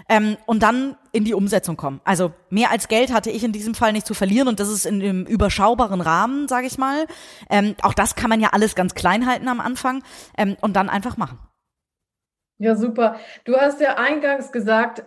ähm, 0.08 0.36
und 0.44 0.64
dann 0.64 0.96
in 1.12 1.24
die 1.24 1.34
Umsetzung 1.34 1.76
kommen. 1.76 2.00
Also 2.02 2.32
mehr 2.50 2.72
als 2.72 2.88
Geld 2.88 3.12
hatte 3.12 3.30
ich 3.30 3.44
in 3.44 3.52
diesem 3.52 3.76
Fall 3.76 3.92
nicht 3.92 4.08
zu 4.08 4.14
verlieren 4.14 4.48
und 4.48 4.58
das 4.58 4.68
ist 4.68 4.84
in 4.84 5.00
einem 5.00 5.24
überschaubaren 5.24 6.00
Rahmen, 6.00 6.48
sage 6.48 6.66
ich 6.66 6.78
mal. 6.78 7.06
Ähm, 7.48 7.76
auch 7.82 7.94
das 7.94 8.16
kann 8.16 8.28
man 8.28 8.40
ja 8.40 8.48
alles 8.50 8.74
ganz 8.74 8.94
klein 8.94 9.26
halten 9.26 9.46
am 9.46 9.60
Anfang 9.60 10.02
ähm, 10.36 10.56
und 10.60 10.74
dann 10.74 10.88
einfach 10.88 11.16
machen. 11.16 11.38
Ja, 12.58 12.74
super. 12.74 13.16
Du 13.44 13.56
hast 13.56 13.80
ja 13.80 13.98
eingangs 13.98 14.50
gesagt, 14.50 15.04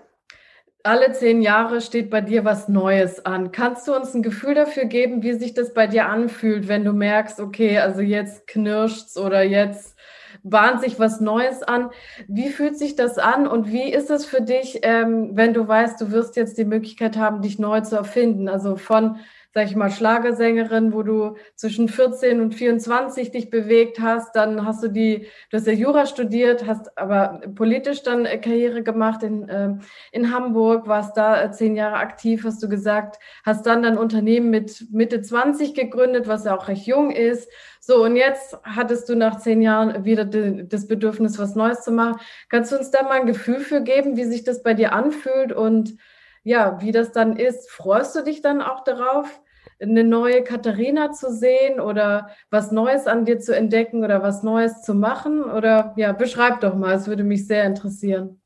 alle 0.85 1.11
zehn 1.13 1.41
Jahre 1.41 1.81
steht 1.81 2.09
bei 2.09 2.21
dir 2.21 2.45
was 2.45 2.67
Neues 2.67 3.25
an. 3.25 3.51
Kannst 3.51 3.87
du 3.87 3.95
uns 3.95 4.13
ein 4.13 4.21
Gefühl 4.21 4.53
dafür 4.53 4.85
geben, 4.85 5.23
wie 5.23 5.33
sich 5.33 5.53
das 5.53 5.73
bei 5.73 5.87
dir 5.87 6.07
anfühlt, 6.07 6.67
wenn 6.67 6.83
du 6.83 6.93
merkst, 6.93 7.39
okay, 7.39 7.79
also 7.79 8.01
jetzt 8.01 8.45
knirscht's 8.47 9.17
oder 9.17 9.43
jetzt 9.43 9.95
bahnt 10.43 10.81
sich 10.81 10.99
was 10.99 11.21
Neues 11.21 11.63
an. 11.63 11.89
Wie 12.27 12.49
fühlt 12.49 12.77
sich 12.77 12.95
das 12.95 13.17
an 13.17 13.47
und 13.47 13.71
wie 13.71 13.91
ist 13.91 14.11
es 14.11 14.25
für 14.25 14.41
dich, 14.41 14.79
ähm, 14.83 15.31
wenn 15.33 15.53
du 15.53 15.67
weißt, 15.67 15.99
du 15.99 16.11
wirst 16.11 16.35
jetzt 16.35 16.57
die 16.59 16.65
Möglichkeit 16.65 17.17
haben, 17.17 17.41
dich 17.41 17.57
neu 17.57 17.81
zu 17.81 17.95
erfinden? 17.95 18.47
Also 18.47 18.75
von 18.75 19.17
sag 19.55 19.67
ich 19.67 19.75
mal, 19.77 19.89
Schlagersängerin, 19.89 20.91
wo 20.91 21.01
du 21.01 21.37
zwischen 21.55 21.87
14 21.87 22.41
und 22.41 22.53
24 22.53 23.31
dich 23.31 23.49
bewegt 23.49 24.01
hast. 24.01 24.35
Dann 24.35 24.65
hast 24.65 24.83
du 24.83 24.89
die, 24.89 25.27
du 25.49 25.57
hast 25.57 25.65
ja 25.65 25.71
Jura 25.71 26.05
studiert, 26.07 26.67
hast 26.67 26.97
aber 26.97 27.39
politisch 27.55 28.03
dann 28.03 28.25
äh, 28.25 28.37
Karriere 28.37 28.83
gemacht 28.83 29.23
in, 29.23 29.47
äh, 29.47 29.75
in 30.11 30.33
Hamburg, 30.33 30.89
warst 30.89 31.15
da 31.15 31.41
äh, 31.41 31.51
zehn 31.51 31.77
Jahre 31.77 31.95
aktiv, 31.95 32.43
hast 32.43 32.61
du 32.61 32.67
gesagt, 32.67 33.17
hast 33.45 33.65
dann 33.65 33.81
dein 33.83 33.97
Unternehmen 33.97 34.49
mit 34.49 34.87
Mitte 34.91 35.21
20 35.21 35.73
gegründet, 35.73 36.27
was 36.27 36.43
ja 36.43 36.57
auch 36.57 36.67
recht 36.67 36.85
jung 36.85 37.11
ist. 37.11 37.49
So, 37.79 38.03
und 38.03 38.17
jetzt 38.17 38.57
hattest 38.63 39.07
du 39.07 39.15
nach 39.15 39.37
zehn 39.37 39.61
Jahren 39.61 40.03
wieder 40.03 40.25
das 40.25 40.85
Bedürfnis, 40.85 41.39
was 41.39 41.55
Neues 41.55 41.79
zu 41.81 41.93
machen. 41.93 42.19
Kannst 42.49 42.73
du 42.73 42.77
uns 42.77 42.91
da 42.91 43.03
mal 43.03 43.21
ein 43.21 43.25
Gefühl 43.25 43.61
für 43.61 43.81
geben, 43.81 44.17
wie 44.17 44.25
sich 44.25 44.43
das 44.43 44.63
bei 44.63 44.73
dir 44.73 44.91
anfühlt 44.91 45.53
und 45.53 45.95
ja, 46.43 46.81
wie 46.81 46.91
das 46.91 47.13
dann 47.13 47.37
ist? 47.37 47.71
Freust 47.71 48.17
du 48.17 48.21
dich 48.21 48.41
dann 48.41 48.61
auch 48.61 48.83
darauf? 48.83 49.41
Eine 49.81 50.03
neue 50.03 50.43
Katharina 50.43 51.11
zu 51.11 51.31
sehen 51.31 51.79
oder 51.79 52.29
was 52.49 52.71
Neues 52.71 53.07
an 53.07 53.25
dir 53.25 53.39
zu 53.39 53.55
entdecken 53.55 54.03
oder 54.03 54.21
was 54.21 54.43
Neues 54.43 54.81
zu 54.81 54.93
machen? 54.93 55.43
Oder 55.43 55.93
ja, 55.97 56.13
beschreib 56.13 56.61
doch 56.61 56.75
mal, 56.75 56.95
es 56.95 57.07
würde 57.07 57.23
mich 57.23 57.47
sehr 57.47 57.65
interessieren. 57.65 58.41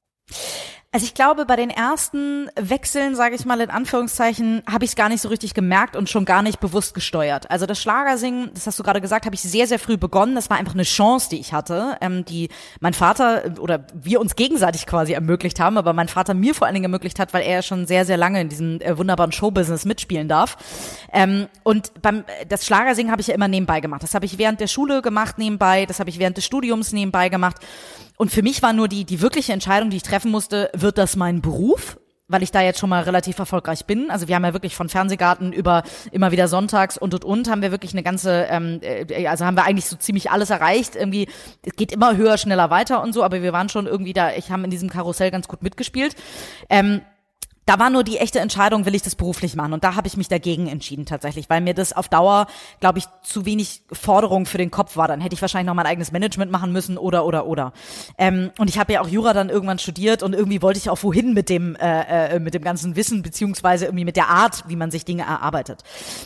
Also 0.92 1.06
ich 1.06 1.14
glaube, 1.14 1.46
bei 1.46 1.56
den 1.56 1.70
ersten 1.70 2.50
Wechseln, 2.60 3.14
sage 3.14 3.36
ich 3.36 3.46
mal 3.46 3.62
in 3.62 3.70
Anführungszeichen, 3.70 4.64
habe 4.68 4.86
ich 4.86 4.90
es 4.90 4.96
gar 4.96 5.08
nicht 5.08 5.22
so 5.22 5.30
richtig 5.30 5.54
gemerkt 5.54 5.96
und 5.96 6.10
schon 6.10 6.26
gar 6.26 6.42
nicht 6.42 6.60
bewusst 6.60 6.96
gesteuert. 6.96 7.52
Also 7.52 7.68
das 7.68 7.80
Schlagersingen, 7.80 8.50
das 8.56 8.66
hast 8.66 8.80
du 8.80 8.82
gerade 8.82 9.00
gesagt, 9.00 9.28
habe 9.28 9.36
ich 9.36 9.42
sehr, 9.42 9.68
sehr 9.68 9.78
früh 9.78 9.98
begonnen. 9.98 10.34
Das 10.34 10.50
war 10.50 10.58
einfach 10.58 10.74
eine 10.74 10.82
Chance, 10.82 11.30
die 11.30 11.40
ich 11.40 11.54
hatte, 11.54 11.96
ähm, 12.02 12.26
die 12.26 12.50
mein 12.80 12.96
Vater 12.96 13.46
äh, 13.46 13.60
oder 13.60 13.86
wir 13.94 14.20
uns 14.20 14.36
gegenseitig 14.36 14.88
quasi 14.88 15.14
ermöglicht 15.14 15.60
haben, 15.60 15.78
aber 15.78 15.94
mein 15.94 16.08
Vater 16.08 16.34
mir 16.34 16.56
vor 16.56 16.66
allen 16.66 16.74
Dingen 16.74 16.86
ermöglicht 16.86 17.20
hat, 17.20 17.36
weil 17.36 17.44
er 17.44 17.62
schon 17.62 17.86
sehr, 17.86 18.04
sehr 18.04 18.18
lange 18.18 18.42
in 18.42 18.50
diesem 18.50 18.82
äh, 18.82 18.98
wunderbaren 18.98 19.32
Showbusiness 19.32 19.86
mitspielen 19.86 20.28
darf. 20.28 20.58
Ähm, 21.14 21.50
und 21.62 22.02
beim 22.02 22.24
das 22.48 22.66
Schlagersingen 22.66 23.12
habe 23.12 23.22
ich 23.22 23.28
ja 23.28 23.36
immer 23.36 23.48
nebenbei 23.48 23.80
gemacht. 23.80 24.02
Das 24.02 24.16
habe 24.16 24.26
ich 24.26 24.40
während 24.40 24.60
der 24.60 24.66
Schule 24.66 25.04
gemacht 25.04 25.38
nebenbei, 25.38 25.86
das 25.86 26.00
habe 26.00 26.10
ich 26.10 26.18
während 26.18 26.38
des 26.38 26.46
Studiums 26.46 26.94
nebenbei 26.94 27.30
gemacht. 27.30 27.58
Und 28.22 28.32
für 28.32 28.44
mich 28.44 28.62
war 28.62 28.74
nur 28.74 28.90
die, 28.90 29.06
die 29.06 29.22
wirkliche 29.22 29.54
Entscheidung, 29.54 29.92
die 29.92 29.96
ich 29.96 30.04
treffen 30.04 30.30
musste, 30.30 30.70
wird 30.82 30.98
das 30.98 31.16
mein 31.16 31.42
Beruf? 31.42 31.98
weil 32.30 32.44
ich 32.44 32.52
da 32.52 32.62
jetzt 32.62 32.80
schon 32.80 32.90
mal 32.90 33.04
relativ 33.04 33.40
erfolgreich 33.40 33.86
bin. 33.86 34.10
Also 34.12 34.28
wir 34.28 34.36
haben 34.36 34.46
ja 34.46 34.54
wirklich 34.54 34.76
von 34.76 34.88
Fernsehgarten 34.88 35.52
über 35.52 35.84
immer 36.12 36.32
wieder 36.32 36.48
sonntags 36.48 36.98
und 36.98 37.14
und 37.14 37.26
und 37.26 37.50
haben 37.50 37.62
wir 37.62 37.72
wirklich 37.72 37.94
eine 37.94 38.04
ganze, 38.04 38.46
ähm, 38.50 38.80
äh, 38.82 39.28
also 39.28 39.46
haben 39.46 39.58
wir 39.58 39.66
eigentlich 39.66 39.88
so 39.88 39.98
ziemlich 39.98 40.32
alles 40.32 40.52
erreicht. 40.52 40.96
Irgendwie, 40.96 41.28
es 41.66 41.76
geht 41.76 41.92
immer 41.92 42.16
höher, 42.16 42.38
schneller 42.38 42.70
weiter 42.70 43.02
und 43.02 43.14
so, 43.14 43.24
aber 43.24 43.42
wir 43.42 43.52
waren 43.52 43.68
schon 43.68 43.88
irgendwie 43.88 44.14
da, 44.14 44.32
ich 44.32 44.52
habe 44.52 44.64
in 44.64 44.70
diesem 44.70 44.90
Karussell 44.90 45.32
ganz 45.32 45.48
gut 45.48 45.64
mitgespielt. 45.64 46.16
Ähm, 46.70 47.02
da 47.70 47.78
war 47.78 47.92
nur 47.92 48.04
die 48.04 48.18
echte 48.18 48.40
Entscheidung, 48.40 48.88
will 48.88 48.96
ich 48.96 49.04
das 49.04 49.14
beruflich 49.14 49.56
machen? 49.56 49.74
Und 49.74 49.84
da 49.84 49.94
habe 49.94 50.08
ich 50.08 50.18
mich 50.18 50.28
dagegen 50.28 50.66
entschieden 50.66 51.06
tatsächlich, 51.06 51.52
weil 51.52 51.62
mir 51.62 51.76
das 51.76 51.94
auf 51.94 52.10
Dauer, 52.10 52.48
glaube 52.80 52.98
ich, 52.98 53.06
zu 53.22 53.46
wenig 53.46 53.84
Forderung 53.92 54.48
für 54.48 54.58
den 54.58 54.72
Kopf 54.72 54.98
war. 54.98 55.08
Dann 55.08 55.22
hätte 55.22 55.36
ich 55.36 55.42
wahrscheinlich 55.42 55.68
noch 55.68 55.76
mein 55.76 55.86
eigenes 55.86 56.12
Management 56.12 56.52
machen 56.52 56.72
müssen 56.72 56.98
oder 56.98 57.28
oder 57.28 57.46
oder. 57.46 57.74
Ähm, 58.18 58.50
und 58.58 58.72
ich 58.72 58.80
habe 58.80 58.94
ja 58.94 59.02
auch 59.02 59.08
Jura 59.08 59.34
dann 59.34 59.50
irgendwann 59.50 59.78
studiert 59.78 60.24
und 60.24 60.34
irgendwie 60.34 60.64
wollte 60.64 60.80
ich 60.80 60.90
auch 60.90 61.04
wohin 61.04 61.36
mit 61.36 61.48
dem 61.48 61.76
äh, 61.76 62.38
äh, 62.38 62.40
mit 62.40 62.56
dem 62.56 62.64
ganzen 62.64 62.96
Wissen 62.96 63.22
beziehungsweise 63.22 63.86
irgendwie 63.86 64.06
mit 64.06 64.16
der 64.16 64.30
Art, 64.30 64.64
wie 64.68 64.76
man 64.76 64.90
sich 64.90 65.06
Dinge 65.06 65.22
erarbeitet. 65.22 65.84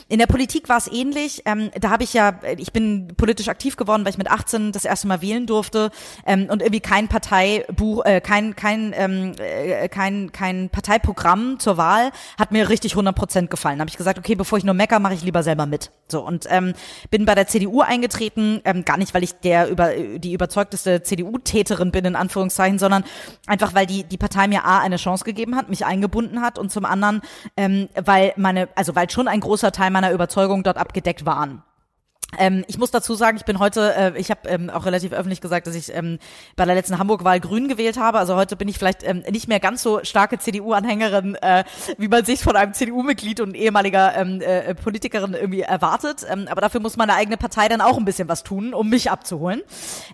In 0.07 0.19
der 0.19 0.27
Politik 0.27 0.69
war 0.69 0.77
es 0.77 0.87
ähnlich. 0.87 1.41
Ähm, 1.43 1.71
da 1.77 1.89
habe 1.89 2.05
ich 2.05 2.13
ja, 2.13 2.39
ich 2.55 2.71
bin 2.71 3.09
politisch 3.17 3.49
aktiv 3.49 3.75
geworden, 3.75 4.05
weil 4.05 4.11
ich 4.11 4.17
mit 4.17 4.31
18 4.31 4.71
das 4.71 4.85
erste 4.85 5.09
Mal 5.09 5.21
wählen 5.21 5.45
durfte 5.45 5.91
ähm, 6.25 6.47
und 6.49 6.61
irgendwie 6.61 6.79
kein 6.79 7.09
Parteibuch, 7.09 8.05
äh, 8.05 8.21
kein 8.21 8.55
kein 8.55 8.93
ähm, 8.95 9.33
äh, 9.39 9.89
kein 9.89 10.31
kein 10.31 10.69
Parteiprogramm 10.69 11.32
Programm 11.33 11.59
zur 11.59 11.77
Wahl 11.77 12.11
hat 12.37 12.51
mir 12.51 12.69
richtig 12.69 12.93
100 12.93 13.15
Prozent 13.15 13.49
gefallen. 13.49 13.79
Habe 13.79 13.89
ich 13.89 13.97
gesagt, 13.97 14.19
okay, 14.19 14.35
bevor 14.35 14.57
ich 14.57 14.63
nur 14.63 14.73
mecker, 14.73 14.99
mache 14.99 15.13
ich 15.13 15.23
lieber 15.23 15.43
selber 15.43 15.65
mit. 15.65 15.91
So 16.07 16.25
und 16.25 16.45
ähm, 16.49 16.73
bin 17.09 17.25
bei 17.25 17.35
der 17.35 17.47
CDU 17.47 17.81
eingetreten, 17.81 18.61
ähm, 18.65 18.85
gar 18.85 18.97
nicht, 18.97 19.13
weil 19.13 19.23
ich 19.23 19.33
der 19.39 19.69
über 19.69 19.91
die 19.95 20.33
überzeugteste 20.33 21.01
CDU-Täterin 21.01 21.91
bin 21.91 22.05
in 22.05 22.15
Anführungszeichen, 22.15 22.77
sondern 22.77 23.03
einfach, 23.47 23.73
weil 23.73 23.85
die 23.85 24.03
die 24.03 24.17
Partei 24.17 24.47
mir 24.47 24.65
a 24.65 24.79
eine 24.79 24.97
Chance 24.97 25.23
gegeben 25.23 25.55
hat, 25.55 25.69
mich 25.69 25.85
eingebunden 25.85 26.41
hat 26.41 26.59
und 26.59 26.71
zum 26.71 26.85
anderen, 26.85 27.21
ähm, 27.57 27.89
weil 27.95 28.33
meine, 28.37 28.69
also 28.75 28.95
weil 28.95 29.09
schon 29.09 29.27
ein 29.27 29.39
großer 29.39 29.71
Teil 29.71 29.89
meiner 29.89 30.11
Überzeugung 30.11 30.63
dort 30.63 30.77
abgedeckt 30.77 31.25
waren. 31.25 31.63
Ähm, 32.37 32.63
ich 32.67 32.77
muss 32.77 32.91
dazu 32.91 33.15
sagen, 33.15 33.37
ich 33.37 33.45
bin 33.45 33.59
heute, 33.59 33.93
äh, 33.95 34.19
ich 34.19 34.29
habe 34.29 34.47
ähm, 34.49 34.69
auch 34.69 34.85
relativ 34.85 35.13
öffentlich 35.13 35.41
gesagt, 35.41 35.67
dass 35.67 35.75
ich 35.75 35.93
ähm, 35.93 36.19
bei 36.55 36.65
der 36.65 36.75
letzten 36.75 36.97
Hamburg-Wahl 36.97 37.39
Grün 37.39 37.67
gewählt 37.67 37.97
habe. 37.97 38.19
Also 38.19 38.35
heute 38.35 38.55
bin 38.55 38.67
ich 38.67 38.77
vielleicht 38.77 39.03
ähm, 39.03 39.23
nicht 39.29 39.47
mehr 39.47 39.59
ganz 39.59 39.81
so 39.81 40.03
starke 40.03 40.39
CDU-Anhängerin, 40.39 41.35
äh, 41.35 41.63
wie 41.97 42.07
man 42.07 42.25
sich 42.25 42.41
von 42.41 42.55
einem 42.55 42.73
CDU-Mitglied 42.73 43.39
und 43.39 43.55
ehemaliger 43.55 44.15
ähm, 44.15 44.41
äh, 44.41 44.75
Politikerin 44.75 45.33
irgendwie 45.33 45.61
erwartet. 45.61 46.25
Ähm, 46.29 46.47
aber 46.49 46.61
dafür 46.61 46.79
muss 46.79 46.97
meine 46.97 47.15
eigene 47.15 47.37
Partei 47.37 47.67
dann 47.67 47.81
auch 47.81 47.97
ein 47.97 48.05
bisschen 48.05 48.27
was 48.27 48.43
tun, 48.43 48.73
um 48.73 48.89
mich 48.89 49.11
abzuholen. 49.11 49.61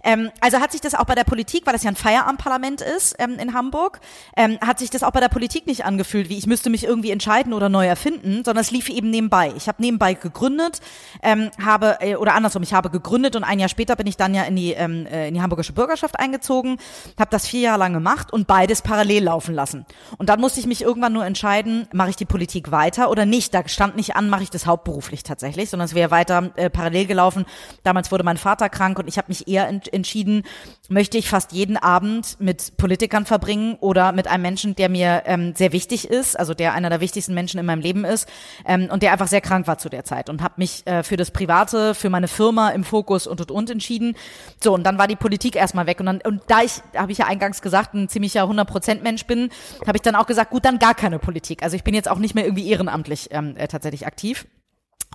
Ähm, 0.04 0.32
also 0.42 0.60
hat 0.60 0.72
sich 0.72 0.82
das 0.82 0.96
auch 0.96 1.06
bei 1.06 1.16
der 1.16 1.24
Politik, 1.24 1.66
weil 1.66 1.74
das 1.74 1.84
ja 1.84 1.92
ein 1.92 1.96
Feierabendparlament 1.96 2.82
ist 2.82 3.16
ähm, 3.20 3.38
in 3.40 3.54
Hamburg, 3.54 4.00
ähm, 4.36 4.58
hat 4.62 4.80
sich 4.80 4.90
das 4.90 5.04
auch 5.04 5.12
bei 5.12 5.20
der 5.20 5.30
Politik 5.30 5.68
nicht 5.68 5.86
angefühlt, 5.86 6.30
wie 6.30 6.38
ich 6.38 6.48
müsste 6.48 6.70
mich 6.70 6.84
irgendwie 6.84 7.12
entscheiden 7.12 7.54
oder 7.54 7.70
neu 7.70 7.86
erfinden, 7.86 8.44
sondern 8.44 8.62
es 8.62 8.72
lief 8.72 8.90
eben 8.90 9.10
nebenbei. 9.10 9.54
Ich 9.56 9.68
habe 9.68 9.82
nebenbei 9.82 10.14
gegründet, 10.14 10.82
ähm, 11.22 11.52
habe 11.64 11.98
äh, 12.10 12.16
oder 12.16 12.34
andersrum, 12.34 12.64
ich 12.64 12.74
habe 12.74 12.90
gegründet 12.90 13.36
und 13.36 13.44
ein 13.44 13.60
Jahr 13.60 13.70
später 13.70 13.96
bin 13.96 14.08
ich 14.08 14.18
dann 14.18 14.34
ja 14.34 14.44
in 14.44 14.56
die, 14.56 14.74
ähm, 14.74 15.06
äh, 15.06 15.28
in 15.28 15.34
die 15.34 15.42
hamburgische 15.42 15.74
Bürgerschaft 15.74 16.20
eingezogen, 16.20 16.78
habe 17.20 17.30
das 17.32 17.48
vier 17.48 17.62
Jahre 17.62 17.80
lang 17.80 17.94
gemacht 17.94 18.32
und 18.34 18.48
beides 18.48 18.82
parallel 18.82 19.24
laufen 19.24 19.54
lassen. 19.54 19.86
Und 20.18 20.30
dann 20.30 20.40
musste 20.40 20.60
ich 20.60 20.66
mich 20.66 20.82
irgendwann 20.82 21.14
nur 21.14 21.26
entscheiden, 21.26 21.88
mache 21.94 22.10
ich 22.10 22.16
die 22.16 22.26
Politik 22.26 22.72
weiter 22.72 23.10
oder 23.10 23.26
nicht. 23.26 23.54
Da 23.54 23.68
stand 23.68 23.96
nicht 23.96 24.16
an, 24.16 24.30
mache 24.30 24.44
ich 24.44 24.50
das 24.50 24.66
hauptberuflich 24.66 25.24
tatsächlich, 25.24 25.70
sondern 25.70 25.86
es 25.86 25.96
wäre 25.96 26.12
weiter 26.12 26.52
äh, 26.56 26.70
parallel 26.70 27.06
gelaufen. 27.06 27.46
Damals 27.84 28.12
wurde 28.12 28.24
mein 28.24 28.38
Vater 28.38 28.70
krank 28.70 29.00
und 29.00 29.08
ich 29.08 29.18
habe 29.18 29.30
mich 29.30 29.48
eher 29.48 29.68
ent 29.68 29.92
entschieden, 29.94 30.44
möchte 30.90 31.18
ich 31.18 31.30
fast 31.30 31.52
jeden 31.52 31.78
Abend 31.78 32.38
mit 32.40 32.78
Politikern 32.78 33.26
verbringen 33.26 33.76
oder 33.80 34.12
mit 34.12 34.28
einem 34.28 34.42
Menschen, 34.42 34.76
der 34.76 34.90
mir 34.90 35.24
ähm, 35.26 35.54
sehr 35.56 35.72
wichtig 35.72 36.10
ist, 36.10 36.38
also 36.38 36.54
der 36.54 36.74
einer 36.74 36.90
der 36.90 37.00
wichtigsten 37.00 37.34
Menschen 37.34 37.60
in 37.60 37.66
meinem 37.66 37.82
Leben 37.82 38.06
ist 38.06 38.28
ähm, 38.66 38.90
und 38.92 39.04
der 39.04 39.12
einfach 39.12 39.28
sehr 39.28 39.42
krank 39.42 39.68
war 39.68 39.78
zu 39.78 39.90
der 39.90 40.04
Zeit 40.04 40.30
und 40.30 40.42
habe 40.42 40.56
mich 40.58 40.86
äh, 40.88 41.04
für 41.04 41.18
das 41.18 41.32
Private, 41.32 41.94
für 42.00 42.10
meine 42.10 42.28
Firma 42.28 42.70
im 42.70 42.84
Fokus 42.84 43.28
und 43.28 43.42
und 43.42 43.52
und 43.52 43.70
entschieden. 43.70 44.16
So 44.64 44.74
und 44.74 44.84
dann 44.84 44.98
war 44.98 45.08
die 45.08 45.16
Politik 45.16 45.56
erstmal 45.56 45.88
weg 45.88 46.00
und 46.00 46.06
dann 46.06 46.22
und 46.22 46.42
da 46.48 46.62
ich 46.62 46.82
habe 46.96 47.12
ich 47.12 47.20
ja 47.20 47.26
eingangs 47.26 47.62
gesagt 47.62 47.94
ein 47.94 48.10
ziemlicher 48.10 48.44
100% 48.44 49.02
Mensch 49.02 49.26
bin, 49.26 49.50
habe 49.86 49.98
ich 49.98 50.02
dann 50.02 50.16
auch 50.16 50.26
gesagt 50.26 50.52
gut 50.52 50.66
dann 50.66 50.80
gar 50.80 50.96
keine 50.96 51.20
Politik. 51.20 51.64
Also 51.64 51.76
ich 51.76 51.84
bin 51.84 51.94
jetzt 51.94 52.10
auch 52.10 52.20
nicht 52.20 52.36
mehr 52.36 52.46
irgendwie 52.46 52.70
ehrenamtlich 52.70 53.30
ähm, 53.32 53.56
äh, 53.58 53.68
tatsächlich 53.68 54.06
aktiv. 54.08 54.46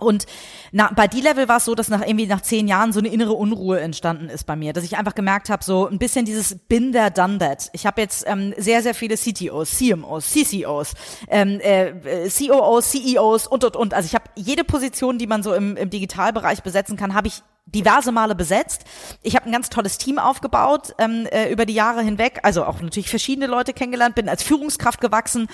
Und 0.01 0.27
na, 0.73 0.91
bei 0.95 1.07
D-Level 1.07 1.47
war 1.47 1.59
es 1.59 1.65
so, 1.65 1.77
dass 1.77 1.89
nach 1.89 2.05
irgendwie 2.05 2.27
nach 2.27 2.41
zehn 2.41 2.67
Jahren 2.67 2.93
so 2.93 2.99
eine 2.99 3.09
innere 3.09 3.35
Unruhe 3.35 3.79
entstanden 3.79 4.29
ist 4.29 4.45
bei 4.45 4.57
mir, 4.57 4.73
dass 4.73 4.83
ich 4.83 4.97
einfach 4.97 5.15
gemerkt 5.15 5.51
habe, 5.51 5.63
so 5.63 5.87
ein 5.87 5.99
bisschen 5.99 6.25
dieses 6.25 6.57
Bin 6.57 6.93
there, 6.93 7.13
done 7.13 7.39
that. 7.39 7.71
Ich 7.73 7.87
habe 7.87 8.01
jetzt 8.01 8.25
ähm, 8.27 8.55
sehr, 8.57 8.83
sehr 8.83 8.95
viele 8.95 9.17
CTOs, 9.17 9.79
CMOs, 9.79 10.31
CCOs, 10.31 10.95
ähm, 11.29 11.61
äh, 11.61 11.93
COOs, 12.29 12.91
CEOs 12.91 13.47
und 13.47 13.63
und 13.63 13.77
und. 13.77 13.95
Also 13.95 14.07
ich 14.07 14.15
habe 14.17 14.25
jede 14.35 14.65
Position, 14.65 15.19
die 15.19 15.29
man 15.29 15.45
so 15.45 15.55
im, 15.55 15.77
im 15.77 15.91
Digitalbereich 15.91 16.65
besetzen 16.65 16.97
kann, 16.97 17.15
habe 17.15 17.29
ich 17.29 17.43
diverse 17.67 18.11
Male 18.11 18.35
besetzt. 18.35 18.83
Ich 19.23 19.37
habe 19.37 19.47
ein 19.47 19.53
ganz 19.53 19.71
tolles 19.71 19.99
Team 19.99 20.19
aufgebaut 20.19 20.95
ähm, 20.99 21.27
äh, 21.31 21.51
über 21.53 21.67
die 21.67 21.75
Jahre 21.75 22.03
hinweg, 22.03 22.41
also 22.43 22.65
auch 22.65 22.81
natürlich 22.81 23.09
verschiedene 23.09 23.47
Leute 23.47 23.73
kennengelernt, 23.73 24.17
bin 24.17 24.29
als 24.29 24.43
Führungskraft 24.43 25.01
gewachsen. 25.01 25.49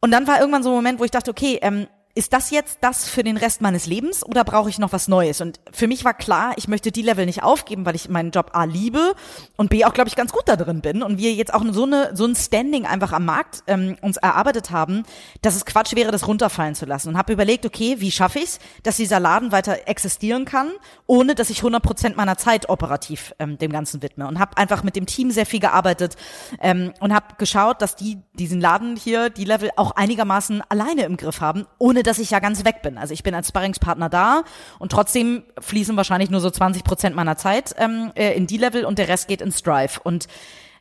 Und 0.00 0.10
dann 0.10 0.26
war 0.26 0.38
irgendwann 0.38 0.62
so 0.62 0.68
ein 0.70 0.76
Moment, 0.76 1.00
wo 1.00 1.04
ich 1.04 1.10
dachte, 1.10 1.30
okay, 1.30 1.58
ähm, 1.62 1.88
ist 2.18 2.32
das 2.32 2.50
jetzt 2.50 2.78
das 2.80 3.08
für 3.08 3.22
den 3.22 3.36
Rest 3.36 3.60
meines 3.60 3.86
Lebens 3.86 4.26
oder 4.26 4.42
brauche 4.42 4.68
ich 4.68 4.80
noch 4.80 4.90
was 4.90 5.06
Neues? 5.06 5.40
Und 5.40 5.60
für 5.70 5.86
mich 5.86 6.04
war 6.04 6.14
klar, 6.14 6.52
ich 6.56 6.66
möchte 6.66 6.90
die 6.90 7.02
Level 7.02 7.26
nicht 7.26 7.44
aufgeben, 7.44 7.86
weil 7.86 7.94
ich 7.94 8.08
meinen 8.08 8.32
Job 8.32 8.50
A 8.54 8.64
liebe 8.64 9.14
und 9.56 9.70
B 9.70 9.84
auch, 9.84 9.92
glaube 9.92 10.08
ich, 10.08 10.16
ganz 10.16 10.32
gut 10.32 10.42
da 10.46 10.56
drin 10.56 10.80
bin 10.80 11.04
und 11.04 11.18
wir 11.18 11.32
jetzt 11.32 11.54
auch 11.54 11.62
so 11.70 11.84
eine 11.84 12.16
so 12.16 12.26
ein 12.26 12.34
Standing 12.34 12.86
einfach 12.86 13.12
am 13.12 13.24
Markt 13.24 13.62
ähm, 13.68 13.96
uns 14.00 14.16
erarbeitet 14.16 14.72
haben, 14.72 15.04
dass 15.42 15.54
es 15.54 15.64
Quatsch 15.64 15.94
wäre, 15.94 16.10
das 16.10 16.26
runterfallen 16.26 16.74
zu 16.74 16.86
lassen. 16.86 17.10
Und 17.10 17.18
habe 17.18 17.32
überlegt, 17.32 17.64
okay, 17.64 18.00
wie 18.00 18.10
schaffe 18.10 18.40
ich 18.40 18.46
es, 18.46 18.58
dass 18.82 18.96
dieser 18.96 19.20
Laden 19.20 19.52
weiter 19.52 19.86
existieren 19.86 20.44
kann, 20.44 20.72
ohne 21.06 21.36
dass 21.36 21.50
ich 21.50 21.58
100 21.58 21.80
Prozent 21.80 22.16
meiner 22.16 22.36
Zeit 22.36 22.68
operativ 22.68 23.32
ähm, 23.38 23.58
dem 23.58 23.70
Ganzen 23.70 24.02
widme. 24.02 24.26
Und 24.26 24.40
habe 24.40 24.56
einfach 24.56 24.82
mit 24.82 24.96
dem 24.96 25.06
Team 25.06 25.30
sehr 25.30 25.46
viel 25.46 25.60
gearbeitet 25.60 26.16
ähm, 26.60 26.92
und 26.98 27.14
habe 27.14 27.36
geschaut, 27.38 27.80
dass 27.80 27.94
die 27.94 28.18
diesen 28.32 28.60
Laden 28.60 28.96
hier, 28.96 29.30
die 29.30 29.44
Level 29.44 29.70
auch 29.76 29.92
einigermaßen 29.92 30.62
alleine 30.68 31.04
im 31.04 31.16
Griff 31.16 31.40
haben, 31.40 31.64
ohne 31.78 32.07
dass 32.08 32.18
ich 32.18 32.30
ja 32.30 32.40
ganz 32.40 32.64
weg 32.64 32.82
bin. 32.82 32.98
Also 32.98 33.14
ich 33.14 33.22
bin 33.22 33.34
als 33.34 33.48
Sparringspartner 33.48 34.08
da 34.08 34.42
und 34.78 34.90
trotzdem 34.90 35.44
fließen 35.60 35.96
wahrscheinlich 35.96 36.30
nur 36.30 36.40
so 36.40 36.50
20 36.50 36.82
Prozent 36.82 37.14
meiner 37.14 37.36
Zeit 37.36 37.74
ähm, 37.78 38.10
äh, 38.16 38.34
in 38.34 38.46
die 38.46 38.58
Level 38.58 38.84
und 38.84 38.98
der 38.98 39.08
Rest 39.08 39.28
geht 39.28 39.40
ins 39.40 39.62
Drive. 39.62 40.00
Und 40.02 40.26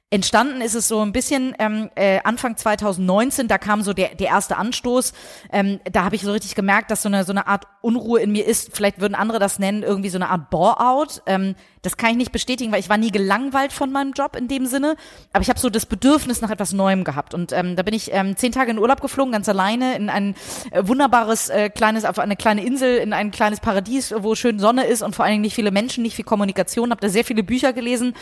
Entstanden 0.10 0.62
ist 0.62 0.74
es 0.74 0.88
so 0.88 1.02
ein 1.02 1.12
bisschen 1.12 1.54
ähm, 1.60 1.90
äh, 1.96 2.20
Anfang 2.24 2.56
2019, 2.56 3.50
da 3.50 3.58
kam 3.58 3.82
so 3.82 3.92
der, 3.92 4.16
der 4.16 4.28
erste 4.28 4.56
Anstoß. 4.56 5.12
Ähm, 5.52 5.82
da 5.92 6.06
habe 6.06 6.16
ich 6.16 6.22
so 6.22 6.32
richtig 6.32 6.56
gemerkt, 6.56 6.92
dass 6.92 7.02
so 7.02 7.10
eine, 7.10 7.26
so 7.26 7.34
eine 7.34 7.46
Art 7.48 7.66
Unruhe 7.82 8.22
in 8.22 8.32
mir 8.32 8.46
ist. 8.46 8.74
Vielleicht 8.74 9.02
würden 9.02 9.16
andere 9.16 9.38
das 9.38 9.60
nennen, 9.60 9.84
irgendwie 9.84 10.08
so 10.08 10.18
eine 10.18 10.30
Art 10.30 10.50
Bore-out. 10.50 11.24
Ähm, 11.26 11.56
das 11.88 11.96
kann 11.96 12.10
ich 12.12 12.18
nicht 12.18 12.34
bestätigen, 12.34 12.74
weil 12.74 12.82
ich 12.82 12.90
war 12.90 12.98
nie 12.98 13.12
gelangweilt 13.12 13.72
von 13.72 13.94
meinem 13.94 14.12
Job 14.12 14.36
in 14.36 14.50
dem 14.50 14.66
Sinne. 14.66 14.98
Aber 15.32 15.42
ich 15.42 15.48
habe 15.48 15.58
so 15.58 15.70
das 15.70 15.86
Bedürfnis 15.86 16.42
nach 16.42 16.50
etwas 16.50 16.74
Neuem 16.74 17.06
gehabt. 17.06 17.34
Und 17.34 17.54
ähm, 17.54 17.78
da 17.78 17.84
bin 17.84 17.94
ich 17.94 18.14
ähm, 18.14 18.36
zehn 18.36 18.52
Tage 18.52 18.72
in 18.72 18.78
Urlaub 18.78 19.00
geflogen, 19.00 19.32
ganz 19.32 19.48
alleine, 19.48 19.96
in 19.96 20.10
ein 20.10 20.36
äh, 20.72 20.86
wunderbares 20.86 21.48
äh, 21.48 21.70
kleines, 21.70 22.04
auf 22.04 22.20
eine 22.20 22.36
kleine 22.36 22.66
Insel, 22.66 22.98
in 22.98 23.14
ein 23.14 23.32
kleines 23.32 23.62
Paradies, 23.62 24.14
wo 24.18 24.36
schön 24.36 24.60
Sonne 24.60 24.86
ist 24.86 25.02
und 25.02 25.16
vor 25.16 25.24
allen 25.24 25.36
Dingen 25.36 25.44
nicht 25.44 25.56
viele 25.56 25.72
Menschen, 25.72 26.04
nicht 26.04 26.18
viel 26.18 26.26
Kommunikation. 26.26 26.92
Habe 26.92 27.00
da 27.00 27.08
sehr 27.08 27.24
viele 27.24 27.42
Bücher 27.42 27.72
gelesen, 27.72 28.16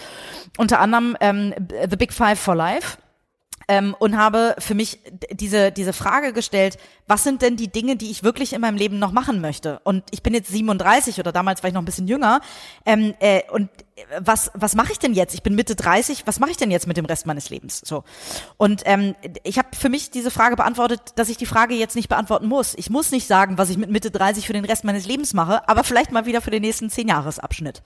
unter 0.60 0.80
anderem 0.80 1.18
ähm, 1.20 1.56
The 1.90 1.98
Big 1.98 2.14
Five 2.14 2.40
for 2.40 2.54
Life 2.54 2.98
ähm, 3.68 3.96
und 3.98 4.18
habe 4.18 4.56
für 4.60 4.76
mich 4.76 5.00
diese, 5.32 5.72
diese 5.72 5.94
Frage 5.94 6.34
gestellt, 6.34 6.78
was 7.08 7.24
sind 7.24 7.42
denn 7.42 7.56
die 7.56 7.68
Dinge, 7.68 7.96
die 7.96 8.10
ich 8.12 8.24
wirklich 8.24 8.54
in 8.54 8.62
meinem 8.62 8.78
Leben 8.78 9.00
noch 9.00 9.12
machen 9.12 9.42
möchte? 9.42 9.80
Und 9.84 10.04
ich 10.12 10.24
bin 10.24 10.34
jetzt 10.34 10.52
37 10.52 11.20
oder 11.20 11.32
damals 11.32 11.64
war 11.64 11.68
ich 11.68 11.74
noch 11.74 11.82
ein 11.82 11.86
bisschen 11.86 12.08
jünger. 12.08 12.42
Ähm, 12.86 13.14
äh, 13.20 13.42
und 13.52 13.70
was, 14.20 14.52
was 14.54 14.76
mache 14.76 14.92
ich 14.92 15.00
denn 15.00 15.14
jetzt? 15.14 15.34
Ich 15.34 15.42
bin 15.42 15.56
Mitte 15.56 15.76
30, 15.76 16.28
was 16.28 16.40
mache 16.40 16.52
ich 16.52 16.58
denn 16.58 16.70
jetzt 16.70 16.86
mit 16.86 16.98
dem 16.98 17.06
Rest 17.06 17.26
meines 17.26 17.50
Lebens? 17.50 17.82
So. 17.86 18.04
Und 18.58 18.82
ähm, 18.86 19.16
ich 19.44 19.58
habe 19.58 19.70
für 19.74 19.88
mich 19.88 20.12
diese 20.12 20.32
Frage 20.32 20.58
beantwortet, 20.58 21.00
dass 21.16 21.30
ich 21.30 21.38
die 21.38 21.46
Frage 21.46 21.76
jetzt 21.76 21.96
nicht 21.96 22.10
beantworten 22.10 22.48
muss. 22.48 22.74
Ich 22.76 22.90
muss 22.90 23.12
nicht 23.12 23.26
sagen, 23.26 23.58
was 23.58 23.70
ich 23.70 23.78
mit 23.78 23.90
Mitte 23.90 24.12
30 24.12 24.48
für 24.48 24.54
den 24.54 24.66
Rest 24.66 24.84
meines 24.84 25.06
Lebens 25.06 25.34
mache, 25.34 25.68
aber 25.70 25.86
vielleicht 25.86 26.12
mal 26.12 26.26
wieder 26.26 26.42
für 26.42 26.52
den 26.52 26.62
nächsten 26.62 26.90
zehn 26.90 27.08
Jahresabschnitt. 27.08 27.84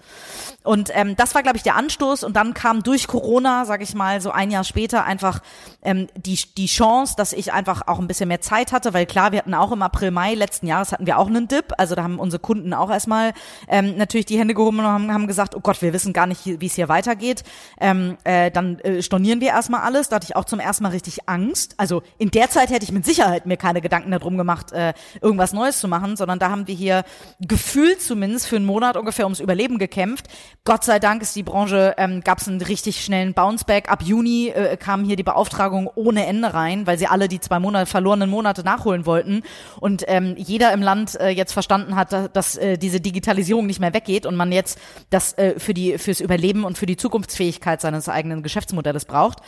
Und 0.64 0.90
ähm, 0.94 1.16
das 1.16 1.36
war, 1.36 1.44
glaube 1.44 1.58
ich, 1.58 1.64
der 1.64 1.76
Anstoß. 1.76 2.24
Und 2.24 2.36
dann 2.36 2.56
kam 2.56 2.82
durch 2.82 3.08
Corona, 3.08 3.66
sage 3.66 3.84
ich 3.84 3.94
mal, 3.94 4.20
so 4.20 4.32
ein 4.32 4.50
Jahr 4.50 4.64
später 4.64 5.04
einfach 5.04 5.42
ähm, 5.84 6.08
die, 6.16 6.40
die 6.58 6.66
Chance, 6.66 7.14
dass 7.18 7.34
ich 7.34 7.54
einfach 7.54 7.84
auch 7.88 8.00
ein 8.00 8.08
bisschen 8.08 8.30
mehr 8.30 8.42
Zeit 8.42 8.72
hatte, 8.72 8.96
weil 8.96 9.06
klar, 9.10 9.34
wir 9.34 9.40
hatten 9.40 9.54
auch 9.54 9.74
im 9.74 9.82
April, 9.82 10.12
Mai 10.12 10.36
letzten 10.36 10.68
Jahres 10.68 10.94
hatten 10.94 11.06
wir 11.06 11.18
auch 11.18 11.28
einen 11.28 11.48
Dip. 11.50 11.74
Also 11.78 11.96
da 11.96 12.04
haben 12.04 12.20
unsere 12.20 12.40
Kunden 12.40 12.74
auch 12.74 12.90
erstmal 12.90 13.34
ähm, 13.68 13.98
natürlich 13.98 14.26
die 14.26 14.40
Hände 14.40 14.54
gehoben 14.54 14.80
und 14.80 14.86
haben, 14.86 15.12
haben 15.12 15.28
gesagt, 15.28 15.56
oh 15.56 15.60
Gott, 15.60 15.82
wir 15.82 15.92
wissen 15.92 16.14
gar 16.14 16.28
nicht, 16.28 16.46
wie 16.46 16.66
es 16.66 16.76
hier 16.76 16.88
weitergeht. 16.88 17.44
Ähm, 17.82 18.18
äh, 18.24 18.52
dann 18.52 18.80
äh, 18.80 19.02
stornieren 19.02 19.42
wir 19.42 19.50
erstmal 19.50 19.82
alles. 19.82 20.08
Da 20.10 20.16
hatte 20.18 20.28
ich 20.30 20.36
auch 20.36 20.46
zum 20.46 20.60
ersten 20.60 20.84
Mal 20.84 20.90
richtig 20.90 21.28
Angst. 21.28 21.74
Also 21.78 22.04
in 22.18 22.32
der 22.32 22.50
Zeit 22.50 22.70
hätte 22.70 22.86
ich 22.86 22.92
mit 22.92 23.06
Sicherheit 23.06 23.46
mir 23.46 23.58
keine 23.58 23.82
Gedanken 23.82 24.12
darum 24.12 24.38
gemacht, 24.38 24.72
äh, 24.72 24.94
irgendwas 25.22 25.52
Neues 25.52 25.80
zu 25.80 25.88
machen, 25.88 26.16
sondern 26.16 26.40
da 26.40 26.50
haben 26.50 26.68
wir 26.68 26.76
hier 26.76 27.04
gefühlt 27.42 28.02
zumindest 28.02 28.48
für 28.48 28.56
einen 28.56 28.66
Monat 28.66 28.96
ungefähr 28.96 29.26
ums 29.26 29.40
Überleben 29.40 29.80
gekämpft. 29.80 30.28
Gott 30.64 30.84
sei 30.84 31.00
Dank 31.00 31.22
ist 31.22 31.36
die 31.36 31.44
Branche, 31.44 31.96
ähm, 31.98 32.22
gab 32.24 32.38
es 32.38 32.48
einen 32.48 32.62
richtig 32.62 33.04
schnellen 33.04 33.34
Bounceback. 33.34 33.92
Ab 33.92 34.04
Juni 34.04 34.50
äh, 34.50 34.78
kamen 34.78 35.04
hier 35.04 35.16
die 35.16 35.24
Beauftragungen 35.24 35.90
ohne 35.96 36.26
Ende 36.28 36.54
rein, 36.54 36.86
weil 36.86 36.98
sie 37.00 37.08
alle 37.08 37.28
die 37.28 37.40
zwei 37.40 37.60
Monate 37.60 37.88
verlorenen 37.88 38.30
Monate 38.30 38.64
nachholen 38.64 38.99
wollten. 39.06 39.44
Und 39.80 40.04
ähm, 40.08 40.36
jeder 40.38 40.74
im 40.74 40.82
Land 40.82 41.20
äh, 41.20 41.30
jetzt 41.30 41.54
verstanden 41.54 41.96
hat, 41.96 42.36
dass, 42.36 42.56
äh, 42.58 42.78
diese 42.78 43.00
Digitalisierung 43.00 43.66
nicht 43.66 43.80
mehr 43.80 43.94
weggeht 43.94 44.26
und 44.26 44.36
man 44.36 44.52
jetzt 44.52 44.80
das 45.10 45.34
äh, 45.38 45.60
für 45.60 45.74
die 45.74 45.98
fürs 45.98 46.20
Überleben 46.20 46.64
und 46.64 46.78
für 46.78 46.86
die 46.86 46.98
Zukunftsfähigkeit 46.98 47.82
seines 47.82 48.10
eigenen 48.10 48.44
Geschäftsmodells 48.44 49.06
braucht. 49.06 49.40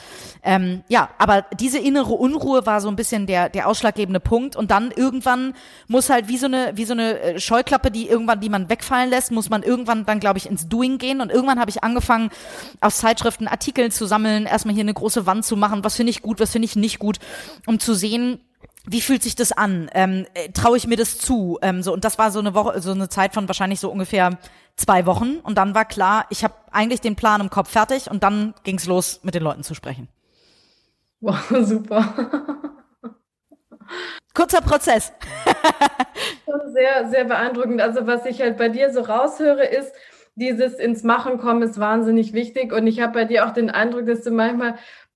Ähm, 0.43 0.83
ja, 0.87 1.09
aber 1.17 1.45
diese 1.59 1.79
innere 1.79 2.13
Unruhe 2.13 2.65
war 2.65 2.81
so 2.81 2.89
ein 2.89 2.95
bisschen 2.95 3.27
der, 3.27 3.49
der 3.49 3.67
ausschlaggebende 3.67 4.19
Punkt. 4.19 4.55
Und 4.55 4.71
dann 4.71 4.91
irgendwann 4.91 5.53
muss 5.87 6.09
halt 6.09 6.27
wie 6.27 6.37
so 6.37 6.47
eine, 6.47 6.71
wie 6.75 6.85
so 6.85 6.93
eine 6.93 7.19
äh, 7.19 7.39
Scheuklappe, 7.39 7.91
die 7.91 8.07
irgendwann, 8.07 8.39
die 8.39 8.49
man 8.49 8.69
wegfallen 8.69 9.09
lässt, 9.09 9.31
muss 9.31 9.49
man 9.49 9.63
irgendwann 9.63 10.05
dann, 10.05 10.19
glaube 10.19 10.37
ich, 10.37 10.49
ins 10.49 10.67
Doing 10.67 10.97
gehen. 10.97 11.21
Und 11.21 11.31
irgendwann 11.31 11.59
habe 11.59 11.69
ich 11.69 11.83
angefangen, 11.83 12.29
aus 12.79 12.97
Zeitschriften 12.97 13.47
Artikel 13.47 13.91
zu 13.91 14.05
sammeln, 14.05 14.45
erstmal 14.45 14.73
hier 14.73 14.83
eine 14.83 14.93
große 14.93 15.25
Wand 15.25 15.45
zu 15.45 15.55
machen, 15.55 15.83
was 15.83 15.95
finde 15.95 16.11
ich 16.11 16.21
gut, 16.21 16.39
was 16.39 16.51
finde 16.51 16.65
ich 16.65 16.75
nicht 16.75 16.99
gut, 16.99 17.19
um 17.65 17.79
zu 17.79 17.93
sehen, 17.93 18.39
wie 18.85 19.01
fühlt 19.01 19.23
sich 19.23 19.35
das 19.35 19.51
an? 19.51 19.89
Ähm, 19.93 20.25
äh, 20.33 20.49
Traue 20.49 20.77
ich 20.77 20.87
mir 20.87 20.97
das 20.97 21.17
zu? 21.17 21.59
Ähm, 21.61 21.83
so 21.83 21.93
und 21.93 22.03
das 22.03 22.17
war 22.17 22.31
so 22.31 22.39
eine 22.39 22.53
Woche, 22.53 22.81
so 22.81 22.91
eine 22.91 23.09
Zeit 23.09 23.33
von 23.33 23.47
wahrscheinlich 23.47 23.79
so 23.79 23.91
ungefähr 23.91 24.37
zwei 24.75 25.05
Wochen 25.05 25.37
und 25.43 25.57
dann 25.57 25.75
war 25.75 25.85
klar, 25.85 26.25
ich 26.29 26.43
habe 26.43 26.55
eigentlich 26.71 27.01
den 27.01 27.15
Plan 27.15 27.41
im 27.41 27.49
Kopf 27.49 27.69
fertig 27.69 28.09
und 28.09 28.23
dann 28.23 28.53
ging's 28.63 28.85
los, 28.85 29.19
mit 29.23 29.35
den 29.35 29.43
Leuten 29.43 29.63
zu 29.63 29.75
sprechen. 29.75 30.07
Wow, 31.19 31.37
super. 31.61 32.13
Kurzer 34.33 34.61
Prozess. 34.61 35.11
sehr, 36.73 37.09
sehr 37.09 37.25
beeindruckend. 37.25 37.81
Also 37.81 38.07
was 38.07 38.25
ich 38.25 38.41
halt 38.41 38.57
bei 38.57 38.69
dir 38.69 38.91
so 38.91 39.01
raushöre, 39.01 39.65
ist, 39.65 39.91
dieses 40.35 40.75
ins 40.75 41.03
Machen 41.03 41.37
kommen 41.37 41.61
ist 41.61 41.79
wahnsinnig 41.79 42.33
wichtig. 42.33 42.71
Und 42.71 42.87
ich 42.87 43.01
habe 43.01 43.13
bei 43.13 43.25
dir 43.25 43.45
auch 43.45 43.53
den 43.53 43.69
Eindruck, 43.69 44.05
dass 44.05 44.23
du 44.23 44.31
manchmal 44.31 44.75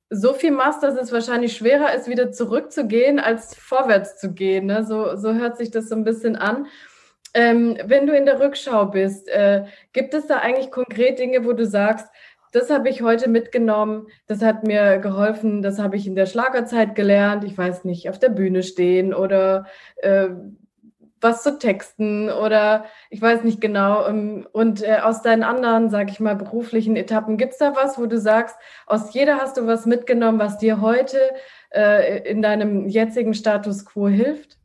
so 0.09 0.33
viel 0.33 0.51
machst, 0.51 0.83
dass 0.83 0.95
es 0.95 1.11
wahrscheinlich 1.11 1.57
schwerer 1.57 1.93
ist, 1.93 2.07
wieder 2.07 2.31
zurückzugehen, 2.31 3.19
als 3.19 3.55
vorwärts 3.55 4.17
zu 4.17 4.33
gehen. 4.33 4.67
Ne? 4.67 4.85
So, 4.85 5.15
so 5.15 5.33
hört 5.33 5.57
sich 5.57 5.71
das 5.71 5.89
so 5.89 5.95
ein 5.95 6.03
bisschen 6.03 6.35
an. 6.35 6.67
Ähm, 7.33 7.77
wenn 7.85 8.07
du 8.07 8.15
in 8.15 8.25
der 8.25 8.39
Rückschau 8.39 8.85
bist, 8.85 9.27
äh, 9.27 9.65
gibt 9.93 10.13
es 10.13 10.27
da 10.27 10.37
eigentlich 10.37 10.71
konkret 10.71 11.19
Dinge, 11.19 11.45
wo 11.45 11.53
du 11.53 11.65
sagst, 11.65 12.07
das 12.53 12.69
habe 12.69 12.87
ich 12.87 13.01
heute 13.01 13.29
mitgenommen, 13.29 14.07
das 14.27 14.41
hat 14.41 14.65
mir 14.65 14.99
geholfen, 14.99 15.61
das 15.61 15.77
habe 15.77 15.97
ich 15.97 16.07
in 16.07 16.15
der 16.15 16.25
Schlagerzeit 16.25 16.95
gelernt, 16.95 17.43
ich 17.43 17.57
weiß 17.57 17.83
nicht, 17.83 18.09
auf 18.09 18.17
der 18.17 18.29
Bühne 18.29 18.63
stehen 18.63 19.13
oder 19.13 19.65
äh, 19.97 20.29
was 21.25 21.43
zu 21.43 21.57
texten 21.57 22.29
oder 22.29 22.85
ich 23.09 23.21
weiß 23.21 23.43
nicht 23.43 23.59
genau. 23.59 24.07
Ähm, 24.07 24.47
und 24.53 24.81
äh, 24.83 24.99
aus 25.03 25.21
deinen 25.21 25.43
anderen, 25.43 25.89
sag 25.89 26.09
ich 26.09 26.21
mal, 26.21 26.35
beruflichen 26.35 26.95
Etappen, 26.95 27.37
gibt 27.37 27.53
es 27.53 27.57
da 27.57 27.75
was, 27.75 27.99
wo 27.99 28.05
du 28.05 28.17
sagst, 28.17 28.55
aus 28.85 29.13
jeder 29.13 29.37
hast 29.37 29.57
du 29.57 29.67
was 29.67 29.85
mitgenommen, 29.85 30.39
was 30.39 30.57
dir 30.57 30.79
heute 30.79 31.19
äh, 31.73 32.29
in 32.29 32.41
deinem 32.41 32.87
jetzigen 32.87 33.33
Status 33.33 33.85
quo 33.85 34.07
hilft? 34.07 34.57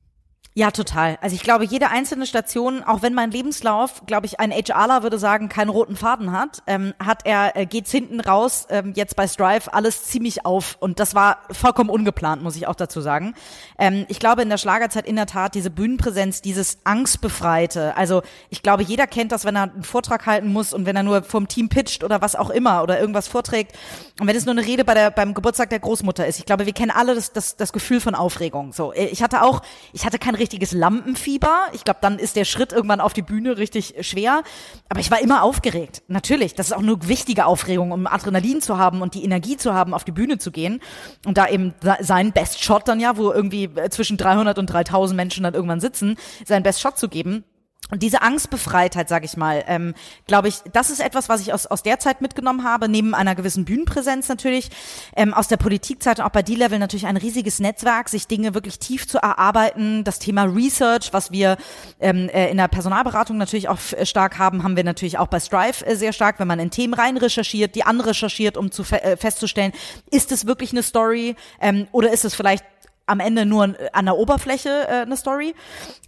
Ja, 0.53 0.73
total. 0.73 1.17
Also 1.21 1.37
ich 1.37 1.45
glaube, 1.45 1.65
jede 1.65 1.91
einzelne 1.91 2.27
Station, 2.27 2.83
auch 2.83 3.03
wenn 3.03 3.15
mein 3.15 3.31
Lebenslauf, 3.31 4.03
glaube 4.07 4.27
ich, 4.27 4.41
ein 4.41 4.51
HRler 4.51 5.05
würde 5.05 5.17
sagen, 5.17 5.49
keinen 5.49 5.69
roten 5.69 5.95
Faden 5.95 6.33
hat, 6.33 6.65
ähm, 6.67 6.93
hat 6.99 7.25
er, 7.25 7.57
äh, 7.57 7.67
geht's 7.67 7.93
hinten 7.93 8.19
raus, 8.19 8.67
ähm, 8.69 8.93
jetzt 8.97 9.15
bei 9.15 9.29
Strive, 9.29 9.73
alles 9.73 10.07
ziemlich 10.07 10.45
auf. 10.45 10.77
Und 10.81 10.99
das 10.99 11.15
war 11.15 11.39
vollkommen 11.53 11.89
ungeplant, 11.89 12.43
muss 12.43 12.57
ich 12.57 12.67
auch 12.67 12.75
dazu 12.75 13.01
sagen. 13.01 13.35
Ähm, 13.79 14.07
ich 14.09 14.19
glaube, 14.19 14.43
in 14.43 14.49
der 14.49 14.59
Schlagerzeit 14.59 15.07
in 15.07 15.15
der 15.15 15.27
Tat 15.27 15.55
diese 15.55 15.71
Bühnenpräsenz, 15.71 16.43
dieses 16.43 16.79
Angstbefreite. 16.83 17.97
Also 17.97 18.23
ich 18.49 18.65
glaube, 18.65 18.83
jeder 18.83 19.07
kennt 19.07 19.31
das, 19.31 19.45
wenn 19.45 19.55
er 19.55 19.71
einen 19.71 19.85
Vortrag 19.85 20.27
halten 20.27 20.53
muss 20.53 20.75
und 20.75 20.85
wenn 20.85 20.97
er 20.97 21.05
nur 21.05 21.23
vom 21.23 21.47
Team 21.47 21.69
pitcht 21.69 22.03
oder 22.03 22.23
was 22.23 22.35
auch 22.35 22.51
immer 22.51 22.83
oder 22.83 22.99
irgendwas 22.99 23.29
vorträgt. 23.29 23.79
Und 24.19 24.27
wenn 24.27 24.35
es 24.35 24.47
nur 24.47 24.57
eine 24.57 24.67
Rede 24.67 24.85
bei 24.85 24.95
der, 24.95 25.13
beim 25.13 25.33
Geburtstag 25.33 25.71
der 25.71 25.79
Großmutter 25.79 26.27
ist. 26.27 26.41
Ich 26.41 26.45
glaube, 26.45 26.67
wir 26.67 26.73
kennen 26.73 26.91
alle 26.91 27.15
das, 27.15 27.33
das, 27.33 27.57
das 27.57 27.73
Gefühl 27.73 28.01
von 28.01 28.17
Aufregung. 28.17 28.73
So, 28.73 28.93
äh, 28.93 29.07
ich 29.07 29.23
hatte 29.23 29.43
auch, 29.43 29.63
ich 29.93 30.05
hatte 30.05 30.19
kein 30.19 30.40
richtiges 30.41 30.73
Lampenfieber. 30.73 31.67
Ich 31.73 31.85
glaube, 31.85 32.01
dann 32.03 32.19
ist 32.19 32.35
der 32.35 32.45
Schritt 32.45 32.73
irgendwann 32.73 33.01
auf 33.01 33.13
die 33.13 33.23
Bühne 33.23 33.59
richtig 33.59 33.95
schwer. 34.01 34.43
Aber 34.89 34.99
ich 34.99 35.11
war 35.11 35.21
immer 35.21 35.45
aufgeregt. 35.45 36.03
Natürlich, 36.09 36.55
das 36.55 36.69
ist 36.69 36.73
auch 36.73 36.81
eine 36.81 36.97
wichtige 37.07 37.47
Aufregung, 37.47 37.93
um 37.93 38.07
Adrenalin 38.09 38.61
zu 38.61 38.79
haben 38.79 39.03
und 39.03 39.15
die 39.15 39.23
Energie 39.23 39.57
zu 39.57 39.75
haben, 39.75 39.95
auf 39.95 40.05
die 40.05 40.13
Bühne 40.13 40.39
zu 40.39 40.51
gehen. 40.51 40.81
Und 41.25 41.39
da 41.39 41.49
eben 41.49 41.75
seinen 42.01 42.33
Best 42.33 42.63
Shot 42.63 42.89
dann 42.89 42.99
ja, 42.99 43.17
wo 43.17 43.31
irgendwie 43.31 43.71
zwischen 43.91 44.17
300 44.17 44.59
und 44.59 44.67
3000 44.67 45.17
Menschen 45.17 45.45
dann 45.45 45.55
irgendwann 45.55 45.81
sitzen, 45.81 46.17
seinen 46.45 46.63
Best 46.63 46.81
Shot 46.81 46.99
zu 46.99 47.09
geben. 47.09 47.45
Und 47.91 48.03
diese 48.03 48.23
Angstbefreitheit, 48.23 49.09
sage 49.09 49.25
ich 49.25 49.37
mal, 49.37 49.65
ähm, 49.67 49.95
glaube 50.27 50.49
ich, 50.49 50.57
das 50.73 50.91
ist 50.91 51.01
etwas, 51.01 51.29
was 51.29 51.41
ich 51.41 51.53
aus, 51.53 51.67
aus 51.67 51.83
der 51.83 51.99
Zeit 51.99 52.21
mitgenommen 52.21 52.65
habe, 52.65 52.89
neben 52.89 53.15
einer 53.15 53.35
gewissen 53.35 53.65
Bühnenpräsenz 53.65 54.29
natürlich, 54.29 54.71
ähm, 55.17 55.35
aus 55.35 55.49
der 55.49 55.57
Politikzeit 55.57 56.19
und 56.19 56.25
auch 56.25 56.31
bei 56.31 56.43
D-Level 56.43 56.79
natürlich 56.79 57.07
ein 57.07 57.17
riesiges 57.17 57.59
Netzwerk, 57.59 58.09
sich 58.09 58.27
Dinge 58.27 58.55
wirklich 58.55 58.79
tief 58.79 59.09
zu 59.09 59.19
erarbeiten. 59.19 60.05
Das 60.05 60.19
Thema 60.19 60.45
Research, 60.45 61.13
was 61.13 61.31
wir 61.31 61.57
ähm, 62.01 62.29
äh, 62.29 62.51
in 62.51 62.57
der 62.57 62.69
Personalberatung 62.69 63.37
natürlich 63.37 63.69
auch 63.69 63.79
stark 64.05 64.39
haben, 64.39 64.63
haben 64.63 64.77
wir 64.77 64.85
natürlich 64.85 65.19
auch 65.19 65.29
bei 65.29 65.41
Strive 65.41 65.85
äh, 65.87 65.97
sehr 65.97 66.13
stark, 66.13 66.39
wenn 66.39 66.49
man 66.49 66.61
in 66.61 66.71
Themen 66.71 66.95
rein 66.95 67.17
recherchiert, 67.17 67.75
die 67.75 67.85
anrecherchiert, 67.85 68.57
um 68.57 68.71
zu 68.71 68.85
fe 68.85 69.03
äh, 69.03 69.17
festzustellen, 69.17 69.73
ist 70.11 70.33
es 70.33 70.47
wirklich 70.47 70.73
eine 70.73 70.83
Story 70.83 71.37
ähm, 71.61 71.87
oder 71.93 72.13
ist 72.13 72.25
es 72.25 72.35
vielleicht 72.35 72.65
am 73.11 73.21
Ende 73.21 73.45
nur 73.45 73.75
an 73.93 74.05
der 74.05 74.17
Oberfläche 74.17 74.69
äh, 74.89 74.93
eine 75.03 75.17
Story. 75.17 75.55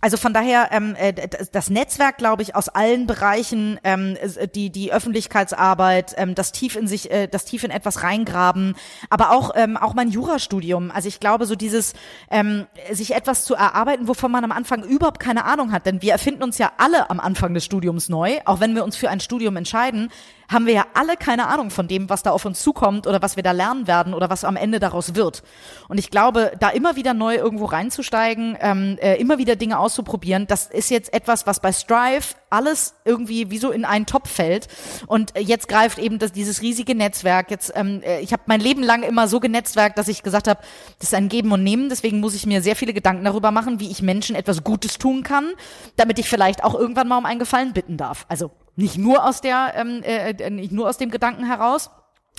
Also 0.01 0.17
von 0.17 0.33
daher 0.33 0.69
ähm, 0.71 0.95
äh, 0.97 1.13
das 1.53 1.69
Netzwerk, 1.69 2.17
glaube 2.17 2.43
ich, 2.43 2.55
aus 2.55 2.69
allen 2.69 3.07
Bereichen, 3.07 3.79
ähm, 3.85 4.17
die 4.55 4.71
die 4.71 4.93
Öffentlichkeitsarbeit, 4.93 6.15
ähm, 6.17 6.35
das 6.35 6.53
tief 6.53 6.77
in 6.77 6.87
sich, 6.87 7.11
äh, 7.11 7.27
das 7.27 7.45
tief 7.45 7.65
in 7.65 7.71
etwas 7.71 8.03
reingraben, 8.03 8.75
aber 9.11 9.33
auch 9.33 9.51
ähm, 9.57 9.77
auch 9.77 9.95
mein 9.95 10.09
Jurastudium. 10.09 10.91
Also 10.91 11.09
ich 11.09 11.21
glaube, 11.21 11.47
so 11.47 11.57
dieses 11.57 11.93
ähm, 12.31 12.67
sich 12.91 13.15
etwas 13.15 13.45
zu 13.45 13.55
erarbeiten, 13.55 14.09
wovon 14.09 14.31
man 14.31 14.45
am 14.45 14.53
Anfang 14.53 14.85
überhaupt 14.85 15.21
keine 15.21 15.45
Ahnung 15.45 15.73
hat, 15.73 15.87
denn 15.87 16.03
wir 16.03 16.13
erfinden 16.13 16.43
uns 16.43 16.59
ja 16.59 16.73
alle 16.79 17.11
am 17.11 17.21
Anfang 17.21 17.53
des 17.55 17.65
Studiums 17.65 18.09
neu, 18.09 18.39
auch 18.45 18.61
wenn 18.61 18.75
wir 18.75 18.85
uns 18.85 18.97
für 18.97 19.11
ein 19.11 19.21
Studium 19.21 19.57
entscheiden 19.57 20.11
haben 20.53 20.67
wir 20.67 20.75
ja 20.75 20.87
alle 20.95 21.17
keine 21.17 21.49
Ahnung 21.49 21.71
von 21.71 21.89
dem, 21.89 22.09
was 22.11 22.23
da 22.23 22.31
auf 22.31 22.45
uns 22.45 22.63
zukommt 22.63 23.07
oder 23.07 23.23
was 23.23 23.37
wir 23.37 23.43
da 23.43 23.53
lernen 23.53 23.87
werden 23.87 24.15
oder 24.15 24.31
was 24.31 24.45
am 24.45 24.57
Ende 24.57 24.79
daraus 24.79 25.15
wird. 25.15 25.43
Und 25.89 25.99
ich 25.99 26.11
glaube, 26.11 26.53
da 26.61 26.69
immer 26.69 26.92
wieder 26.97 27.15
neu 27.15 27.37
irgendwo 27.37 27.67
reinzusteigen, 27.67 28.57
ähm, 28.61 28.99
äh, 29.01 29.17
immer 29.17 29.39
wieder 29.39 29.57
Dinge 29.57 29.79
auszuprobieren, 29.79 30.47
das 30.47 30.67
ist 30.67 30.91
jetzt 30.91 31.13
etwas, 31.13 31.47
was 31.47 31.61
bei 31.61 31.73
Strive 31.73 32.35
alles 32.51 32.95
irgendwie 33.05 33.51
wie 33.51 33.59
so 33.59 33.71
in 33.71 33.85
einen 33.85 34.07
Topf 34.07 34.31
fällt. 34.31 34.69
Und 35.07 35.33
jetzt 35.39 35.69
greift 35.69 35.99
eben 35.99 36.19
das, 36.19 36.33
dieses 36.33 36.61
riesige 36.61 36.95
Netzwerk. 36.95 37.51
Jetzt, 37.51 37.73
ähm, 37.75 38.03
äh, 38.05 38.21
ich 38.21 38.33
habe 38.33 38.43
mein 38.47 38.61
Leben 38.61 38.83
lang 38.83 39.03
immer 39.03 39.27
so 39.27 39.41
genetzwerkt, 39.41 39.97
dass 39.97 40.09
ich 40.09 40.23
gesagt 40.23 40.49
habe, 40.49 40.61
das 40.99 41.09
ist 41.09 41.15
ein 41.15 41.29
Geben 41.29 41.51
und 41.53 41.63
Nehmen. 41.63 41.89
Deswegen 41.89 42.21
muss 42.21 42.35
ich 42.35 42.47
mir 42.47 42.61
sehr 42.61 42.77
viele 42.77 42.93
Gedanken 42.93 43.25
darüber 43.25 43.51
machen, 43.51 43.81
wie 43.81 43.91
ich 43.91 44.03
Menschen 44.03 44.37
etwas 44.37 44.63
Gutes 44.63 44.99
tun 44.99 45.23
kann, 45.23 45.53
damit 45.97 46.19
ich 46.19 46.29
vielleicht 46.29 46.63
auch 46.63 46.75
irgendwann 46.75 47.09
mal 47.09 47.19
um 47.19 47.27
einen 47.27 47.41
Gefallen 47.41 47.73
bitten 47.73 47.97
darf. 47.97 48.27
Also 48.29 48.51
nicht 48.77 48.99
nur 48.99 49.27
aus 49.27 49.41
der, 49.41 49.73
ähm, 49.77 50.03
äh, 50.03 50.31
äh, 50.31 50.51
nicht 50.51 50.73
nur 50.73 50.89
aus 50.89 50.99
dem 50.99 51.11
Gedanken 51.11 51.45
heraus. 51.45 51.91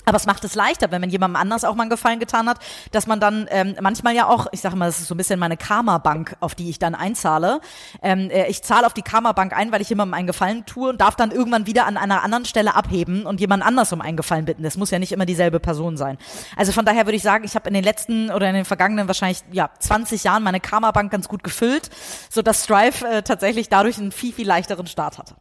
Aber 0.04 0.16
es 0.16 0.26
macht 0.26 0.44
es 0.44 0.54
leichter, 0.54 0.90
wenn 0.90 1.00
man 1.00 1.10
jemandem 1.10 1.36
anders 1.36 1.64
auch 1.64 1.74
mal 1.74 1.82
einen 1.82 1.90
Gefallen 1.90 2.20
getan 2.20 2.48
hat, 2.48 2.58
dass 2.92 3.06
man 3.06 3.20
dann 3.20 3.46
ähm, 3.50 3.74
manchmal 3.80 4.14
ja 4.14 4.28
auch, 4.28 4.46
ich 4.52 4.60
sage 4.60 4.76
mal, 4.76 4.86
das 4.86 5.00
ist 5.00 5.08
so 5.08 5.14
ein 5.14 5.18
bisschen 5.18 5.38
meine 5.38 5.56
Karma-Bank, 5.56 6.36
auf 6.40 6.54
die 6.54 6.70
ich 6.70 6.78
dann 6.78 6.94
einzahle. 6.94 7.60
Ähm, 8.02 8.30
äh, 8.30 8.46
ich 8.48 8.62
zahle 8.62 8.86
auf 8.86 8.94
die 8.94 9.02
Karma-Bank 9.02 9.56
ein, 9.56 9.72
weil 9.72 9.80
ich 9.80 9.88
jemandem 9.88 10.14
einen 10.14 10.26
Gefallen 10.26 10.66
tue 10.66 10.90
und 10.90 11.00
darf 11.00 11.16
dann 11.16 11.30
irgendwann 11.30 11.66
wieder 11.66 11.86
an 11.86 11.96
einer 11.96 12.22
anderen 12.22 12.44
Stelle 12.44 12.74
abheben 12.74 13.26
und 13.26 13.40
jemand 13.40 13.64
anders 13.64 13.92
um 13.92 14.00
einen 14.00 14.16
Gefallen 14.16 14.44
bitten. 14.44 14.62
Das 14.62 14.76
muss 14.76 14.90
ja 14.90 14.98
nicht 14.98 15.12
immer 15.12 15.26
dieselbe 15.26 15.60
Person 15.60 15.96
sein. 15.96 16.18
Also 16.56 16.72
von 16.72 16.84
daher 16.84 17.06
würde 17.06 17.16
ich 17.16 17.22
sagen, 17.22 17.44
ich 17.44 17.54
habe 17.54 17.68
in 17.68 17.74
den 17.74 17.84
letzten 17.84 18.30
oder 18.30 18.48
in 18.48 18.54
den 18.54 18.64
vergangenen 18.64 19.06
wahrscheinlich 19.06 19.40
ja 19.52 19.70
20 19.78 20.24
Jahren 20.24 20.42
meine 20.42 20.60
Karma-Bank 20.60 21.10
ganz 21.10 21.28
gut 21.28 21.42
gefüllt, 21.42 21.90
so 22.30 22.42
dass 22.42 22.64
Strive 22.64 23.06
äh, 23.06 23.22
tatsächlich 23.22 23.68
dadurch 23.68 23.98
einen 23.98 24.12
viel 24.12 24.32
viel 24.32 24.46
leichteren 24.46 24.86
Start 24.86 25.18
hatte. 25.18 25.34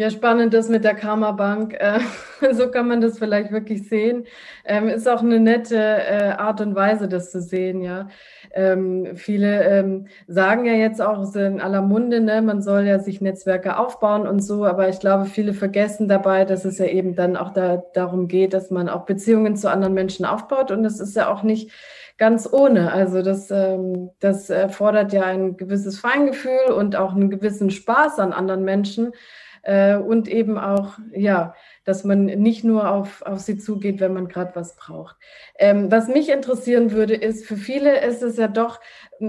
Ja, 0.00 0.08
spannend 0.08 0.54
das 0.54 0.70
mit 0.70 0.82
der 0.82 0.94
Karma 0.94 1.32
Bank. 1.32 1.74
Äh, 1.74 2.00
so 2.52 2.70
kann 2.70 2.88
man 2.88 3.02
das 3.02 3.18
vielleicht 3.18 3.52
wirklich 3.52 3.86
sehen. 3.86 4.24
Ähm, 4.64 4.88
ist 4.88 5.06
auch 5.06 5.20
eine 5.20 5.38
nette 5.38 5.76
äh, 5.76 6.30
Art 6.38 6.62
und 6.62 6.74
Weise, 6.74 7.06
das 7.06 7.30
zu 7.30 7.42
sehen, 7.42 7.82
ja. 7.82 8.08
Ähm, 8.54 9.08
viele 9.16 9.62
ähm, 9.62 10.06
sagen 10.26 10.64
ja 10.64 10.72
jetzt 10.72 11.02
auch, 11.02 11.34
in 11.34 11.60
aller 11.60 11.82
Munde, 11.82 12.22
ne, 12.22 12.40
man 12.40 12.62
soll 12.62 12.84
ja 12.84 12.98
sich 12.98 13.20
Netzwerke 13.20 13.76
aufbauen 13.76 14.26
und 14.26 14.40
so, 14.40 14.64
aber 14.64 14.88
ich 14.88 15.00
glaube, 15.00 15.26
viele 15.26 15.52
vergessen 15.52 16.08
dabei, 16.08 16.46
dass 16.46 16.64
es 16.64 16.78
ja 16.78 16.86
eben 16.86 17.14
dann 17.14 17.36
auch 17.36 17.52
da, 17.52 17.82
darum 17.92 18.26
geht, 18.26 18.54
dass 18.54 18.70
man 18.70 18.88
auch 18.88 19.04
Beziehungen 19.04 19.54
zu 19.54 19.70
anderen 19.70 19.92
Menschen 19.92 20.24
aufbaut 20.24 20.70
und 20.70 20.82
das 20.82 20.98
ist 20.98 21.14
ja 21.14 21.30
auch 21.30 21.42
nicht 21.42 21.72
ganz 22.16 22.50
ohne. 22.50 22.90
Also 22.90 23.20
das, 23.20 23.50
ähm, 23.50 24.12
das 24.18 24.48
erfordert 24.48 25.12
ja 25.12 25.24
ein 25.24 25.58
gewisses 25.58 26.00
Feingefühl 26.00 26.72
und 26.74 26.96
auch 26.96 27.14
einen 27.14 27.28
gewissen 27.28 27.70
Spaß 27.70 28.18
an 28.18 28.32
anderen 28.32 28.64
Menschen 28.64 29.12
äh, 29.62 29.96
und 29.96 30.28
eben 30.28 30.58
auch, 30.58 30.98
ja, 31.14 31.54
dass 31.84 32.04
man 32.04 32.26
nicht 32.26 32.64
nur 32.64 32.90
auf, 32.90 33.22
auf 33.22 33.40
sie 33.40 33.58
zugeht, 33.58 34.00
wenn 34.00 34.12
man 34.12 34.28
gerade 34.28 34.54
was 34.54 34.76
braucht. 34.76 35.16
Ähm, 35.58 35.90
was 35.90 36.08
mich 36.08 36.30
interessieren 36.30 36.92
würde, 36.92 37.14
ist, 37.14 37.46
für 37.46 37.56
viele 37.56 38.00
ist 38.04 38.22
es 38.22 38.36
ja 38.36 38.48
doch 38.48 38.80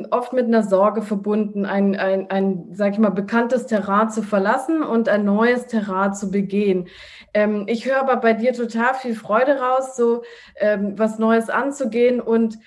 oft 0.10 0.34
mit 0.34 0.46
einer 0.46 0.64
Sorge 0.64 1.02
verbunden, 1.02 1.66
ein, 1.66 1.96
ein, 1.98 2.30
ein 2.30 2.70
sag 2.74 2.94
ich 2.94 3.00
mal, 3.00 3.10
bekanntes 3.10 3.66
Terrain 3.66 4.10
zu 4.10 4.22
verlassen 4.22 4.84
und 4.84 5.10
ein 5.10 5.26
neues 5.26 5.68
Terrain 5.68 6.14
zu 6.14 6.32
begehen. 6.32 6.88
Ähm, 7.34 7.66
ich 7.68 7.86
höre 7.86 8.00
aber 8.00 8.18
bei 8.18 8.34
dir 8.34 8.54
total 8.54 8.94
viel 8.94 9.16
Freude 9.16 9.60
raus, 9.60 9.96
so 9.96 10.24
ähm, 10.56 10.98
was 10.98 11.20
Neues 11.20 11.50
anzugehen 11.50 12.22
und 12.22 12.58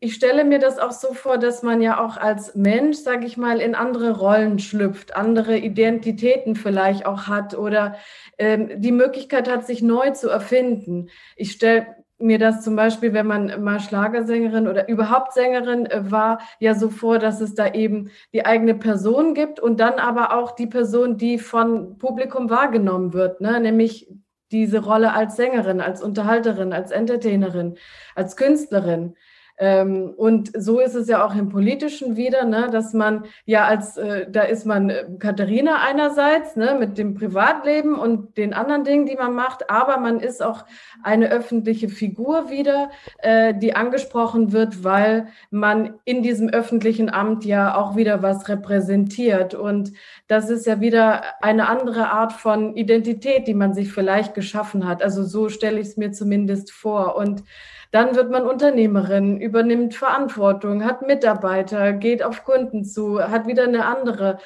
ich 0.00 0.14
stelle 0.14 0.44
mir 0.44 0.58
das 0.58 0.78
auch 0.78 0.92
so 0.92 1.12
vor, 1.12 1.38
dass 1.38 1.62
man 1.62 1.82
ja 1.82 2.04
auch 2.04 2.16
als 2.16 2.54
Mensch, 2.54 2.98
sage 2.98 3.26
ich 3.26 3.36
mal, 3.36 3.60
in 3.60 3.74
andere 3.74 4.18
Rollen 4.18 4.58
schlüpft, 4.58 5.16
andere 5.16 5.58
Identitäten 5.58 6.54
vielleicht 6.54 7.06
auch 7.06 7.26
hat 7.26 7.56
oder 7.56 7.96
ähm, 8.38 8.80
die 8.80 8.92
Möglichkeit 8.92 9.50
hat, 9.50 9.66
sich 9.66 9.82
neu 9.82 10.10
zu 10.10 10.28
erfinden. 10.28 11.08
Ich 11.36 11.52
stelle 11.52 11.86
mir 12.20 12.38
das 12.38 12.62
zum 12.62 12.76
Beispiel, 12.76 13.12
wenn 13.12 13.26
man 13.26 13.62
mal 13.62 13.80
Schlagersängerin 13.80 14.68
oder 14.68 14.88
überhaupt 14.88 15.32
Sängerin 15.32 15.86
äh, 15.86 16.10
war, 16.10 16.38
ja 16.58 16.74
so 16.74 16.90
vor, 16.90 17.18
dass 17.18 17.40
es 17.40 17.54
da 17.54 17.72
eben 17.72 18.10
die 18.32 18.44
eigene 18.44 18.74
Person 18.74 19.34
gibt 19.34 19.58
und 19.58 19.80
dann 19.80 19.94
aber 19.94 20.36
auch 20.36 20.52
die 20.52 20.66
Person, 20.66 21.16
die 21.16 21.38
von 21.38 21.98
Publikum 21.98 22.50
wahrgenommen 22.50 23.12
wird, 23.12 23.40
ne? 23.40 23.58
nämlich 23.60 24.08
diese 24.52 24.80
Rolle 24.80 25.12
als 25.12 25.36
Sängerin, 25.36 25.80
als 25.80 26.02
Unterhalterin, 26.02 26.72
als 26.72 26.90
Entertainerin, 26.90 27.76
als 28.14 28.36
Künstlerin. 28.36 29.14
Ähm, 29.60 30.14
und 30.16 30.50
so 30.56 30.80
ist 30.80 30.94
es 30.94 31.06
ja 31.06 31.22
auch 31.22 31.34
im 31.34 31.50
Politischen 31.50 32.16
wieder, 32.16 32.46
ne, 32.46 32.70
dass 32.72 32.94
man 32.94 33.26
ja 33.44 33.66
als, 33.66 33.98
äh, 33.98 34.26
da 34.30 34.40
ist 34.40 34.64
man 34.64 34.88
äh, 34.88 35.04
Katharina 35.18 35.82
einerseits 35.86 36.56
ne, 36.56 36.78
mit 36.80 36.96
dem 36.96 37.14
Privatleben 37.14 37.98
und 37.98 38.38
den 38.38 38.54
anderen 38.54 38.84
Dingen, 38.84 39.04
die 39.04 39.16
man 39.16 39.34
macht, 39.34 39.68
aber 39.68 39.98
man 39.98 40.18
ist 40.20 40.42
auch 40.42 40.64
eine 41.02 41.28
öffentliche 41.28 41.90
Figur 41.90 42.48
wieder, 42.48 42.90
äh, 43.18 43.52
die 43.52 43.76
angesprochen 43.76 44.52
wird, 44.52 44.82
weil 44.82 45.26
man 45.50 45.92
in 46.06 46.22
diesem 46.22 46.48
öffentlichen 46.48 47.10
Amt 47.10 47.44
ja 47.44 47.76
auch 47.76 47.96
wieder 47.96 48.22
was 48.22 48.48
repräsentiert. 48.48 49.52
Und 49.52 49.92
das 50.26 50.48
ist 50.48 50.64
ja 50.64 50.80
wieder 50.80 51.22
eine 51.42 51.68
andere 51.68 52.08
Art 52.08 52.32
von 52.32 52.76
Identität, 52.76 53.46
die 53.46 53.52
man 53.52 53.74
sich 53.74 53.92
vielleicht 53.92 54.32
geschaffen 54.32 54.88
hat. 54.88 55.02
Also 55.02 55.22
so 55.22 55.50
stelle 55.50 55.80
ich 55.80 55.88
es 55.88 55.96
mir 55.98 56.12
zumindest 56.12 56.72
vor. 56.72 57.16
Und 57.16 57.42
dann 57.90 58.14
wird 58.14 58.30
man 58.30 58.46
Unternehmerin, 58.46 59.40
übernimmt 59.40 59.94
Verantwortung, 59.94 60.84
hat 60.84 61.06
Mitarbeiter, 61.06 61.92
geht 61.92 62.22
auf 62.22 62.44
Kunden 62.44 62.84
zu, 62.84 63.20
hat 63.20 63.46
wieder 63.46 63.64
eine 63.64 63.86
andere 63.86 64.38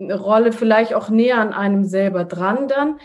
Rolle, 0.00 0.52
vielleicht 0.52 0.94
auch 0.94 1.08
näher 1.08 1.38
an 1.38 1.52
einem 1.52 1.84
selber 1.84 2.24
dran 2.24 2.68
dann. 2.68 2.98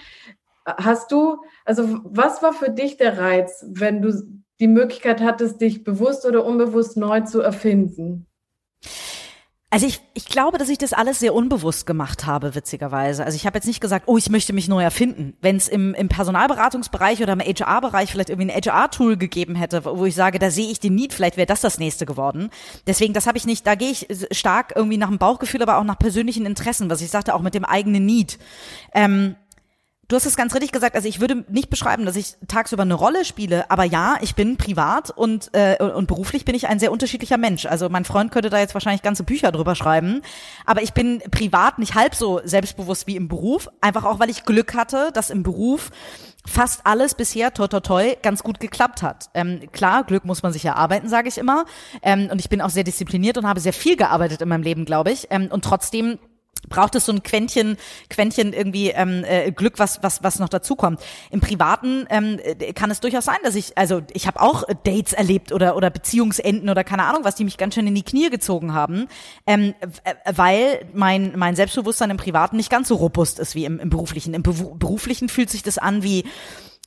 Hast 0.65 1.11
du, 1.11 1.37
also 1.65 1.99
was 2.03 2.43
war 2.43 2.53
für 2.53 2.69
dich 2.69 2.97
der 2.97 3.17
Reiz, 3.17 3.65
wenn 3.69 4.01
du 4.01 4.13
die 4.59 4.67
Möglichkeit 4.67 5.21
hattest, 5.21 5.61
dich 5.61 5.83
bewusst 5.83 6.25
oder 6.25 6.45
unbewusst 6.45 6.97
neu 6.97 7.21
zu 7.21 7.41
erfinden? 7.41 8.27
Also 9.69 9.85
ich, 9.85 9.99
ich 10.13 10.27
glaube, 10.27 10.57
dass 10.57 10.69
ich 10.69 10.77
das 10.77 10.93
alles 10.93 11.19
sehr 11.19 11.33
unbewusst 11.33 11.85
gemacht 11.85 12.25
habe, 12.25 12.55
witzigerweise. 12.55 13.25
Also 13.25 13.35
ich 13.35 13.45
habe 13.45 13.57
jetzt 13.57 13.65
nicht 13.65 13.81
gesagt, 13.81 14.07
oh, 14.07 14.17
ich 14.17 14.29
möchte 14.29 14.53
mich 14.53 14.69
neu 14.69 14.81
erfinden. 14.81 15.35
Wenn 15.41 15.57
es 15.57 15.67
im, 15.67 15.93
im 15.93 16.07
Personalberatungsbereich 16.07 17.21
oder 17.21 17.33
im 17.33 17.41
HR-Bereich 17.41 18.09
vielleicht 18.09 18.29
irgendwie 18.29 18.49
ein 18.49 18.61
HR-Tool 18.63 19.17
gegeben 19.17 19.55
hätte, 19.55 19.83
wo 19.83 20.05
ich 20.05 20.15
sage, 20.15 20.39
da 20.39 20.51
sehe 20.51 20.71
ich 20.71 20.79
den 20.79 20.95
Need, 20.95 21.13
vielleicht 21.13 21.35
wäre 21.35 21.47
das 21.47 21.59
das 21.59 21.79
nächste 21.79 22.05
geworden. 22.05 22.49
Deswegen, 22.87 23.13
das 23.13 23.27
habe 23.27 23.37
ich 23.37 23.45
nicht, 23.45 23.67
da 23.67 23.75
gehe 23.75 23.91
ich 23.91 24.07
stark 24.31 24.71
irgendwie 24.73 24.97
nach 24.97 25.09
dem 25.09 25.17
Bauchgefühl, 25.17 25.61
aber 25.61 25.79
auch 25.79 25.83
nach 25.83 25.99
persönlichen 25.99 26.45
Interessen, 26.45 26.89
was 26.89 27.01
ich 27.01 27.11
sagte, 27.11 27.35
auch 27.35 27.41
mit 27.41 27.53
dem 27.53 27.65
eigenen 27.65 28.05
Need. 28.05 28.39
Ähm, 28.93 29.35
Du 30.09 30.15
hast 30.15 30.25
es 30.25 30.37
ganz 30.37 30.53
richtig 30.53 30.71
gesagt. 30.71 30.95
Also 30.95 31.09
ich 31.09 31.19
würde 31.19 31.43
nicht 31.49 31.69
beschreiben, 31.69 32.05
dass 32.05 32.15
ich 32.15 32.35
tagsüber 32.47 32.83
eine 32.83 32.93
Rolle 32.93 33.25
spiele, 33.25 33.69
aber 33.69 33.83
ja, 33.83 34.15
ich 34.21 34.35
bin 34.35 34.55
privat 34.55 35.09
und 35.09 35.49
äh, 35.53 35.83
und 35.83 36.07
beruflich 36.07 36.45
bin 36.45 36.55
ich 36.55 36.69
ein 36.69 36.79
sehr 36.79 36.93
unterschiedlicher 36.93 37.37
Mensch. 37.37 37.65
Also 37.65 37.89
mein 37.89 38.05
Freund 38.05 38.31
könnte 38.31 38.49
da 38.49 38.57
jetzt 38.57 38.73
wahrscheinlich 38.73 39.01
ganze 39.01 39.23
Bücher 39.23 39.51
drüber 39.51 39.75
schreiben, 39.75 40.21
aber 40.65 40.81
ich 40.81 40.93
bin 40.93 41.21
privat 41.29 41.77
nicht 41.77 41.95
halb 41.95 42.15
so 42.15 42.39
selbstbewusst 42.45 43.05
wie 43.07 43.17
im 43.17 43.27
Beruf, 43.27 43.67
einfach 43.81 44.05
auch 44.05 44.19
weil 44.19 44.29
ich 44.29 44.45
Glück 44.45 44.75
hatte, 44.75 45.11
dass 45.13 45.29
im 45.29 45.43
Beruf 45.43 45.91
fast 46.45 46.85
alles 46.85 47.13
bisher 47.13 47.53
toi 47.53 47.67
toi 47.67 47.81
toi 47.81 48.15
ganz 48.23 48.43
gut 48.43 48.61
geklappt 48.61 49.01
hat. 49.01 49.29
Ähm, 49.33 49.59
klar, 49.73 50.05
Glück 50.05 50.23
muss 50.23 50.41
man 50.41 50.53
sich 50.53 50.63
erarbeiten, 50.63 51.09
sage 51.09 51.27
ich 51.27 51.37
immer. 51.37 51.65
Ähm, 52.01 52.29
und 52.31 52.39
ich 52.39 52.47
bin 52.47 52.61
auch 52.61 52.69
sehr 52.69 52.85
diszipliniert 52.85 53.37
und 53.37 53.45
habe 53.45 53.59
sehr 53.59 53.73
viel 53.73 53.97
gearbeitet 53.97 54.41
in 54.41 54.47
meinem 54.47 54.63
Leben, 54.63 54.85
glaube 54.85 55.11
ich. 55.11 55.27
Ähm, 55.31 55.49
und 55.51 55.65
trotzdem 55.65 56.17
braucht 56.69 56.95
es 56.95 57.05
so 57.05 57.11
ein 57.11 57.23
Quäntchen, 57.23 57.77
Quäntchen 58.09 58.53
irgendwie 58.53 58.89
ähm, 58.89 59.23
äh, 59.25 59.51
Glück, 59.51 59.79
was 59.79 60.03
was 60.03 60.23
was 60.23 60.39
noch 60.39 60.49
dazu 60.49 60.75
kommt. 60.75 61.01
Im 61.31 61.39
Privaten 61.39 62.05
ähm, 62.09 62.39
äh, 62.43 62.73
kann 62.73 62.91
es 62.91 62.99
durchaus 62.99 63.25
sein, 63.25 63.37
dass 63.43 63.55
ich, 63.55 63.77
also 63.77 64.01
ich 64.13 64.27
habe 64.27 64.41
auch 64.41 64.63
Dates 64.83 65.13
erlebt 65.13 65.51
oder 65.51 65.75
oder 65.75 65.89
Beziehungsenden 65.89 66.69
oder 66.69 66.83
keine 66.83 67.05
Ahnung 67.05 67.23
was, 67.23 67.35
die 67.35 67.43
mich 67.43 67.57
ganz 67.57 67.75
schön 67.75 67.87
in 67.87 67.95
die 67.95 68.03
Knie 68.03 68.29
gezogen 68.29 68.73
haben, 68.73 69.07
ähm, 69.45 69.73
weil 70.25 70.85
mein 70.93 71.33
mein 71.37 71.55
Selbstbewusstsein 71.55 72.09
im 72.09 72.17
Privaten 72.17 72.57
nicht 72.57 72.69
ganz 72.69 72.87
so 72.87 72.95
robust 72.95 73.39
ist 73.39 73.55
wie 73.55 73.65
im, 73.65 73.79
im 73.79 73.89
beruflichen. 73.89 74.33
Im 74.33 74.43
Be 74.43 74.53
beruflichen 74.53 75.29
fühlt 75.29 75.49
sich 75.49 75.63
das 75.63 75.77
an 75.77 76.03
wie 76.03 76.25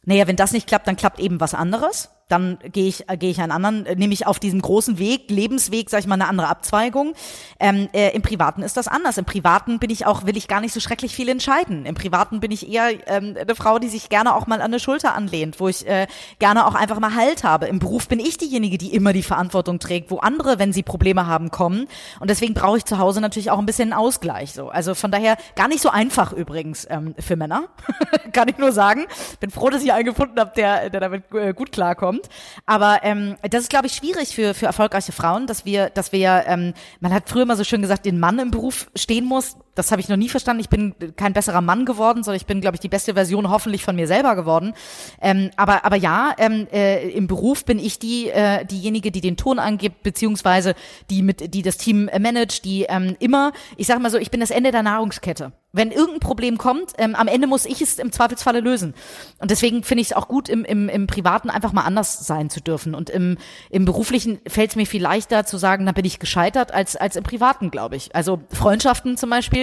naja, 0.05 0.27
wenn 0.27 0.37
das 0.37 0.53
nicht 0.53 0.67
klappt, 0.67 0.87
dann 0.87 0.97
klappt 0.97 1.21
eben 1.21 1.41
was 1.41 1.55
anderes. 1.55 2.09
Dann 2.31 2.59
gehe 2.73 2.87
ich, 2.87 3.09
äh, 3.09 3.17
gehe 3.17 3.31
ich 3.31 3.41
einen 3.41 3.53
anderen, 3.53 3.87
äh, 3.87 3.97
nehme 3.97 4.13
ich 4.15 4.27
auf 4.27 4.39
diesem 4.39 4.63
großen 4.63 4.99
Weg, 4.99 5.31
Lebensweg, 5.31 5.91
sag 5.91 6.01
ich 6.01 6.07
mal, 6.07 6.15
eine 6.15 6.29
andere 6.29 6.49
Abzweigung. 6.49 7.15
Ähm, 7.59 7.89
äh, 7.93 8.15
Im 8.15 8.23
Privaten 8.23 8.63
ist 8.63 8.77
das 8.77 8.89
anders. 8.89 9.19
Im 9.19 9.25
Privaten 9.25 9.79
bin 9.79 9.91
ich 9.91 10.07
auch, 10.07 10.27
will 10.27 10.37
ich 10.37 10.49
gar 10.49 10.61
nicht 10.61 10.73
so 10.73 10.81
schrecklich 10.81 11.15
viel 11.15 11.29
entscheiden. 11.29 11.87
Im 11.87 11.95
Privaten 11.95 12.41
bin 12.41 12.51
ich 12.51 12.71
eher 12.71 12.91
ähm, 13.09 13.37
eine 13.41 13.55
Frau, 13.55 13.79
die 13.79 13.89
sich 13.89 14.09
gerne 14.09 14.35
auch 14.35 14.47
mal 14.47 14.61
an 14.61 14.71
der 14.71 14.79
Schulter 14.79 15.15
anlehnt, 15.15 15.61
wo 15.61 15.69
ich 15.69 15.87
äh, 15.87 16.07
gerne 16.39 16.67
auch 16.67 16.75
einfach 16.75 16.99
mal 17.01 17.15
Halt 17.15 17.45
habe. 17.45 17.67
Im 17.67 17.79
Beruf 17.81 18.09
bin 18.09 18.21
ich 18.21 18.39
diejenige, 18.39 18.79
die 18.79 18.95
immer 18.95 19.13
die 19.13 19.23
Verantwortung 19.23 19.79
trägt, 19.79 20.11
wo 20.11 20.19
andere, 20.19 20.59
wenn 20.59 20.73
sie 20.73 20.83
Probleme 20.83 21.27
haben, 21.27 21.51
kommen. 21.51 21.89
Und 22.21 22.31
deswegen 22.31 22.55
brauche 22.55 22.79
ich 22.79 22.85
zu 22.85 22.99
Hause 22.99 23.21
natürlich 23.21 23.51
auch 23.51 23.59
ein 23.59 23.67
bisschen 23.67 23.93
Ausgleich. 23.93 24.53
So. 24.53 24.69
Also 24.69 24.95
von 24.95 25.11
daher 25.11 25.37
gar 25.57 25.69
nicht 25.69 25.83
so 25.83 25.91
einfach 25.91 26.33
übrigens 26.33 26.87
ähm, 26.89 27.15
für 27.19 27.37
Männer, 27.37 27.65
kann 28.33 28.49
ich 28.49 28.59
nur 28.59 28.73
sagen. 28.73 29.07
Bin 29.41 29.51
froh, 29.51 29.71
dass 29.71 29.83
ich 29.83 29.93
einen 29.93 30.05
gefunden 30.05 30.39
habe, 30.39 30.53
der, 30.57 30.91
der 30.91 31.01
damit 31.01 31.33
äh, 31.35 31.53
gut 31.53 31.73
klarkommt. 31.73 32.20
Aber 32.67 33.01
ähm, 33.03 33.37
das 33.43 33.63
ist, 33.63 33.71
glaube 33.71 33.87
ich, 33.87 33.95
schwierig 33.95 34.35
für, 34.35 34.55
für 34.55 34.67
erfolgreiche 34.67 35.13
Frauen, 35.13 35.47
dass 35.47 35.65
wir, 35.65 35.91
dass 35.91 36.13
wir, 36.13 36.45
ähm, 36.47 36.75
man 37.01 37.13
hat 37.13 37.29
früher 37.29 37.47
mal 37.47 37.57
so 37.57 37.65
schön 37.65 37.83
gesagt, 37.83 38.07
den 38.07 38.21
Mann 38.21 38.39
im 38.39 38.51
Beruf 38.51 38.91
stehen 38.95 39.25
muss. 39.25 39.57
Das 39.75 39.93
habe 39.93 40.01
ich 40.01 40.09
noch 40.09 40.17
nie 40.17 40.29
verstanden. 40.29 40.61
Ich 40.61 40.69
bin 40.69 40.95
kein 41.17 41.33
besserer 41.33 41.61
Mann 41.61 41.85
geworden, 41.85 42.23
sondern 42.23 42.37
ich 42.37 42.47
bin, 42.47 42.61
glaube 42.61 42.77
ich, 42.77 42.81
die 42.81 42.89
beste 42.89 43.15
Version 43.15 43.51
hoffentlich 43.51 43.85
von 43.85 43.97
mir 43.97 44.07
selber 44.07 44.35
geworden. 44.35 44.75
Ähm, 45.21 45.51
aber, 45.57 45.85
aber 45.85 45.97
ja, 45.97 46.35
ähm, 46.39 46.67
äh, 46.73 47.09
im 47.11 47.27
Beruf 47.27 47.65
bin 47.65 47.79
ich 47.79 47.99
die, 47.99 48.29
äh, 48.29 48.65
diejenige, 48.65 49.11
die 49.13 49.21
den 49.21 49.37
Ton 49.37 49.59
angibt, 49.59 50.03
beziehungsweise 50.03 50.75
die 51.09 51.23
mit, 51.23 51.55
die 51.55 51.63
das 51.63 51.77
Team 51.77 52.09
äh, 52.09 52.19
managt, 52.19 52.65
die 52.65 52.85
ähm, 52.89 53.17
immer, 53.21 53.53
ich 53.77 53.87
sage 53.87 54.01
mal 54.01 54.11
so, 54.11 54.19
ich 54.19 54.31
bin 54.31 54.41
das 54.41 54.51
Ende 54.51 54.73
der 54.73 54.83
Nahrungskette. 54.83 55.53
Wenn 55.73 55.93
irgendein 55.93 56.19
Problem 56.21 56.59
kommt, 56.59 56.95
ähm, 56.99 57.15
am 57.15 57.29
Ende 57.29 57.47
muss 57.47 57.65
ich 57.65 57.81
es 57.81 58.01
im 58.01 58.11
Zweifelsfalle 58.11 58.59
lösen. 58.59 58.93
Und 59.39 59.53
deswegen 59.53 59.85
finde 59.85 60.03
ich 60.03 60.09
es 60.09 60.17
auch 60.17 60.27
gut, 60.27 60.49
im, 60.49 60.65
im, 60.65 60.89
im 60.89 61.07
Privaten 61.07 61.49
einfach 61.49 61.73
mal 61.73 61.85
anders 61.85 62.27
sein 62.27 62.51
zu 62.51 62.61
dürfen. 62.61 62.93
Und 62.93 63.09
im, 63.09 63.39
im 63.71 63.85
Beruflichen 63.85 64.41
fällt 64.49 64.71
es 64.71 64.77
mir 64.77 64.87
viel 64.87 65.03
leichter 65.03 65.47
zu 65.47 65.59
sagen, 65.59 65.87
da 65.87 65.93
bin 65.93 66.05
ich 66.05 66.19
gescheitert, 66.19 66.75
als, 66.75 66.97
als 66.97 67.15
im 67.15 67.23
Privaten, 67.23 67.71
glaube 67.71 67.95
ich. 67.95 68.15
Also 68.17 68.41
Freundschaften 68.51 69.17
zum 69.17 69.31
Beispiel 69.31 69.60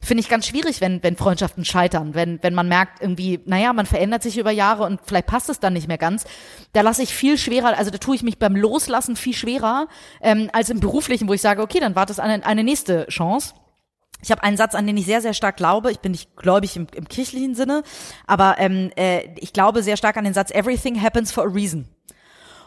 finde 0.00 0.20
ich 0.20 0.28
ganz 0.28 0.46
schwierig, 0.46 0.80
wenn, 0.80 1.02
wenn 1.02 1.16
Freundschaften 1.16 1.64
scheitern. 1.64 2.14
Wenn, 2.14 2.42
wenn 2.42 2.54
man 2.54 2.68
merkt, 2.68 3.00
irgendwie, 3.00 3.40
naja, 3.44 3.72
man 3.72 3.86
verändert 3.86 4.22
sich 4.22 4.38
über 4.38 4.50
Jahre 4.50 4.84
und 4.84 5.00
vielleicht 5.04 5.26
passt 5.26 5.48
es 5.48 5.60
dann 5.60 5.72
nicht 5.72 5.88
mehr 5.88 5.98
ganz. 5.98 6.24
Da 6.72 6.80
lasse 6.80 7.02
ich 7.02 7.14
viel 7.14 7.38
schwerer, 7.38 7.76
also 7.78 7.90
da 7.90 7.98
tue 7.98 8.16
ich 8.16 8.22
mich 8.22 8.38
beim 8.38 8.56
Loslassen 8.56 9.16
viel 9.16 9.34
schwerer, 9.34 9.88
ähm, 10.20 10.50
als 10.52 10.70
im 10.70 10.80
Beruflichen, 10.80 11.28
wo 11.28 11.32
ich 11.32 11.40
sage, 11.40 11.62
okay, 11.62 11.80
dann 11.80 11.94
wartet 11.94 12.20
eine, 12.20 12.44
eine 12.44 12.64
nächste 12.64 13.06
Chance. 13.08 13.54
Ich 14.22 14.30
habe 14.30 14.42
einen 14.42 14.56
Satz, 14.56 14.74
an 14.74 14.86
den 14.86 14.96
ich 14.96 15.06
sehr, 15.06 15.20
sehr 15.20 15.34
stark 15.34 15.56
glaube. 15.56 15.92
Ich 15.92 16.00
bin 16.00 16.12
nicht 16.12 16.36
gläubig 16.36 16.76
im, 16.76 16.86
im 16.94 17.06
kirchlichen 17.08 17.54
Sinne, 17.54 17.82
aber 18.26 18.56
ähm, 18.58 18.90
äh, 18.96 19.28
ich 19.36 19.52
glaube 19.52 19.82
sehr 19.82 19.96
stark 19.96 20.16
an 20.16 20.24
den 20.24 20.34
Satz, 20.34 20.50
everything 20.50 21.00
happens 21.00 21.30
for 21.30 21.44
a 21.44 21.48
reason. 21.48 21.86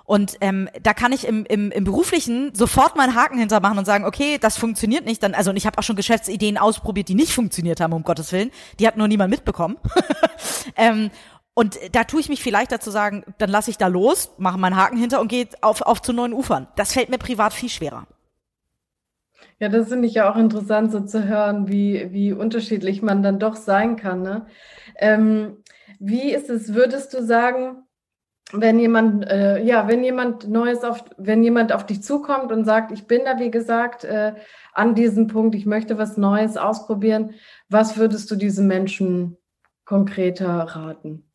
Und 0.10 0.38
ähm, 0.42 0.68
da 0.82 0.96
kann 0.96 1.12
ich 1.12 1.28
im, 1.28 1.46
im, 1.46 1.70
im 1.70 1.84
beruflichen 1.84 2.56
sofort 2.56 2.96
meinen 2.96 3.14
Haken 3.14 3.38
hintermachen 3.38 3.78
und 3.78 3.86
sagen, 3.86 4.06
okay, 4.06 4.40
das 4.42 4.58
funktioniert 4.58 5.06
nicht. 5.06 5.22
Dann, 5.22 5.36
also 5.36 5.52
und 5.52 5.56
ich 5.56 5.68
habe 5.68 5.78
auch 5.78 5.84
schon 5.84 5.96
Geschäftsideen 5.96 6.58
ausprobiert, 6.58 7.10
die 7.10 7.14
nicht 7.14 7.32
funktioniert 7.32 7.80
haben, 7.80 7.94
um 7.94 8.02
Gottes 8.02 8.32
Willen. 8.32 8.50
Die 8.80 8.88
hat 8.88 8.98
nur 8.98 9.08
niemand 9.08 9.30
mitbekommen. 9.30 9.78
ähm, 10.76 11.12
und 11.54 11.78
da 11.92 12.06
tue 12.06 12.22
ich 12.22 12.28
mich 12.28 12.42
vielleicht 12.42 12.72
dazu 12.72 12.90
sagen, 12.90 13.24
dann 13.38 13.52
lasse 13.52 13.70
ich 13.70 13.78
da 13.78 13.86
los, 13.86 14.32
mache 14.40 14.58
meinen 14.58 14.78
Haken 14.78 14.98
hinter 14.98 15.22
und 15.22 15.28
gehe 15.28 15.48
auf, 15.62 15.84
auf 15.84 16.02
zu 16.02 16.12
neuen 16.12 16.34
Ufern. 16.34 16.68
Das 16.76 16.94
fällt 16.94 17.10
mir 17.10 17.20
privat 17.20 17.54
viel 17.54 17.70
schwerer. 17.70 18.08
Ja, 19.60 19.70
das 19.70 19.90
finde 19.90 20.08
ich 20.08 20.16
ja 20.16 20.32
auch 20.32 20.38
interessant, 20.38 20.92
so 20.92 21.02
zu 21.02 21.26
hören, 21.26 21.68
wie, 21.68 22.08
wie 22.12 22.34
unterschiedlich 22.34 23.04
man 23.04 23.22
dann 23.22 23.38
doch 23.38 23.56
sein 23.56 23.96
kann. 23.96 24.24
Ne? 24.24 24.48
Ähm, 24.98 25.58
wie 26.00 26.34
ist 26.34 26.50
es, 26.50 26.74
würdest 26.74 27.14
du 27.14 27.24
sagen, 27.24 27.84
wenn 28.52 28.80
jemand, 28.80 29.28
äh, 29.28 29.62
ja, 29.64 29.88
wenn 29.88 30.04
jemand 30.04 30.48
Neues 30.48 30.84
auf, 30.84 31.04
wenn 31.18 31.44
jemand 31.44 31.72
auf 31.72 31.86
dich 31.86 32.02
zukommt 32.02 32.52
und 32.52 32.66
sagt, 32.66 32.92
ich 32.92 33.06
bin 33.06 33.22
da, 33.26 33.40
wie 33.40 33.52
gesagt, 33.52 34.04
äh, 34.04 34.34
an 34.74 34.96
diesem 34.96 35.28
Punkt, 35.28 35.56
ich 35.56 35.66
möchte 35.66 35.98
was 35.98 36.18
Neues 36.18 36.58
ausprobieren, 36.58 37.36
was 37.70 37.98
würdest 37.98 38.30
du 38.32 38.36
diesem 38.36 38.68
Menschen 38.68 39.38
konkreter 39.86 40.48
raten? 40.48 41.30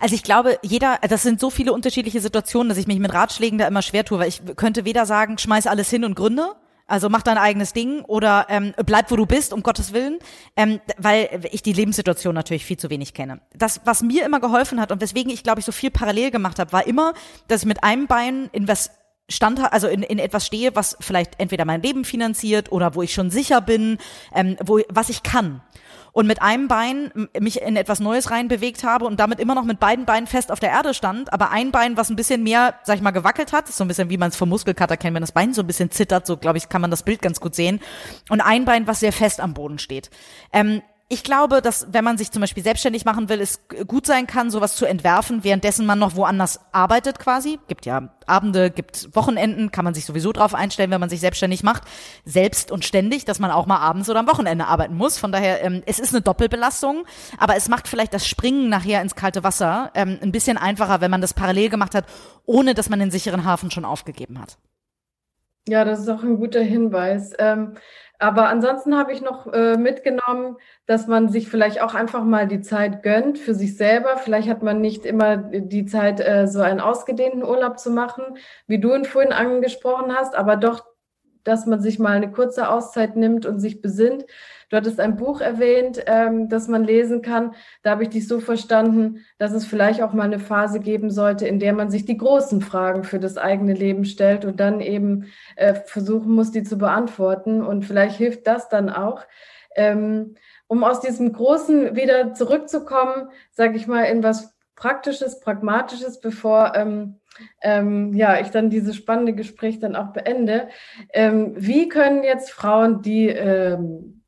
Also 0.00 0.14
ich 0.14 0.22
glaube, 0.22 0.58
jeder, 0.62 0.98
das 1.08 1.22
sind 1.22 1.40
so 1.40 1.50
viele 1.50 1.72
unterschiedliche 1.72 2.20
Situationen, 2.20 2.70
dass 2.70 2.78
ich 2.78 2.86
mich 2.86 2.98
mit 2.98 3.12
Ratschlägen 3.12 3.58
da 3.58 3.66
immer 3.66 3.82
schwer 3.82 4.04
tue, 4.04 4.18
weil 4.18 4.28
ich 4.28 4.42
könnte 4.56 4.84
weder 4.86 5.04
sagen, 5.04 5.36
schmeiß 5.36 5.66
alles 5.66 5.90
hin 5.90 6.04
und 6.04 6.14
gründe, 6.14 6.54
also 6.90 7.08
mach 7.08 7.22
dein 7.22 7.38
eigenes 7.38 7.72
Ding 7.72 8.02
oder 8.02 8.46
ähm, 8.48 8.74
bleib, 8.84 9.10
wo 9.10 9.16
du 9.16 9.24
bist, 9.24 9.52
um 9.52 9.62
Gottes 9.62 9.92
Willen, 9.92 10.18
ähm, 10.56 10.80
weil 10.98 11.48
ich 11.52 11.62
die 11.62 11.72
Lebenssituation 11.72 12.34
natürlich 12.34 12.64
viel 12.64 12.78
zu 12.78 12.90
wenig 12.90 13.14
kenne. 13.14 13.40
Das, 13.54 13.80
was 13.84 14.02
mir 14.02 14.26
immer 14.26 14.40
geholfen 14.40 14.80
hat 14.80 14.90
und 14.90 15.00
weswegen 15.00 15.32
ich, 15.32 15.42
glaube 15.42 15.60
ich, 15.60 15.66
so 15.66 15.72
viel 15.72 15.90
parallel 15.90 16.30
gemacht 16.32 16.58
habe, 16.58 16.72
war 16.72 16.86
immer, 16.86 17.14
dass 17.46 17.62
ich 17.62 17.66
mit 17.66 17.84
einem 17.84 18.08
Bein 18.08 18.50
in 18.52 18.66
was 18.66 18.90
stand, 19.28 19.60
also 19.72 19.86
in, 19.86 20.02
in 20.02 20.18
etwas 20.18 20.44
stehe, 20.44 20.74
was 20.74 20.96
vielleicht 20.98 21.38
entweder 21.38 21.64
mein 21.64 21.80
Leben 21.80 22.04
finanziert 22.04 22.72
oder 22.72 22.96
wo 22.96 23.02
ich 23.02 23.14
schon 23.14 23.30
sicher 23.30 23.60
bin, 23.60 23.98
ähm, 24.34 24.56
wo, 24.60 24.80
was 24.88 25.08
ich 25.08 25.22
kann 25.22 25.62
und 26.12 26.26
mit 26.26 26.42
einem 26.42 26.68
Bein 26.68 27.28
mich 27.38 27.62
in 27.62 27.76
etwas 27.76 28.00
Neues 28.00 28.30
reinbewegt 28.30 28.84
habe 28.84 29.06
und 29.06 29.20
damit 29.20 29.40
immer 29.40 29.54
noch 29.54 29.64
mit 29.64 29.80
beiden 29.80 30.04
Beinen 30.04 30.26
fest 30.26 30.50
auf 30.50 30.60
der 30.60 30.70
Erde 30.70 30.94
stand, 30.94 31.32
aber 31.32 31.50
ein 31.50 31.70
Bein, 31.70 31.96
was 31.96 32.10
ein 32.10 32.16
bisschen 32.16 32.42
mehr, 32.42 32.74
sag 32.84 32.96
ich 32.96 33.02
mal, 33.02 33.10
gewackelt 33.10 33.52
hat, 33.52 33.68
so 33.68 33.84
ein 33.84 33.88
bisschen 33.88 34.10
wie 34.10 34.18
man 34.18 34.30
es 34.30 34.36
vom 34.36 34.48
Muskelkater 34.48 34.96
kennt, 34.96 35.14
wenn 35.14 35.22
das 35.22 35.32
Bein 35.32 35.54
so 35.54 35.62
ein 35.62 35.66
bisschen 35.66 35.90
zittert, 35.90 36.26
so 36.26 36.36
glaube 36.36 36.58
ich, 36.58 36.68
kann 36.68 36.80
man 36.80 36.90
das 36.90 37.02
Bild 37.02 37.22
ganz 37.22 37.40
gut 37.40 37.54
sehen 37.54 37.80
und 38.28 38.40
ein 38.40 38.64
Bein, 38.64 38.86
was 38.86 39.00
sehr 39.00 39.12
fest 39.12 39.40
am 39.40 39.54
Boden 39.54 39.78
steht. 39.78 40.10
Ähm, 40.52 40.82
ich 41.12 41.24
glaube, 41.24 41.60
dass 41.60 41.88
wenn 41.90 42.04
man 42.04 42.16
sich 42.16 42.30
zum 42.30 42.40
Beispiel 42.40 42.62
selbstständig 42.62 43.04
machen 43.04 43.28
will, 43.28 43.40
es 43.40 43.66
gut 43.88 44.06
sein 44.06 44.28
kann, 44.28 44.48
sowas 44.48 44.76
zu 44.76 44.86
entwerfen, 44.86 45.42
währenddessen 45.42 45.84
man 45.84 45.98
noch 45.98 46.14
woanders 46.14 46.60
arbeitet 46.70 47.18
quasi. 47.18 47.58
Gibt 47.66 47.84
ja 47.84 48.14
Abende, 48.26 48.70
gibt 48.70 49.08
Wochenenden, 49.16 49.72
kann 49.72 49.84
man 49.84 49.92
sich 49.92 50.04
sowieso 50.04 50.32
drauf 50.32 50.54
einstellen, 50.54 50.92
wenn 50.92 51.00
man 51.00 51.10
sich 51.10 51.18
selbstständig 51.18 51.64
macht. 51.64 51.82
Selbst 52.24 52.70
und 52.70 52.84
ständig, 52.84 53.24
dass 53.24 53.40
man 53.40 53.50
auch 53.50 53.66
mal 53.66 53.78
abends 53.78 54.08
oder 54.08 54.20
am 54.20 54.28
Wochenende 54.28 54.66
arbeiten 54.66 54.94
muss. 54.94 55.18
Von 55.18 55.32
daher, 55.32 55.64
ähm, 55.64 55.82
es 55.84 55.98
ist 55.98 56.14
eine 56.14 56.22
Doppelbelastung, 56.22 57.04
aber 57.38 57.56
es 57.56 57.68
macht 57.68 57.88
vielleicht 57.88 58.14
das 58.14 58.28
Springen 58.28 58.68
nachher 58.68 59.02
ins 59.02 59.16
kalte 59.16 59.42
Wasser 59.42 59.90
ähm, 59.96 60.16
ein 60.22 60.30
bisschen 60.30 60.58
einfacher, 60.58 61.00
wenn 61.00 61.10
man 61.10 61.20
das 61.20 61.34
parallel 61.34 61.70
gemacht 61.70 61.96
hat, 61.96 62.04
ohne 62.46 62.72
dass 62.72 62.88
man 62.88 63.00
den 63.00 63.10
sicheren 63.10 63.44
Hafen 63.44 63.72
schon 63.72 63.84
aufgegeben 63.84 64.40
hat. 64.40 64.58
Ja, 65.66 65.84
das 65.84 65.98
ist 65.98 66.08
auch 66.08 66.22
ein 66.22 66.36
guter 66.36 66.62
Hinweis. 66.62 67.32
Ähm, 67.40 67.74
aber 68.20 68.48
ansonsten 68.48 68.96
habe 68.98 69.12
ich 69.12 69.22
noch 69.22 69.50
äh, 69.52 69.78
mitgenommen, 69.78 70.56
dass 70.84 71.06
man 71.06 71.30
sich 71.30 71.48
vielleicht 71.48 71.80
auch 71.80 71.94
einfach 71.94 72.22
mal 72.22 72.46
die 72.46 72.60
Zeit 72.60 73.02
gönnt 73.02 73.38
für 73.38 73.54
sich 73.54 73.78
selber. 73.78 74.18
Vielleicht 74.18 74.48
hat 74.48 74.62
man 74.62 74.82
nicht 74.82 75.06
immer 75.06 75.38
die 75.38 75.86
Zeit, 75.86 76.20
äh, 76.20 76.46
so 76.46 76.60
einen 76.60 76.80
ausgedehnten 76.80 77.42
Urlaub 77.42 77.78
zu 77.78 77.90
machen, 77.90 78.22
wie 78.66 78.78
du 78.78 78.94
ihn 78.94 79.06
vorhin 79.06 79.32
angesprochen 79.32 80.14
hast, 80.14 80.34
aber 80.34 80.56
doch, 80.56 80.84
dass 81.44 81.66
man 81.66 81.80
sich 81.80 81.98
mal 81.98 82.16
eine 82.16 82.30
kurze 82.30 82.68
Auszeit 82.68 83.16
nimmt 83.16 83.46
und 83.46 83.60
sich 83.60 83.80
besinnt. 83.80 84.26
Du 84.70 84.76
hattest 84.76 85.00
ein 85.00 85.16
Buch 85.16 85.40
erwähnt, 85.40 86.02
ähm, 86.06 86.48
das 86.48 86.68
man 86.68 86.84
lesen 86.84 87.22
kann. 87.22 87.54
Da 87.82 87.90
habe 87.90 88.04
ich 88.04 88.10
dich 88.10 88.28
so 88.28 88.38
verstanden, 88.40 89.24
dass 89.38 89.52
es 89.52 89.66
vielleicht 89.66 90.02
auch 90.02 90.12
mal 90.12 90.24
eine 90.24 90.38
Phase 90.38 90.80
geben 90.80 91.10
sollte, 91.10 91.46
in 91.46 91.58
der 91.58 91.72
man 91.72 91.90
sich 91.90 92.04
die 92.04 92.16
großen 92.16 92.60
Fragen 92.60 93.02
für 93.02 93.18
das 93.18 93.36
eigene 93.36 93.74
Leben 93.74 94.04
stellt 94.04 94.44
und 94.44 94.60
dann 94.60 94.80
eben 94.80 95.26
äh, 95.56 95.74
versuchen 95.74 96.32
muss, 96.32 96.52
die 96.52 96.62
zu 96.62 96.78
beantworten. 96.78 97.62
Und 97.62 97.84
vielleicht 97.84 98.16
hilft 98.16 98.46
das 98.46 98.68
dann 98.68 98.90
auch. 98.90 99.26
Ähm, 99.76 100.36
um 100.68 100.84
aus 100.84 101.00
diesem 101.00 101.32
Großen 101.32 101.96
wieder 101.96 102.32
zurückzukommen, 102.34 103.28
sage 103.50 103.76
ich 103.76 103.88
mal, 103.88 104.04
in 104.04 104.22
was 104.22 104.54
Praktisches, 104.76 105.40
Pragmatisches, 105.40 106.20
bevor 106.20 106.74
ähm, 106.74 107.19
ähm, 107.62 108.14
ja, 108.14 108.40
ich 108.40 108.50
dann 108.50 108.70
dieses 108.70 108.96
spannende 108.96 109.34
Gespräch 109.34 109.78
dann 109.78 109.96
auch 109.96 110.12
beende. 110.12 110.68
Ähm, 111.12 111.54
wie 111.56 111.88
können 111.88 112.22
jetzt 112.22 112.50
Frauen, 112.50 113.02
die 113.02 113.28
ähm, 113.28 114.22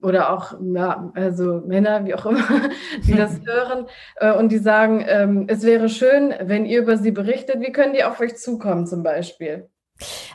oder 0.00 0.32
auch 0.32 0.54
ja, 0.74 1.10
also 1.14 1.62
Männer, 1.66 2.06
wie 2.06 2.14
auch 2.14 2.26
immer, 2.26 2.44
die 3.06 3.14
das 3.14 3.40
hören 3.46 3.86
äh, 4.16 4.32
und 4.32 4.50
die 4.50 4.58
sagen, 4.58 5.04
ähm, 5.06 5.46
es 5.48 5.64
wäre 5.64 5.88
schön, 5.88 6.34
wenn 6.40 6.66
ihr 6.66 6.82
über 6.82 6.96
sie 6.96 7.10
berichtet. 7.10 7.60
Wie 7.60 7.72
können 7.72 7.94
die 7.94 8.04
auf 8.04 8.20
euch 8.20 8.36
zukommen 8.36 8.86
zum 8.86 9.02
Beispiel? 9.02 9.68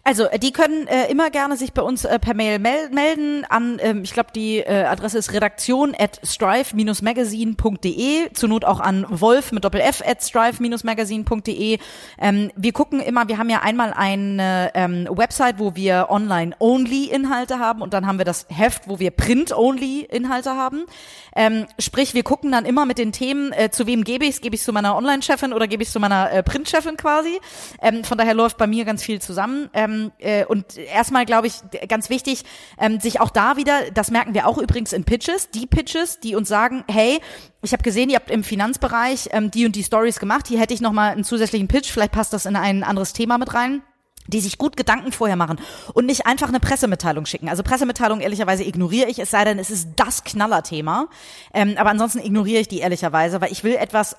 Also, 0.04 0.26
äh, 0.26 0.40
die 0.40 0.52
können 0.52 0.88
äh, 0.88 1.10
immer 1.10 1.30
gerne 1.30 1.56
sich 1.56 1.72
bei 1.74 1.82
uns 1.82 2.04
äh, 2.06 2.20
per 2.20 2.34
Mail 2.34 2.60
mel 2.60 2.90
melden 2.90 3.46
an, 3.46 3.80
ähm, 3.82 4.04
ich 4.04 4.12
glaube, 4.14 4.32
die 4.36 4.58
äh, 4.58 4.84
Adresse 4.84 5.18
ist 5.18 5.32
redaktion 5.32 5.96
at 5.98 6.20
strive-magazine.de, 6.24 8.34
zur 8.34 8.50
Not 8.50 8.66
auch 8.66 8.82
an 8.82 9.06
Wolf 9.10 9.54
mit 9.54 9.64
Doppel-F 9.64 10.04
at 10.06 10.22
strive-magazine.de. 10.22 11.78
Ähm, 12.20 12.52
wir 12.56 12.74
gucken 12.74 13.00
immer, 13.00 13.30
wir 13.30 13.38
haben 13.38 13.50
ja 13.50 13.62
einmal 13.62 13.94
eine 13.94 14.72
ähm, 14.74 15.08
Website, 15.10 15.60
wo 15.60 15.76
wir 15.76 16.08
Online-Only-Inhalte 16.10 17.60
haben 17.60 17.82
und 17.82 17.94
dann 17.94 18.06
haben 18.06 18.18
wir 18.18 18.26
das 18.26 18.48
Heft, 18.50 18.90
wo 18.90 19.00
wir 19.00 19.12
Print-Only-Inhalte 19.12 20.56
haben. 20.56 20.84
Ähm, 21.36 21.66
sprich, 21.80 22.14
wir 22.14 22.24
gucken 22.24 22.52
dann 22.52 22.66
immer 22.66 22.86
mit 22.86 22.98
den 22.98 23.14
Themen, 23.14 23.54
äh, 23.54 23.70
zu 23.72 23.88
wem 23.88 24.04
gebe 24.04 24.26
ich 24.26 24.32
es? 24.32 24.42
Gebe 24.42 24.56
ich 24.56 24.62
zu 24.62 24.74
meiner 24.74 24.98
Online-Chefin 24.98 25.54
oder 25.54 25.68
gebe 25.68 25.84
ich 25.84 25.90
zu 25.90 26.02
meiner 26.02 26.32
äh, 26.32 26.44
Print-Chefin 26.44 26.98
quasi? 26.98 27.40
Ähm, 27.82 28.04
von 28.04 28.18
daher 28.18 28.34
läuft 28.34 28.58
bei 28.58 28.68
mir 28.68 28.84
ganz 28.84 29.04
viel 29.04 29.22
zusammen 29.22 29.53
zusammen. 29.54 29.70
Ähm, 29.74 30.12
äh, 30.20 30.46
und 30.46 30.78
erstmal 30.78 31.26
glaube 31.26 31.48
ich 31.48 31.56
ganz 31.88 32.10
wichtig, 32.10 32.44
ähm, 32.80 33.00
sich 33.00 33.20
auch 33.20 33.30
da 33.30 33.58
wieder, 33.58 33.92
das 33.94 34.12
merken 34.12 34.34
wir 34.34 34.48
auch 34.48 34.58
übrigens 34.58 34.94
in 34.94 35.04
Pitches, 35.04 35.50
die 35.50 35.68
Pitches, 35.68 36.20
die 36.20 36.36
uns 36.36 36.50
sagen, 36.50 36.84
hey, 36.90 37.20
ich 37.62 37.74
habe 37.74 37.84
gesehen, 37.84 38.10
ihr 38.10 38.18
habt 38.18 38.32
im 38.32 38.44
Finanzbereich 38.44 39.30
ähm, 39.32 39.52
die 39.52 39.66
und 39.66 39.76
die 39.76 39.84
Stories 39.84 40.20
gemacht. 40.20 40.48
Hier 40.48 40.60
hätte 40.60 40.74
ich 40.74 40.82
noch 40.82 40.92
mal 40.92 41.12
einen 41.12 41.24
zusätzlichen 41.24 41.68
Pitch. 41.68 41.92
Vielleicht 41.92 42.12
passt 42.12 42.34
das 42.34 42.46
in 42.46 42.56
ein 42.56 42.84
anderes 42.84 43.14
Thema 43.14 43.38
mit 43.38 43.54
rein 43.54 43.82
die 44.28 44.40
sich 44.40 44.58
gut 44.58 44.78
Gedanken 44.78 45.12
vorher 45.12 45.36
machen 45.36 45.60
und 45.94 46.06
nicht 46.06 46.26
einfach 46.26 46.50
eine 46.50 46.60
Pressemitteilung 46.60 47.26
schicken. 47.26 47.50
Also 47.50 47.64
Pressemitteilung 47.64 48.22
ehrlicherweise 48.22 48.64
ignoriere 48.64 49.10
ich, 49.10 49.20
es 49.20 49.32
sei 49.32 49.44
denn, 49.44 49.60
es 49.60 49.70
ist 49.70 49.90
das 49.96 50.24
Knallerthema. 50.24 51.08
Ähm, 51.54 51.76
aber 51.78 51.90
ansonsten 51.90 52.20
ignoriere 52.20 52.62
ich 52.62 52.68
die 52.68 52.80
ehrlicherweise, 52.80 53.42
weil 53.42 53.52
ich 53.52 53.64
will 53.64 53.76
etwas, 53.76 54.16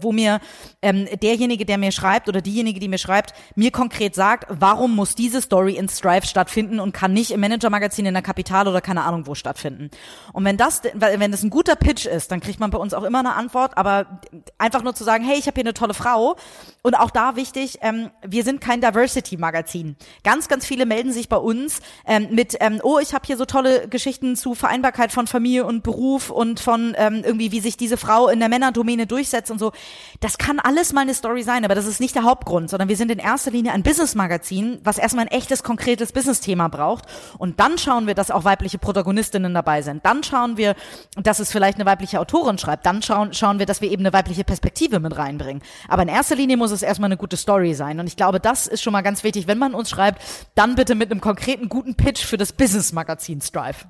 wo 0.00 0.12
mir 0.12 0.40
ähm, 0.82 1.08
derjenige, 1.22 1.64
der 1.64 1.78
mir 1.78 1.92
schreibt 1.92 2.28
oder 2.28 2.40
diejenige, 2.40 2.80
die 2.80 2.88
mir 2.88 2.98
schreibt, 2.98 3.34
mir 3.54 3.70
konkret 3.70 4.14
sagt, 4.14 4.46
warum 4.48 4.94
muss 4.94 5.14
diese 5.14 5.40
Story 5.40 5.74
in 5.74 5.88
Strive 5.88 6.26
stattfinden 6.26 6.80
und 6.80 6.92
kann 6.92 7.12
nicht 7.12 7.30
im 7.30 7.40
Manager-Magazin 7.40 8.06
in 8.06 8.14
der 8.14 8.22
Kapital 8.22 8.68
oder 8.68 8.80
keine 8.80 9.04
Ahnung 9.04 9.26
wo 9.26 9.34
stattfinden. 9.34 9.90
Und 10.32 10.44
wenn 10.44 10.56
das, 10.56 10.82
wenn 10.94 11.30
das 11.30 11.42
ein 11.42 11.50
guter 11.50 11.76
Pitch 11.76 12.06
ist, 12.06 12.30
dann 12.30 12.40
kriegt 12.40 12.60
man 12.60 12.70
bei 12.70 12.78
uns 12.78 12.94
auch 12.94 13.04
immer 13.04 13.20
eine 13.20 13.34
Antwort. 13.34 13.76
Aber 13.76 14.20
einfach 14.58 14.82
nur 14.82 14.94
zu 14.94 15.04
sagen, 15.04 15.24
hey, 15.24 15.38
ich 15.38 15.46
habe 15.46 15.54
hier 15.54 15.64
eine 15.64 15.74
tolle 15.74 15.94
Frau 15.94 16.36
und 16.82 16.94
auch 16.94 17.10
da 17.10 17.36
wichtig, 17.36 17.78
ähm, 17.82 18.10
wir 18.22 18.44
sind 18.44 18.60
kein 18.60 18.80
Diversity 18.80 19.35
Magazin. 19.38 19.96
Ganz, 20.24 20.48
ganz 20.48 20.66
viele 20.66 20.86
melden 20.86 21.12
sich 21.12 21.28
bei 21.28 21.36
uns 21.36 21.80
ähm, 22.06 22.28
mit, 22.30 22.56
ähm, 22.60 22.80
oh, 22.82 22.98
ich 22.98 23.14
habe 23.14 23.26
hier 23.26 23.36
so 23.36 23.44
tolle 23.44 23.88
Geschichten 23.88 24.36
zu 24.36 24.54
Vereinbarkeit 24.54 25.12
von 25.12 25.26
Familie 25.26 25.64
und 25.64 25.82
Beruf 25.82 26.30
und 26.30 26.60
von 26.60 26.94
ähm, 26.96 27.22
irgendwie, 27.24 27.52
wie 27.52 27.60
sich 27.60 27.76
diese 27.76 27.96
Frau 27.96 28.28
in 28.28 28.40
der 28.40 28.48
Männerdomäne 28.48 29.06
durchsetzt 29.06 29.50
und 29.50 29.58
so. 29.58 29.72
Das 30.20 30.38
kann 30.38 30.58
alles 30.58 30.92
mal 30.92 31.02
eine 31.02 31.14
Story 31.14 31.42
sein, 31.42 31.64
aber 31.64 31.74
das 31.74 31.86
ist 31.86 32.00
nicht 32.00 32.14
der 32.14 32.24
Hauptgrund, 32.24 32.70
sondern 32.70 32.88
wir 32.88 32.96
sind 32.96 33.10
in 33.10 33.18
erster 33.18 33.50
Linie 33.50 33.72
ein 33.72 33.82
Business-Magazin, 33.82 34.78
was 34.82 34.98
erstmal 34.98 35.26
ein 35.26 35.30
echtes, 35.30 35.62
konkretes 35.62 36.12
Business-Thema 36.12 36.68
braucht. 36.68 37.04
Und 37.38 37.60
dann 37.60 37.78
schauen 37.78 38.06
wir, 38.06 38.14
dass 38.14 38.30
auch 38.30 38.44
weibliche 38.44 38.78
Protagonistinnen 38.78 39.52
dabei 39.54 39.82
sind. 39.82 40.04
Dann 40.04 40.22
schauen 40.22 40.56
wir, 40.56 40.74
dass 41.16 41.38
es 41.38 41.52
vielleicht 41.52 41.76
eine 41.76 41.86
weibliche 41.86 42.20
Autorin 42.20 42.58
schreibt. 42.58 42.86
Dann 42.86 43.02
schauen, 43.02 43.32
schauen 43.34 43.58
wir, 43.58 43.66
dass 43.66 43.80
wir 43.80 43.90
eben 43.90 44.02
eine 44.02 44.12
weibliche 44.12 44.44
Perspektive 44.44 45.00
mit 45.00 45.16
reinbringen. 45.16 45.62
Aber 45.88 46.02
in 46.02 46.08
erster 46.08 46.36
Linie 46.36 46.56
muss 46.56 46.70
es 46.70 46.82
erstmal 46.82 47.08
eine 47.08 47.16
gute 47.16 47.36
Story 47.36 47.74
sein. 47.74 48.00
Und 48.00 48.06
ich 48.06 48.16
glaube, 48.16 48.40
das 48.40 48.66
ist 48.66 48.82
schon 48.82 48.92
mal 48.92 49.02
ganz 49.02 49.22
wichtig, 49.22 49.25
wenn 49.34 49.58
man 49.58 49.74
uns 49.74 49.90
schreibt, 49.90 50.22
dann 50.54 50.74
bitte 50.74 50.94
mit 50.94 51.10
einem 51.10 51.20
konkreten 51.20 51.68
guten 51.68 51.96
Pitch 51.96 52.24
für 52.24 52.36
das 52.36 52.52
Business-Magazin 52.52 53.40
Strive. 53.40 53.86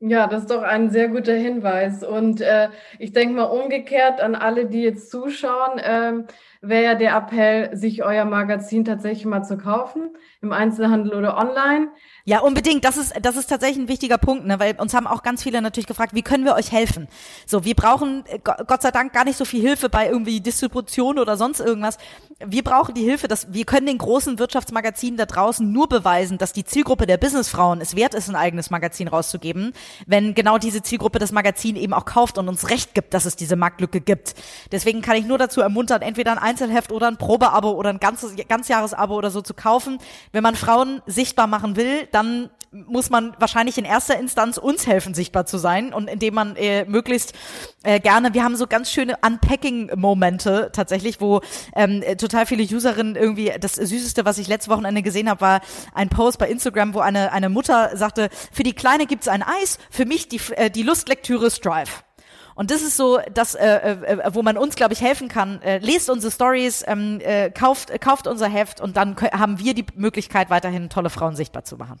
Ja, 0.00 0.26
das 0.26 0.42
ist 0.42 0.50
doch 0.50 0.62
ein 0.62 0.90
sehr 0.90 1.08
guter 1.08 1.34
Hinweis. 1.34 2.02
Und 2.02 2.40
äh, 2.40 2.68
ich 2.98 3.12
denke 3.12 3.34
mal 3.36 3.44
umgekehrt 3.44 4.20
an 4.20 4.34
alle, 4.34 4.66
die 4.66 4.82
jetzt 4.82 5.10
zuschauen, 5.10 5.78
äh, 5.78 6.24
wäre 6.68 6.84
ja 6.84 6.94
der 6.94 7.16
Appell, 7.16 7.76
sich 7.76 8.02
euer 8.02 8.24
Magazin 8.24 8.84
tatsächlich 8.84 9.24
mal 9.24 9.42
zu 9.42 9.56
kaufen, 9.56 10.10
im 10.40 10.52
Einzelhandel 10.52 11.14
oder 11.14 11.36
online. 11.36 11.88
Ja, 12.26 12.40
unbedingt. 12.40 12.84
Das 12.84 12.96
ist, 12.96 13.12
das 13.20 13.36
ist 13.36 13.48
tatsächlich 13.48 13.84
ein 13.84 13.88
wichtiger 13.88 14.16
Punkt, 14.16 14.46
ne? 14.46 14.58
weil 14.58 14.74
uns 14.78 14.94
haben 14.94 15.06
auch 15.06 15.22
ganz 15.22 15.42
viele 15.42 15.60
natürlich 15.60 15.86
gefragt, 15.86 16.14
wie 16.14 16.22
können 16.22 16.46
wir 16.46 16.54
euch 16.54 16.72
helfen? 16.72 17.06
So, 17.46 17.64
wir 17.64 17.74
brauchen 17.74 18.24
äh, 18.26 18.38
Gott 18.38 18.80
sei 18.80 18.90
Dank 18.90 19.12
gar 19.12 19.24
nicht 19.24 19.36
so 19.36 19.44
viel 19.44 19.60
Hilfe 19.60 19.90
bei 19.90 20.08
irgendwie 20.08 20.40
Distribution 20.40 21.18
oder 21.18 21.36
sonst 21.36 21.60
irgendwas. 21.60 21.98
Wir 22.44 22.64
brauchen 22.64 22.94
die 22.94 23.02
Hilfe, 23.02 23.28
dass 23.28 23.52
wir 23.52 23.66
können 23.66 23.86
den 23.86 23.98
großen 23.98 24.38
Wirtschaftsmagazinen 24.38 25.18
da 25.18 25.26
draußen 25.26 25.70
nur 25.70 25.86
beweisen, 25.86 26.38
dass 26.38 26.54
die 26.54 26.64
Zielgruppe 26.64 27.06
der 27.06 27.18
Businessfrauen 27.18 27.82
es 27.82 27.94
wert 27.94 28.14
ist, 28.14 28.30
ein 28.30 28.36
eigenes 28.36 28.70
Magazin 28.70 29.08
rauszugeben, 29.08 29.74
wenn 30.06 30.34
genau 30.34 30.56
diese 30.56 30.82
Zielgruppe 30.82 31.18
das 31.18 31.30
Magazin 31.30 31.76
eben 31.76 31.92
auch 31.92 32.06
kauft 32.06 32.38
und 32.38 32.48
uns 32.48 32.70
recht 32.70 32.94
gibt, 32.94 33.12
dass 33.12 33.26
es 33.26 33.36
diese 33.36 33.56
Marktlücke 33.56 34.00
gibt. 34.00 34.34
Deswegen 34.72 35.02
kann 35.02 35.16
ich 35.16 35.26
nur 35.26 35.36
dazu 35.36 35.60
ermuntern, 35.60 36.00
entweder 36.00 36.32
ein 36.32 36.38
Einzelheft 36.54 36.92
oder 36.92 37.08
ein 37.08 37.16
Probeabo 37.16 37.72
oder 37.72 37.90
ein 37.90 37.98
ganzes 37.98 38.34
Ganzjahresabo 38.48 39.16
oder 39.16 39.30
so 39.30 39.42
zu 39.42 39.54
kaufen. 39.54 39.98
Wenn 40.30 40.44
man 40.44 40.54
Frauen 40.54 41.02
sichtbar 41.04 41.48
machen 41.48 41.74
will, 41.74 42.06
dann 42.12 42.48
muss 42.70 43.10
man 43.10 43.34
wahrscheinlich 43.38 43.76
in 43.76 43.84
erster 43.84 44.18
Instanz 44.18 44.56
uns 44.56 44.86
helfen, 44.86 45.14
sichtbar 45.14 45.46
zu 45.46 45.58
sein 45.58 45.92
und 45.92 46.08
indem 46.08 46.34
man 46.34 46.56
äh, 46.56 46.84
möglichst 46.84 47.32
äh, 47.82 47.98
gerne, 47.98 48.34
wir 48.34 48.44
haben 48.44 48.56
so 48.56 48.66
ganz 48.66 48.90
schöne 48.90 49.16
Unpacking-Momente 49.24 50.70
tatsächlich, 50.72 51.20
wo 51.20 51.40
ähm, 51.74 52.02
total 52.18 52.46
viele 52.46 52.62
Userinnen 52.64 53.16
irgendwie, 53.16 53.52
das 53.60 53.74
Süßeste, 53.74 54.24
was 54.24 54.38
ich 54.38 54.48
letzte 54.48 54.70
Wochenende 54.70 55.02
gesehen 55.02 55.28
habe, 55.28 55.40
war 55.40 55.60
ein 55.92 56.08
Post 56.08 56.38
bei 56.38 56.48
Instagram, 56.48 56.94
wo 56.94 57.00
eine, 57.00 57.32
eine 57.32 57.48
Mutter 57.48 57.96
sagte, 57.96 58.28
für 58.52 58.62
die 58.62 58.74
Kleine 58.74 59.06
gibt's 59.06 59.28
ein 59.28 59.42
Eis, 59.42 59.78
für 59.90 60.04
mich 60.04 60.28
die, 60.28 60.40
äh, 60.56 60.70
die 60.70 60.82
Lustlektüre 60.82 61.50
Strive. 61.50 62.03
Und 62.54 62.70
das 62.70 62.82
ist 62.82 62.96
so, 62.96 63.18
das, 63.32 63.54
äh, 63.54 63.66
äh, 63.66 64.18
wo 64.32 64.42
man 64.42 64.56
uns, 64.56 64.76
glaube 64.76 64.92
ich, 64.94 65.00
helfen 65.00 65.28
kann. 65.28 65.60
Äh, 65.62 65.78
lest 65.78 66.08
unsere 66.08 66.30
Stories, 66.30 66.84
ähm, 66.86 67.20
äh, 67.22 67.50
kauft, 67.50 67.90
äh, 67.90 67.98
kauft 67.98 68.26
unser 68.26 68.48
Heft 68.48 68.80
und 68.80 68.96
dann 68.96 69.16
haben 69.16 69.58
wir 69.58 69.74
die 69.74 69.86
Möglichkeit, 69.96 70.50
weiterhin 70.50 70.88
tolle 70.88 71.10
Frauen 71.10 71.34
sichtbar 71.34 71.64
zu 71.64 71.76
machen. 71.76 72.00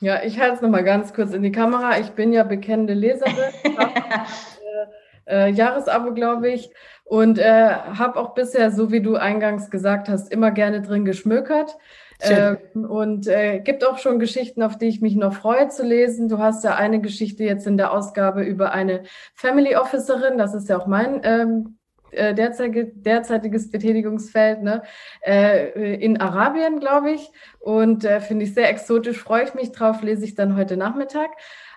Ja, 0.00 0.22
ich 0.24 0.40
halte 0.40 0.56
es 0.56 0.60
nochmal 0.62 0.82
ganz 0.82 1.14
kurz 1.14 1.32
in 1.32 1.42
die 1.42 1.52
Kamera. 1.52 1.98
Ich 2.00 2.10
bin 2.10 2.32
ja 2.32 2.42
bekennende 2.42 2.94
Leserin. 2.94 3.52
äh, 5.26 5.50
Jahresabo, 5.50 6.12
glaube 6.12 6.50
ich. 6.50 6.70
Und 7.04 7.38
äh, 7.38 7.70
habe 7.70 8.18
auch 8.18 8.34
bisher, 8.34 8.72
so 8.72 8.90
wie 8.90 9.00
du 9.00 9.14
eingangs 9.14 9.70
gesagt 9.70 10.08
hast, 10.08 10.32
immer 10.32 10.50
gerne 10.50 10.82
drin 10.82 11.04
geschmökert. 11.04 11.76
Äh, 12.22 12.56
und 12.74 13.26
äh, 13.26 13.60
gibt 13.60 13.86
auch 13.86 13.98
schon 13.98 14.18
Geschichten, 14.18 14.62
auf 14.62 14.78
die 14.78 14.86
ich 14.86 15.00
mich 15.00 15.16
noch 15.16 15.34
freue 15.34 15.68
zu 15.68 15.84
lesen. 15.84 16.28
Du 16.28 16.38
hast 16.38 16.64
ja 16.64 16.74
eine 16.74 17.00
Geschichte 17.00 17.44
jetzt 17.44 17.66
in 17.66 17.76
der 17.76 17.92
Ausgabe 17.92 18.42
über 18.42 18.72
eine 18.72 19.02
Family 19.34 19.76
Officerin. 19.76 20.38
Das 20.38 20.54
ist 20.54 20.68
ja 20.68 20.78
auch 20.78 20.86
mein 20.86 21.20
ähm, 21.24 21.78
äh, 22.12 22.34
derzeitige, 22.34 22.86
derzeitiges 22.86 23.70
Betätigungsfeld 23.70 24.62
ne? 24.62 24.82
äh, 25.24 25.94
in 25.94 26.20
Arabien, 26.20 26.78
glaube 26.78 27.12
ich. 27.12 27.30
Und 27.58 28.04
äh, 28.04 28.20
finde 28.20 28.44
ich 28.44 28.54
sehr 28.54 28.68
exotisch, 28.68 29.18
freue 29.18 29.44
ich 29.44 29.54
mich 29.54 29.72
drauf, 29.72 30.02
lese 30.02 30.24
ich 30.24 30.34
dann 30.34 30.56
heute 30.56 30.76
Nachmittag. 30.76 31.30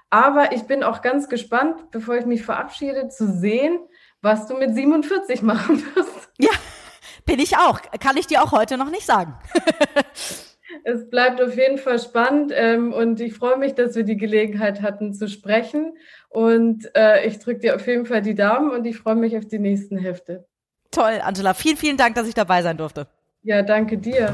Aber 0.10 0.52
ich 0.52 0.64
bin 0.64 0.84
auch 0.84 1.02
ganz 1.02 1.30
gespannt, 1.30 1.92
bevor 1.92 2.18
ich 2.18 2.26
mich 2.26 2.44
verabschiede, 2.44 3.10
zu 3.10 3.32
sehen, 3.32 3.80
was 4.22 4.48
du 4.48 4.56
mit 4.56 4.74
47 4.74 5.42
machen 5.42 5.84
wirst. 5.96 6.30
Ja, 6.38 6.52
bin 7.26 7.40
ich 7.40 7.58
auch. 7.58 7.82
Kann 8.00 8.18
ich 8.18 8.28
dir 8.28 8.44
auch 8.44 8.52
heute 8.52 8.78
noch 8.78 8.90
nicht 8.90 9.06
sagen. 9.06 9.36
es 10.84 11.10
bleibt 11.10 11.42
auf 11.42 11.56
jeden 11.56 11.78
Fall 11.78 12.00
spannend 12.00 12.52
ähm, 12.56 12.94
und 12.94 13.20
ich 13.20 13.34
freue 13.34 13.58
mich, 13.58 13.74
dass 13.74 13.96
wir 13.96 14.04
die 14.04 14.18
Gelegenheit 14.18 14.82
hatten 14.82 15.14
zu 15.14 15.28
sprechen. 15.28 15.98
Und 16.30 16.90
äh, 16.96 17.26
ich 17.26 17.40
drücke 17.40 17.60
dir 17.60 17.76
auf 17.76 17.88
jeden 17.88 18.06
Fall 18.06 18.22
die 18.22 18.36
Daumen 18.36 18.72
und 18.72 18.86
ich 18.86 18.98
freue 18.98 19.16
mich 19.16 19.38
auf 19.38 19.46
die 19.46 19.60
nächsten 19.60 19.98
Hefte. 19.98 20.46
Toll, 20.92 21.20
Angela. 21.24 21.54
Vielen, 21.54 21.78
vielen 21.78 21.98
Dank, 21.98 22.16
dass 22.16 22.28
ich 22.28 22.34
dabei 22.34 22.62
sein 22.62 22.78
durfte. 22.78 23.08
Ja, 23.42 23.62
danke 23.62 23.98
dir. 23.98 24.34